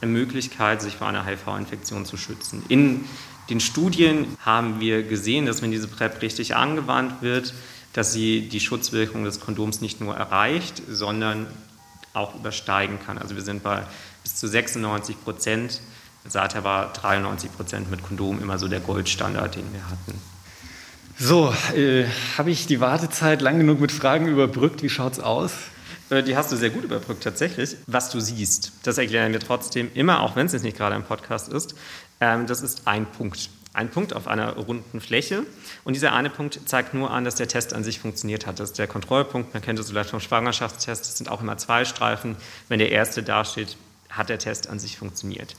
Möglichkeit, 0.07 0.81
sich 0.81 0.95
vor 0.95 1.07
einer 1.07 1.25
HIV-Infektion 1.25 2.05
zu 2.05 2.17
schützen. 2.17 2.63
In 2.69 3.05
den 3.49 3.59
Studien 3.59 4.37
haben 4.43 4.79
wir 4.79 5.03
gesehen, 5.03 5.45
dass 5.45 5.61
wenn 5.61 5.71
diese 5.71 5.87
PrEP 5.87 6.21
richtig 6.21 6.55
angewandt 6.55 7.21
wird, 7.21 7.53
dass 7.93 8.13
sie 8.13 8.47
die 8.47 8.59
Schutzwirkung 8.59 9.25
des 9.25 9.39
Kondoms 9.39 9.81
nicht 9.81 9.99
nur 9.99 10.15
erreicht, 10.15 10.81
sondern 10.89 11.47
auch 12.13 12.35
übersteigen 12.35 12.99
kann. 13.05 13.17
Also 13.17 13.35
wir 13.35 13.41
sind 13.41 13.63
bei 13.63 13.83
bis 14.23 14.35
zu 14.35 14.47
96 14.47 15.23
Prozent. 15.23 15.81
Seither 16.27 16.63
war 16.63 16.93
93 16.93 17.53
Prozent 17.55 17.89
mit 17.89 18.03
Kondom 18.03 18.41
immer 18.41 18.59
so 18.59 18.67
der 18.67 18.79
Goldstandard, 18.79 19.55
den 19.55 19.73
wir 19.73 19.83
hatten. 19.89 20.19
So, 21.17 21.53
äh, 21.75 22.05
habe 22.37 22.51
ich 22.51 22.67
die 22.67 22.79
Wartezeit 22.79 23.41
lang 23.41 23.57
genug 23.57 23.79
mit 23.79 23.91
Fragen 23.91 24.27
überbrückt? 24.27 24.81
Wie 24.81 24.89
schaut 24.89 25.13
es 25.13 25.19
aus? 25.19 25.51
Äh, 26.11 26.21
die 26.21 26.35
hast 26.35 26.51
du 26.51 26.55
sehr 26.55 26.69
gut 26.69 26.83
überbrückt 26.83 27.23
tatsächlich. 27.23 27.77
Was 27.87 28.11
du 28.11 28.19
siehst, 28.19 28.73
das 28.83 28.99
erklären 28.99 29.31
wir 29.31 29.39
trotzdem 29.39 29.89
immer, 29.95 30.21
auch 30.21 30.35
wenn 30.35 30.45
es 30.45 30.61
nicht 30.61 30.77
gerade 30.77 30.95
ein 30.95 31.03
Podcast 31.03 31.51
ist. 31.51 31.73
Ähm, 32.19 32.45
das 32.45 32.61
ist 32.61 32.87
ein 32.87 33.07
Punkt. 33.07 33.49
Ein 33.73 33.89
Punkt 33.89 34.13
auf 34.13 34.27
einer 34.27 34.57
runden 34.57 34.99
Fläche. 34.99 35.43
Und 35.85 35.93
dieser 35.93 36.11
eine 36.11 36.29
Punkt 36.29 36.59
zeigt 36.67 36.93
nur 36.93 37.09
an, 37.09 37.23
dass 37.23 37.35
der 37.35 37.47
Test 37.47 37.73
an 37.73 37.85
sich 37.85 37.99
funktioniert 37.99 38.45
hat. 38.45 38.59
Das 38.59 38.71
ist 38.71 38.79
der 38.79 38.87
Kontrollpunkt. 38.87 39.53
Man 39.53 39.63
kennt 39.63 39.79
das 39.79 39.89
vielleicht 39.89 40.09
vom 40.09 40.19
Schwangerschaftstest. 40.19 41.07
Das 41.07 41.17
sind 41.17 41.31
auch 41.31 41.41
immer 41.41 41.57
zwei 41.57 41.85
Streifen. 41.85 42.35
Wenn 42.67 42.79
der 42.79 42.91
erste 42.91 43.23
dasteht, 43.23 43.77
hat 44.09 44.27
der 44.27 44.39
Test 44.39 44.67
an 44.69 44.77
sich 44.77 44.97
funktioniert. 44.97 45.55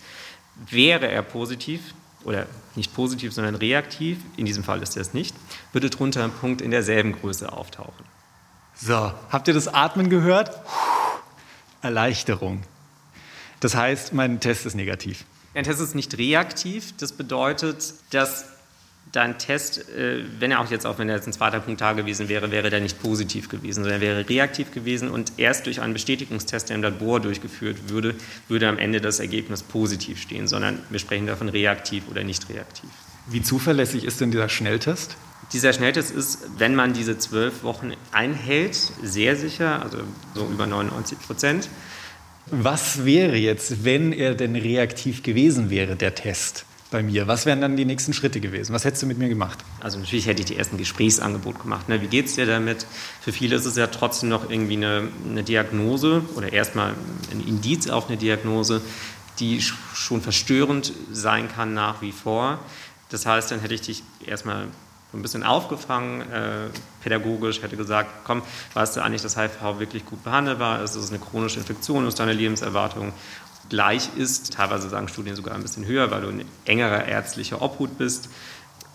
Wäre 0.69 1.11
er 1.11 1.23
positiv, 1.23 1.81
oder 2.25 2.47
nicht 2.77 2.95
positiv, 2.95 3.33
sondern 3.33 3.55
reaktiv, 3.55 4.19
in 4.37 4.47
diesem 4.47 4.63
Fall 4.63 4.83
ist 4.83 4.97
er 4.97 5.03
es 5.03 5.15
nicht, 5.15 5.35
würde 5.73 5.91
drunter 5.91 6.23
ein 6.23 6.31
Punkt 6.31 6.61
in 6.61 6.71
derselben 6.71 7.13
Größe 7.13 7.53
auftauchen. 7.53 8.05
So, 8.75 9.13
habt 9.31 9.49
ihr 9.49 9.55
das 9.55 9.69
Atmen 9.69 10.11
gehört? 10.11 10.51
Erleichterung. 11.83 12.63
Das 13.61 13.75
heißt, 13.75 14.13
mein 14.13 14.41
Test 14.41 14.67
ist 14.67 14.75
negativ. 14.75 15.25
Ein 15.55 15.65
Test 15.65 15.81
ist 15.81 15.95
nicht 15.95 16.17
reaktiv. 16.19 16.95
Das 16.99 17.13
bedeutet, 17.13 17.95
dass 18.11 18.47
dein 19.13 19.39
Test, 19.39 19.89
äh, 19.91 20.25
wenn 20.39 20.51
er 20.51 20.61
auch 20.61 20.71
jetzt 20.71 20.87
auch 20.87 20.99
wenn 20.99 21.09
er 21.09 21.17
jetzt 21.17 21.27
ein 21.27 21.33
zweiter 21.33 21.61
Punkt 21.61 21.81
da 21.81 21.93
gewesen 21.93 22.29
wäre, 22.29 22.51
wäre 22.51 22.71
der 22.71 22.81
nicht 22.81 23.03
positiv 23.03 23.49
gewesen, 23.49 23.83
sondern 23.83 24.01
wäre 24.01 24.29
reaktiv 24.29 24.73
gewesen 24.73 25.11
und 25.11 25.33
erst 25.37 25.67
durch 25.67 25.81
einen 25.81 25.93
Bestätigungstest, 25.93 26.71
der 26.71 26.77
im 26.77 26.83
Labor 26.83 27.21
durchgeführt 27.21 27.91
würde, 27.91 28.15
würde 28.49 28.69
am 28.69 28.79
Ende 28.79 29.01
das 29.01 29.21
Ergebnis 29.21 29.63
positiv 29.63 30.21
stehen, 30.21 30.49
sondern 30.49 30.79
wir 30.89 30.99
sprechen 30.99 31.27
davon 31.27 31.49
reaktiv 31.49 32.05
oder 32.11 32.25
nicht 32.25 32.49
reaktiv. 32.49 32.91
Wie 33.27 33.43
zuverlässig 33.43 34.05
ist 34.05 34.21
denn 34.21 34.31
dieser 34.31 34.49
Schnelltest? 34.49 35.17
Dieser 35.53 35.73
Schnelltest 35.73 36.11
ist, 36.11 36.39
wenn 36.57 36.75
man 36.75 36.95
diese 36.95 37.19
zwölf 37.19 37.63
Wochen 37.63 37.93
einhält, 38.11 38.75
sehr 39.03 39.37
sicher, 39.37 39.83
also 39.83 39.99
so 40.35 40.47
über 40.47 40.67
99 40.67 41.19
Prozent. 41.21 41.69
Was 42.47 43.05
wäre 43.05 43.37
jetzt, 43.37 43.85
wenn 43.85 44.13
er 44.13 44.35
denn 44.35 44.57
reaktiv 44.57 45.23
gewesen 45.23 45.71
wäre, 45.71 45.95
der 45.97 46.15
Test 46.15 46.65
bei 46.91 47.03
mir? 47.03 47.27
Was 47.27 47.47
wären 47.47 47.61
dann 47.61 47.77
die 47.77 47.85
nächsten 47.85 48.13
Schritte 48.13 48.41
gewesen? 48.41 48.73
Was 48.73 48.85
hättest 48.85 49.03
du 49.03 49.07
mit 49.07 49.19
mir 49.19 49.29
gemacht? 49.29 49.59
Also 49.81 49.99
natürlich 49.99 50.27
hätte 50.27 50.41
ich 50.41 50.47
die 50.47 50.57
ersten 50.57 50.79
Gesprächsangebot 50.79 51.61
gemacht. 51.61 51.89
Ne? 51.89 52.01
Wie 52.01 52.09
geht 52.09 52.27
es 52.27 52.35
dir 52.35 52.47
damit? 52.47 52.87
Für 53.21 53.33
viele 53.33 53.57
ist 53.57 53.67
es 53.67 53.77
ja 53.77 53.87
trotzdem 53.89 54.31
noch 54.31 54.51
irgendwie 54.51 54.77
eine, 54.77 55.09
eine 55.29 55.43
Diagnose 55.43 56.23
oder 56.35 56.53
erstmal 56.53 56.95
ein 57.31 57.47
Indiz 57.47 57.89
auf 57.89 58.09
eine 58.09 58.17
Diagnose, 58.17 58.81
die 59.39 59.61
schon 59.61 60.21
verstörend 60.21 60.93
sein 61.13 61.49
kann 61.49 61.75
nach 61.75 62.03
wie 62.03 62.13
vor. 62.13 62.59
Das 63.11 63.27
heißt, 63.27 63.51
dann 63.51 63.61
hätte 63.61 63.75
ich 63.75 63.83
dich 63.83 64.03
erstmal 64.25 64.69
ein 65.13 65.23
bisschen 65.23 65.43
aufgefangen, 65.43 66.23
äh, 66.31 66.69
pädagogisch, 67.03 67.63
hätte 67.63 67.77
gesagt, 67.77 68.11
komm, 68.25 68.43
weißt 68.75 68.97
du 68.97 69.03
eigentlich, 69.03 69.23
dass 69.23 69.37
HIV 69.37 69.79
wirklich 69.79 70.07
gut 70.07 70.23
behandelbar 70.25 70.83
ist, 70.83 70.95
es 70.95 71.05
ist 71.05 71.11
eine 71.11 71.19
chronische 71.19 71.59
Infektion, 71.59 72.07
ist 72.07 72.19
deine 72.19 72.33
Lebenserwartung 72.33 73.13
gleich 73.69 74.11
ist, 74.17 74.53
teilweise 74.53 74.89
sagen 74.91 75.09
Studien 75.09 75.35
sogar 75.35 75.55
ein 75.55 75.63
bisschen 75.63 75.87
höher, 75.87 76.11
weil 76.11 76.21
du 76.21 76.29
ein 76.29 76.45
engerer 76.67 77.07
ärztlicher 77.07 77.63
Obhut 77.63 77.97
bist. 77.97 78.29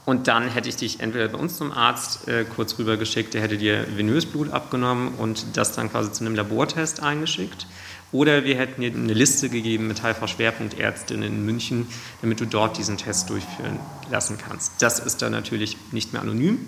Und 0.05 0.27
dann 0.27 0.47
hätte 0.49 0.69
ich 0.69 0.75
dich 0.75 0.99
entweder 0.99 1.27
bei 1.27 1.37
uns 1.37 1.57
zum 1.57 1.71
Arzt 1.71 2.27
äh, 2.27 2.45
kurz 2.45 2.77
rüber 2.77 2.95
geschickt, 2.95 3.33
der 3.33 3.41
hätte 3.41 3.57
dir 3.57 3.85
venös 3.97 4.25
Blut 4.25 4.53
abgenommen 4.53 5.15
und 5.17 5.57
das 5.57 5.73
dann 5.73 5.91
quasi 5.91 6.11
zu 6.11 6.23
einem 6.23 6.35
Labortest 6.35 7.01
eingeschickt. 7.01 7.67
Oder 8.11 8.45
wir 8.45 8.57
hätten 8.57 8.81
dir 8.81 8.91
eine 8.93 9.13
Liste 9.13 9.49
gegeben 9.49 9.87
mit 9.87 10.03
HIV-Schwerpunktärztinnen 10.03 11.27
in 11.27 11.45
München, 11.45 11.87
damit 12.21 12.39
du 12.39 12.45
dort 12.45 12.77
diesen 12.77 12.97
Test 12.97 13.29
durchführen 13.29 13.79
lassen 14.09 14.37
kannst. 14.37 14.71
Das 14.79 14.99
ist 14.99 15.21
dann 15.21 15.33
natürlich 15.33 15.77
nicht 15.91 16.13
mehr 16.13 16.21
anonym, 16.21 16.59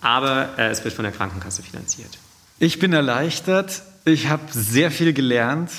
aber 0.00 0.58
äh, 0.58 0.68
es 0.68 0.84
wird 0.84 0.94
von 0.94 1.02
der 1.02 1.12
Krankenkasse 1.12 1.62
finanziert. 1.62 2.18
Ich 2.58 2.78
bin 2.78 2.92
erleichtert. 2.92 3.82
Ich 4.04 4.28
habe 4.28 4.42
sehr 4.50 4.90
viel 4.90 5.12
gelernt. 5.12 5.70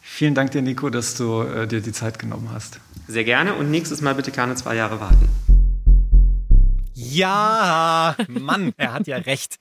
Vielen 0.00 0.34
Dank 0.34 0.52
dir, 0.52 0.62
Nico, 0.62 0.90
dass 0.90 1.16
du 1.16 1.42
äh, 1.42 1.66
dir 1.66 1.80
die 1.80 1.92
Zeit 1.92 2.18
genommen 2.18 2.50
hast. 2.52 2.78
Sehr 3.08 3.24
gerne 3.24 3.54
und 3.54 3.70
nächstes 3.70 4.00
Mal 4.00 4.14
bitte 4.14 4.30
keine 4.30 4.54
zwei 4.54 4.76
Jahre 4.76 5.00
warten. 5.00 5.28
Ja, 6.96 8.14
Mann, 8.28 8.72
er 8.76 8.92
hat 8.92 9.08
ja 9.08 9.16
recht. 9.16 9.56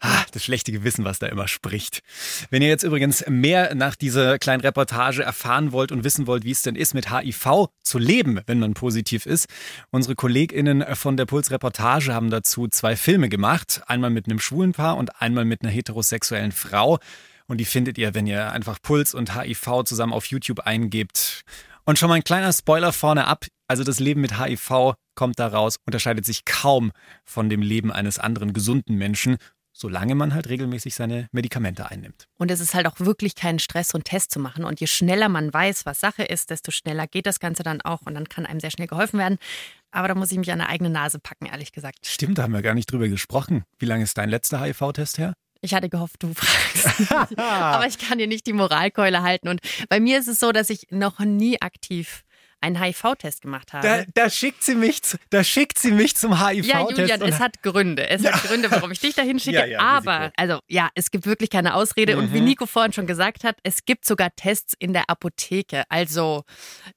Ah, 0.00 0.24
das 0.32 0.42
schlechte 0.42 0.72
Gewissen, 0.72 1.04
was 1.04 1.18
da 1.18 1.26
immer 1.26 1.46
spricht. 1.46 2.02
Wenn 2.48 2.62
ihr 2.62 2.68
jetzt 2.68 2.84
übrigens 2.84 3.22
mehr 3.28 3.74
nach 3.74 3.94
dieser 3.96 4.38
kleinen 4.38 4.62
Reportage 4.62 5.22
erfahren 5.22 5.72
wollt 5.72 5.92
und 5.92 6.04
wissen 6.04 6.26
wollt, 6.26 6.44
wie 6.44 6.52
es 6.52 6.62
denn 6.62 6.76
ist, 6.76 6.94
mit 6.94 7.12
HIV 7.12 7.68
zu 7.82 7.98
leben, 7.98 8.40
wenn 8.46 8.60
man 8.60 8.72
positiv 8.72 9.26
ist, 9.26 9.46
unsere 9.90 10.14
KollegInnen 10.14 10.96
von 10.96 11.18
der 11.18 11.26
Puls 11.26 11.50
Reportage 11.50 12.14
haben 12.14 12.30
dazu 12.30 12.66
zwei 12.66 12.96
Filme 12.96 13.28
gemacht. 13.28 13.82
Einmal 13.86 14.08
mit 14.10 14.26
einem 14.26 14.40
schwulen 14.40 14.72
Paar 14.72 14.96
und 14.96 15.20
einmal 15.20 15.44
mit 15.44 15.62
einer 15.62 15.70
heterosexuellen 15.70 16.52
Frau. 16.52 16.98
Und 17.46 17.58
die 17.58 17.66
findet 17.66 17.98
ihr, 17.98 18.14
wenn 18.14 18.26
ihr 18.26 18.52
einfach 18.52 18.80
Puls 18.80 19.12
und 19.12 19.36
HIV 19.38 19.84
zusammen 19.84 20.14
auf 20.14 20.26
YouTube 20.26 20.60
eingebt. 20.60 21.44
Und 21.84 21.98
schon 21.98 22.08
mal 22.08 22.14
ein 22.14 22.24
kleiner 22.24 22.52
Spoiler 22.52 22.92
vorne 22.92 23.26
ab. 23.26 23.44
Also 23.70 23.84
das 23.84 24.00
Leben 24.00 24.20
mit 24.20 24.36
HIV 24.36 24.94
kommt 25.14 25.38
daraus, 25.38 25.76
unterscheidet 25.86 26.26
sich 26.26 26.44
kaum 26.44 26.90
von 27.24 27.48
dem 27.48 27.62
Leben 27.62 27.92
eines 27.92 28.18
anderen 28.18 28.52
gesunden 28.52 28.96
Menschen 28.96 29.36
solange 29.72 30.16
man 30.16 30.34
halt 30.34 30.48
regelmäßig 30.48 30.94
seine 30.94 31.28
Medikamente 31.32 31.88
einnimmt. 31.90 32.26
Und 32.36 32.50
es 32.50 32.60
ist 32.60 32.74
halt 32.74 32.86
auch 32.86 32.98
wirklich 32.98 33.36
kein 33.36 33.58
Stress, 33.60 33.90
so 33.90 33.96
einen 33.96 34.04
Test 34.04 34.32
zu 34.32 34.40
machen. 34.40 34.64
Und 34.64 34.80
je 34.80 34.88
schneller 34.88 35.30
man 35.30 35.54
weiß, 35.54 35.86
was 35.86 36.00
Sache 36.00 36.24
ist, 36.24 36.50
desto 36.50 36.70
schneller 36.70 37.06
geht 37.06 37.24
das 37.24 37.38
Ganze 37.38 37.62
dann 37.62 37.80
auch 37.80 38.02
und 38.02 38.14
dann 38.14 38.28
kann 38.28 38.44
einem 38.44 38.60
sehr 38.60 38.72
schnell 38.72 38.88
geholfen 38.88 39.18
werden. 39.18 39.38
Aber 39.90 40.08
da 40.08 40.14
muss 40.16 40.32
ich 40.32 40.38
mich 40.38 40.52
an 40.52 40.58
der 40.58 40.68
eigene 40.68 40.90
Nase 40.90 41.18
packen, 41.18 41.46
ehrlich 41.46 41.72
gesagt. 41.72 42.04
Stimmt, 42.04 42.36
da 42.36 42.42
haben 42.42 42.52
wir 42.52 42.60
gar 42.60 42.74
nicht 42.74 42.92
drüber 42.92 43.08
gesprochen. 43.08 43.62
Wie 43.78 43.86
lange 43.86 44.02
ist 44.02 44.18
dein 44.18 44.28
letzter 44.28 44.60
HIV-Test 44.60 45.16
her? 45.16 45.32
Ich 45.62 45.72
hatte 45.72 45.88
gehofft, 45.88 46.22
du 46.22 46.34
fragst. 46.34 47.10
Aber 47.38 47.86
ich 47.86 47.98
kann 47.98 48.18
dir 48.18 48.26
nicht 48.26 48.46
die 48.46 48.52
Moralkeule 48.52 49.22
halten. 49.22 49.48
Und 49.48 49.60
bei 49.88 50.00
mir 50.00 50.18
ist 50.18 50.28
es 50.28 50.40
so, 50.40 50.52
dass 50.52 50.68
ich 50.68 50.88
noch 50.90 51.20
nie 51.20 51.62
aktiv 51.62 52.24
einen 52.60 52.80
HIV-Test 52.80 53.42
gemacht 53.42 53.72
habe. 53.72 53.86
Da, 53.86 54.04
da, 54.14 54.30
schickt 54.30 54.62
sie 54.62 54.74
mich, 54.74 55.00
da 55.30 55.42
schickt 55.42 55.78
sie 55.78 55.92
mich 55.92 56.16
zum 56.16 56.40
HIV-Test. 56.40 56.68
Ja, 56.68 56.88
Julian, 56.88 57.22
es 57.22 57.38
hat 57.38 57.62
Gründe. 57.62 58.08
Es 58.08 58.22
ja. 58.22 58.32
hat 58.32 58.42
Gründe, 58.44 58.70
warum 58.70 58.90
ich 58.90 59.00
dich 59.00 59.14
dahin 59.14 59.38
schicke. 59.40 59.58
Ja, 59.58 59.64
ja, 59.64 59.80
aber, 59.80 60.32
also 60.36 60.60
ja, 60.68 60.90
es 60.94 61.10
gibt 61.10 61.26
wirklich 61.26 61.50
keine 61.50 61.74
Ausrede. 61.74 62.14
Mhm. 62.14 62.22
Und 62.22 62.34
wie 62.34 62.40
mhm. 62.40 62.46
Nico 62.46 62.66
vorhin 62.66 62.92
schon 62.92 63.06
gesagt 63.06 63.44
hat, 63.44 63.56
es 63.62 63.84
gibt 63.84 64.04
sogar 64.04 64.34
Tests 64.36 64.74
in 64.78 64.92
der 64.92 65.08
Apotheke. 65.08 65.84
Also, 65.88 66.44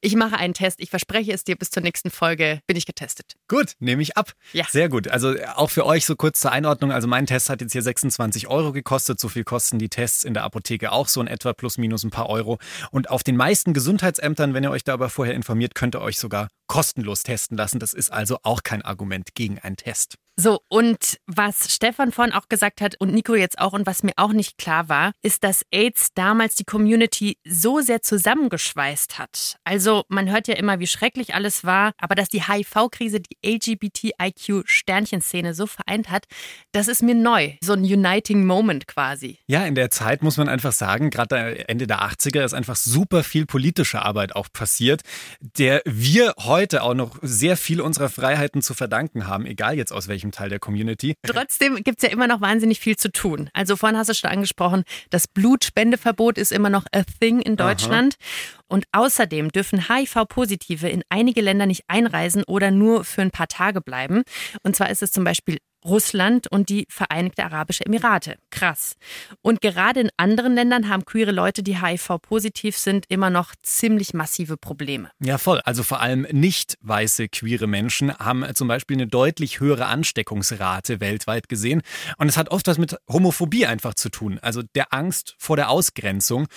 ich 0.01 0.15
mache 0.15 0.37
einen 0.37 0.53
Test. 0.53 0.79
Ich 0.79 0.89
verspreche 0.89 1.31
es 1.31 1.43
dir, 1.43 1.55
bis 1.55 1.69
zur 1.69 1.83
nächsten 1.83 2.11
Folge 2.11 2.59
bin 2.67 2.75
ich 2.75 2.85
getestet. 2.85 3.33
Gut, 3.47 3.73
nehme 3.79 4.01
ich 4.01 4.17
ab. 4.17 4.33
Ja. 4.51 4.65
Sehr 4.69 4.89
gut. 4.89 5.07
Also 5.07 5.35
auch 5.55 5.69
für 5.69 5.85
euch 5.85 6.05
so 6.05 6.15
kurz 6.15 6.39
zur 6.39 6.51
Einordnung. 6.51 6.91
Also 6.91 7.07
mein 7.07 7.25
Test 7.25 7.49
hat 7.49 7.61
jetzt 7.61 7.71
hier 7.71 7.81
26 7.81 8.47
Euro 8.47 8.73
gekostet. 8.73 9.19
So 9.19 9.29
viel 9.29 9.43
kosten 9.43 9.79
die 9.79 9.89
Tests 9.89 10.23
in 10.23 10.33
der 10.33 10.43
Apotheke 10.43 10.91
auch 10.91 11.07
so 11.07 11.21
in 11.21 11.27
etwa 11.27 11.53
plus 11.53 11.77
minus 11.77 12.03
ein 12.03 12.09
paar 12.09 12.29
Euro. 12.29 12.59
Und 12.91 13.09
auf 13.09 13.23
den 13.23 13.37
meisten 13.37 13.73
Gesundheitsämtern, 13.73 14.53
wenn 14.53 14.63
ihr 14.63 14.71
euch 14.71 14.83
da 14.83 14.93
aber 14.93 15.09
vorher 15.09 15.33
informiert, 15.33 15.52
könnt 15.75 15.95
ihr 15.95 16.01
euch 16.01 16.17
sogar 16.17 16.47
kostenlos 16.67 17.23
testen 17.23 17.57
lassen. 17.57 17.79
Das 17.79 17.93
ist 17.93 18.11
also 18.11 18.37
auch 18.43 18.63
kein 18.63 18.81
Argument 18.81 19.35
gegen 19.35 19.59
einen 19.59 19.77
Test. 19.77 20.15
So, 20.35 20.61
und 20.67 21.19
was 21.27 21.71
Stefan 21.71 22.11
vorhin 22.11 22.33
auch 22.33 22.49
gesagt 22.49 22.81
hat 22.81 22.95
und 22.99 23.13
Nico 23.13 23.35
jetzt 23.35 23.59
auch 23.59 23.73
und 23.73 23.85
was 23.85 24.01
mir 24.01 24.13
auch 24.15 24.33
nicht 24.33 24.57
klar 24.57 24.89
war, 24.89 25.11
ist, 25.21 25.43
dass 25.43 25.63
AIDS 25.69 26.07
damals 26.15 26.55
die 26.55 26.63
Community 26.63 27.37
so 27.45 27.81
sehr 27.81 28.01
zusammengeschweißt 28.01 29.19
hat. 29.19 29.57
Also 29.63 30.05
man 30.07 30.31
hört 30.31 30.47
ja 30.47 30.55
immer, 30.55 30.79
wie 30.79 30.87
schrecklich 30.87 31.35
alles 31.35 31.65
war, 31.65 31.91
aber 31.99 32.15
dass 32.15 32.29
die 32.29 32.47
HIV-Krise 32.47 33.19
die 33.19 33.37
LGBTIQ-Sternchenszene 33.45 35.53
so 35.53 35.67
vereint 35.67 36.09
hat, 36.09 36.25
das 36.71 36.87
ist 36.87 37.03
mir 37.03 37.13
neu. 37.13 37.53
So 37.63 37.73
ein 37.73 37.83
Uniting 37.83 38.47
Moment 38.47 38.87
quasi. 38.87 39.37
Ja, 39.45 39.63
in 39.65 39.75
der 39.75 39.91
Zeit 39.91 40.23
muss 40.23 40.37
man 40.37 40.49
einfach 40.49 40.71
sagen, 40.71 41.11
gerade 41.11 41.69
Ende 41.69 41.85
der 41.85 42.01
80er 42.01 42.43
ist 42.43 42.55
einfach 42.55 42.75
super 42.75 43.23
viel 43.23 43.45
politische 43.45 44.01
Arbeit 44.01 44.35
auch 44.35 44.47
passiert, 44.51 45.03
der 45.41 45.83
wir 45.85 46.33
heute 46.39 46.81
auch 46.81 46.95
noch 46.95 47.19
sehr 47.21 47.55
viel 47.55 47.81
unserer 47.81 48.09
Freiheiten 48.09 48.63
zu 48.63 48.73
verdanken 48.73 49.27
haben, 49.27 49.45
egal 49.45 49.77
jetzt 49.77 49.93
aus 49.93 50.07
welchem 50.07 50.22
welchem 50.23 50.31
Teil 50.31 50.49
der 50.49 50.59
Community. 50.59 51.15
Trotzdem 51.23 51.75
gibt 51.83 52.01
es 52.01 52.03
ja 52.03 52.09
immer 52.09 52.27
noch 52.27 52.41
wahnsinnig 52.41 52.79
viel 52.79 52.95
zu 52.95 53.11
tun. 53.11 53.49
Also 53.53 53.75
vorhin 53.75 53.97
hast 53.97 54.09
du 54.09 54.13
schon 54.13 54.29
angesprochen, 54.29 54.83
das 55.09 55.27
Blutspendeverbot 55.27 56.37
ist 56.37 56.51
immer 56.51 56.69
noch 56.69 56.85
a 56.93 57.03
thing 57.19 57.41
in 57.41 57.57
Deutschland. 57.57 58.15
Aha. 58.19 58.63
Und 58.67 58.85
außerdem 58.91 59.49
dürfen 59.49 59.87
HIV-Positive 59.87 60.89
in 60.89 61.03
einige 61.09 61.41
Länder 61.41 61.65
nicht 61.65 61.83
einreisen 61.87 62.43
oder 62.45 62.71
nur 62.71 63.03
für 63.03 63.21
ein 63.21 63.31
paar 63.31 63.47
Tage 63.47 63.81
bleiben. 63.81 64.23
Und 64.63 64.75
zwar 64.75 64.89
ist 64.89 65.03
es 65.03 65.11
zum 65.11 65.23
Beispiel 65.23 65.57
Russland 65.85 66.47
und 66.47 66.69
die 66.69 66.85
Vereinigte 66.89 67.43
Arabische 67.43 67.85
Emirate. 67.85 68.37
Krass. 68.49 68.95
Und 69.41 69.61
gerade 69.61 69.99
in 69.99 70.09
anderen 70.17 70.55
Ländern 70.55 70.89
haben 70.89 71.05
queere 71.05 71.31
Leute, 71.31 71.63
die 71.63 71.81
HIV-positiv 71.81 72.77
sind, 72.77 73.05
immer 73.09 73.29
noch 73.29 73.53
ziemlich 73.61 74.13
massive 74.13 74.57
Probleme. 74.57 75.09
Ja, 75.19 75.37
voll. 75.37 75.59
Also 75.61 75.83
vor 75.83 76.01
allem 76.01 76.27
nicht 76.31 76.77
weiße 76.81 77.27
queere 77.29 77.67
Menschen 77.67 78.15
haben 78.17 78.45
zum 78.55 78.67
Beispiel 78.67 78.97
eine 78.97 79.07
deutlich 79.07 79.59
höhere 79.59 79.85
Ansteckungsrate 79.87 80.99
weltweit 80.99 81.49
gesehen. 81.49 81.81
Und 82.17 82.29
es 82.29 82.37
hat 82.37 82.49
oft 82.49 82.67
was 82.67 82.77
mit 82.77 82.95
Homophobie 83.09 83.65
einfach 83.65 83.93
zu 83.93 84.09
tun. 84.09 84.39
Also 84.41 84.61
der 84.75 84.93
Angst 84.93 85.35
vor 85.37 85.55
der 85.55 85.69
Ausgrenzung. 85.69 86.47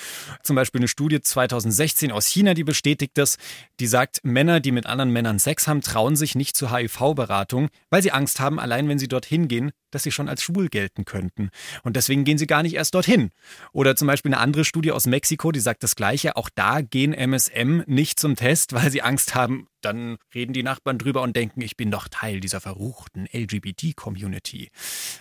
Zum 0.43 0.57
Beispiel 0.57 0.81
eine 0.81 0.89
Studie 0.89 1.21
2016 1.21 2.13
aus 2.13 2.27
China, 2.27 2.55
die 2.55 2.65
bestätigt 2.65 3.13
das. 3.15 3.37
Die 3.81 3.87
sagt, 3.87 4.21
Männer, 4.23 4.61
die 4.61 4.73
mit 4.73 4.87
anderen 4.87 5.11
Männern 5.11 5.39
Sex 5.39 5.67
haben, 5.69 5.81
trauen 5.81 6.17
sich 6.17 6.35
nicht 6.35 6.57
zur 6.57 6.75
HIV-Beratung, 6.75 7.69
weil 7.91 8.03
sie 8.03 8.13
Angst 8.13 8.41
haben, 8.41 8.59
allein 8.59 8.89
wenn 8.89 8.99
sie 8.99 9.09
dorthin 9.17 9.49
gehen, 9.49 9.73
dass 9.91 10.03
sie 10.03 10.13
schon 10.13 10.29
als 10.29 10.43
schwul 10.43 10.69
gelten 10.69 11.05
könnten. 11.05 11.51
Und 11.83 11.97
deswegen 11.97 12.25
gehen 12.25 12.39
sie 12.39 12.47
gar 12.47 12.63
nicht 12.63 12.75
erst 12.75 12.95
dorthin. 12.95 13.31
Oder 13.73 13.97
zum 13.97 14.07
Beispiel 14.07 14.33
eine 14.33 14.41
andere 14.43 14.65
Studie 14.65 14.93
aus 14.93 15.07
Mexiko, 15.07 15.53
die 15.53 15.61
sagt 15.61 15.83
das 15.83 15.97
Gleiche. 15.97 16.37
Auch 16.37 16.51
da 16.55 16.83
gehen 16.83 17.15
MSM 17.15 17.83
nicht 17.87 18.21
zum 18.21 18.37
Test, 18.37 18.73
weil 18.75 18.91
sie 18.91 19.03
Angst 19.03 19.35
haben, 19.35 19.69
dann 19.87 20.19
reden 20.35 20.53
die 20.53 20.63
Nachbarn 20.63 20.99
drüber 20.99 21.23
und 21.23 21.37
denken, 21.37 21.63
ich 21.63 21.77
bin 21.77 21.91
doch 21.91 22.09
Teil 22.09 22.41
dieser 22.41 22.61
verruchten 22.61 23.27
LGBT-Community. 23.33 24.71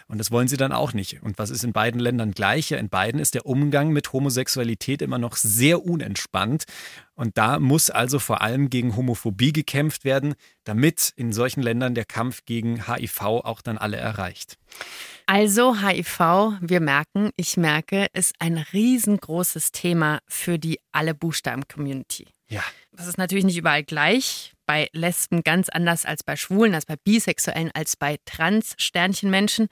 Und 0.08 0.18
das 0.18 0.32
wollen 0.32 0.48
sie 0.48 0.58
dann 0.58 0.72
auch 0.72 0.94
nicht. 0.94 1.22
Und 1.22 1.38
was 1.38 1.52
ist 1.52 1.64
in 1.64 1.72
beiden 1.72 2.00
Ländern 2.00 2.32
gleich? 2.32 2.72
In 2.72 2.90
beiden 2.90 3.20
ist 3.20 3.36
der 3.36 3.46
Umgang 3.46 3.90
mit 3.90 4.12
Homosexualität 4.12 5.02
immer 5.02 5.20
noch 5.20 5.36
sehr 5.36 5.86
unentspannt. 5.86 6.66
Und 7.14 7.38
da 7.38 7.60
muss 7.60 7.90
also 7.90 8.20
vor 8.20 8.42
allem 8.42 8.70
gegen 8.70 8.96
Homophobie 8.96 9.54
gekämpft 9.54 10.04
werden, 10.04 10.34
damit 10.64 11.14
in 11.16 11.32
solchen 11.32 11.62
Ländern 11.62 11.96
der 11.96 12.06
Kampf 12.06 12.44
gegen 12.46 12.88
HIV 12.88 13.22
auch 13.22 13.62
dann 13.62 13.78
alle 13.78 13.98
erreicht. 13.98 14.58
Also 15.28 15.80
HIV, 15.80 16.20
wir 16.60 16.82
merken, 16.82 17.30
ich 17.36 17.56
merke, 17.56 18.08
ist 18.14 18.34
ein 18.40 18.58
riesengroßes 18.58 19.72
Thema 19.72 20.20
für 20.28 20.60
die 20.60 20.80
alle 20.92 21.14
Buchstaben-Community. 21.14 22.28
Ja. 22.48 22.64
Das 22.92 23.08
ist 23.08 23.18
natürlich 23.18 23.46
nicht 23.46 23.58
überall 23.58 23.84
gleich. 23.84 24.55
Bei 24.66 24.90
Lesben 24.94 25.44
ganz 25.44 25.70
anders 25.70 26.06
als 26.06 26.24
bei 26.24 26.36
Schwulen, 26.36 26.74
als 26.74 26.86
bei 26.86 26.96
Bisexuellen, 26.96 27.72
als 27.74 27.96
bei 27.96 28.18
Trans-Sternchenmenschen. 28.26 29.68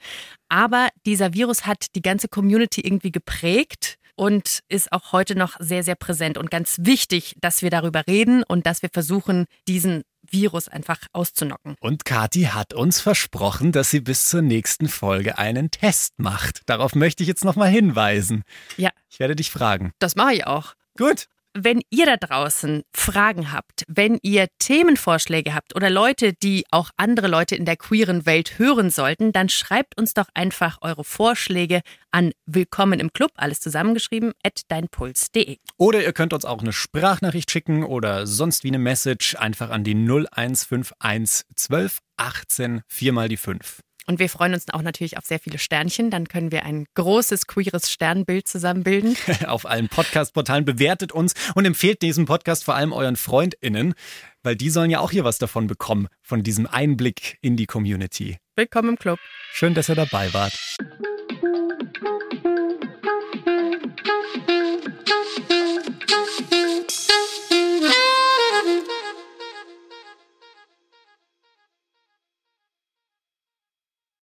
Aber 0.48 0.88
dieser 1.06 1.34
Virus 1.34 1.66
hat 1.66 1.94
die 1.94 2.02
ganze 2.02 2.28
Community 2.28 2.80
irgendwie 2.80 3.12
geprägt 3.12 3.98
und 4.16 4.60
ist 4.68 4.92
auch 4.92 5.12
heute 5.12 5.34
noch 5.34 5.56
sehr, 5.58 5.82
sehr 5.82 5.96
präsent 5.96 6.38
und 6.38 6.50
ganz 6.50 6.76
wichtig, 6.80 7.36
dass 7.40 7.62
wir 7.62 7.70
darüber 7.70 8.06
reden 8.06 8.42
und 8.44 8.66
dass 8.66 8.82
wir 8.82 8.90
versuchen, 8.92 9.46
diesen 9.66 10.02
Virus 10.22 10.68
einfach 10.68 11.00
auszunocken. 11.12 11.76
Und 11.80 12.04
Kathi 12.04 12.44
hat 12.44 12.72
uns 12.72 13.00
versprochen, 13.00 13.72
dass 13.72 13.90
sie 13.90 14.00
bis 14.00 14.26
zur 14.26 14.42
nächsten 14.42 14.88
Folge 14.88 15.38
einen 15.38 15.70
Test 15.70 16.14
macht. 16.18 16.62
Darauf 16.66 16.94
möchte 16.94 17.22
ich 17.22 17.28
jetzt 17.28 17.44
nochmal 17.44 17.68
hinweisen. 17.68 18.42
Ja. 18.76 18.90
Ich 19.10 19.18
werde 19.18 19.36
dich 19.36 19.50
fragen. 19.50 19.92
Das 19.98 20.16
mache 20.16 20.34
ich 20.34 20.46
auch. 20.46 20.74
Gut 20.96 21.26
wenn 21.54 21.80
ihr 21.90 22.06
da 22.06 22.16
draußen 22.16 22.82
Fragen 22.92 23.52
habt, 23.52 23.84
wenn 23.86 24.18
ihr 24.22 24.48
Themenvorschläge 24.58 25.54
habt 25.54 25.74
oder 25.76 25.88
Leute, 25.88 26.32
die 26.32 26.64
auch 26.70 26.90
andere 26.96 27.28
Leute 27.28 27.54
in 27.54 27.64
der 27.64 27.76
queeren 27.76 28.26
Welt 28.26 28.58
hören 28.58 28.90
sollten, 28.90 29.32
dann 29.32 29.48
schreibt 29.48 29.96
uns 29.96 30.14
doch 30.14 30.28
einfach 30.34 30.78
eure 30.80 31.04
Vorschläge 31.04 31.82
an 32.10 32.32
willkommen 32.46 32.98
im 32.98 33.12
Club, 33.12 33.30
alles 33.36 33.60
zusammengeschrieben, 33.60 34.32
at 34.42 34.62
deinpuls.de. 34.68 35.58
Oder 35.76 36.02
ihr 36.02 36.12
könnt 36.12 36.32
uns 36.32 36.44
auch 36.44 36.60
eine 36.60 36.72
Sprachnachricht 36.72 37.50
schicken 37.50 37.84
oder 37.84 38.26
sonst 38.26 38.64
wie 38.64 38.68
eine 38.68 38.78
Message 38.78 39.36
einfach 39.36 39.70
an 39.70 39.84
die 39.84 39.94
0151 39.94 41.46
12 41.54 41.98
18 42.16 42.82
4 42.88 43.12
mal 43.12 43.28
die 43.28 43.36
5. 43.36 43.80
Und 44.06 44.18
wir 44.18 44.28
freuen 44.28 44.54
uns 44.54 44.68
auch 44.70 44.82
natürlich 44.82 45.16
auf 45.16 45.24
sehr 45.24 45.38
viele 45.38 45.58
Sternchen. 45.58 46.10
Dann 46.10 46.28
können 46.28 46.52
wir 46.52 46.64
ein 46.64 46.86
großes 46.94 47.46
queeres 47.46 47.90
Sternbild 47.90 48.46
zusammenbilden. 48.46 49.16
auf 49.46 49.66
allen 49.66 49.88
Podcast-Portalen 49.88 50.64
bewertet 50.64 51.12
uns 51.12 51.34
und 51.54 51.64
empfehlt 51.64 52.02
diesen 52.02 52.26
Podcast 52.26 52.64
vor 52.64 52.74
allem 52.74 52.92
euren 52.92 53.16
FreundInnen, 53.16 53.94
weil 54.42 54.56
die 54.56 54.70
sollen 54.70 54.90
ja 54.90 55.00
auch 55.00 55.10
hier 55.10 55.24
was 55.24 55.38
davon 55.38 55.66
bekommen, 55.66 56.08
von 56.22 56.42
diesem 56.42 56.66
Einblick 56.66 57.38
in 57.40 57.56
die 57.56 57.66
Community. 57.66 58.38
Willkommen 58.56 58.90
im 58.90 58.98
Club. 58.98 59.18
Schön, 59.52 59.74
dass 59.74 59.88
ihr 59.88 59.96
dabei 59.96 60.32
wart. 60.34 60.58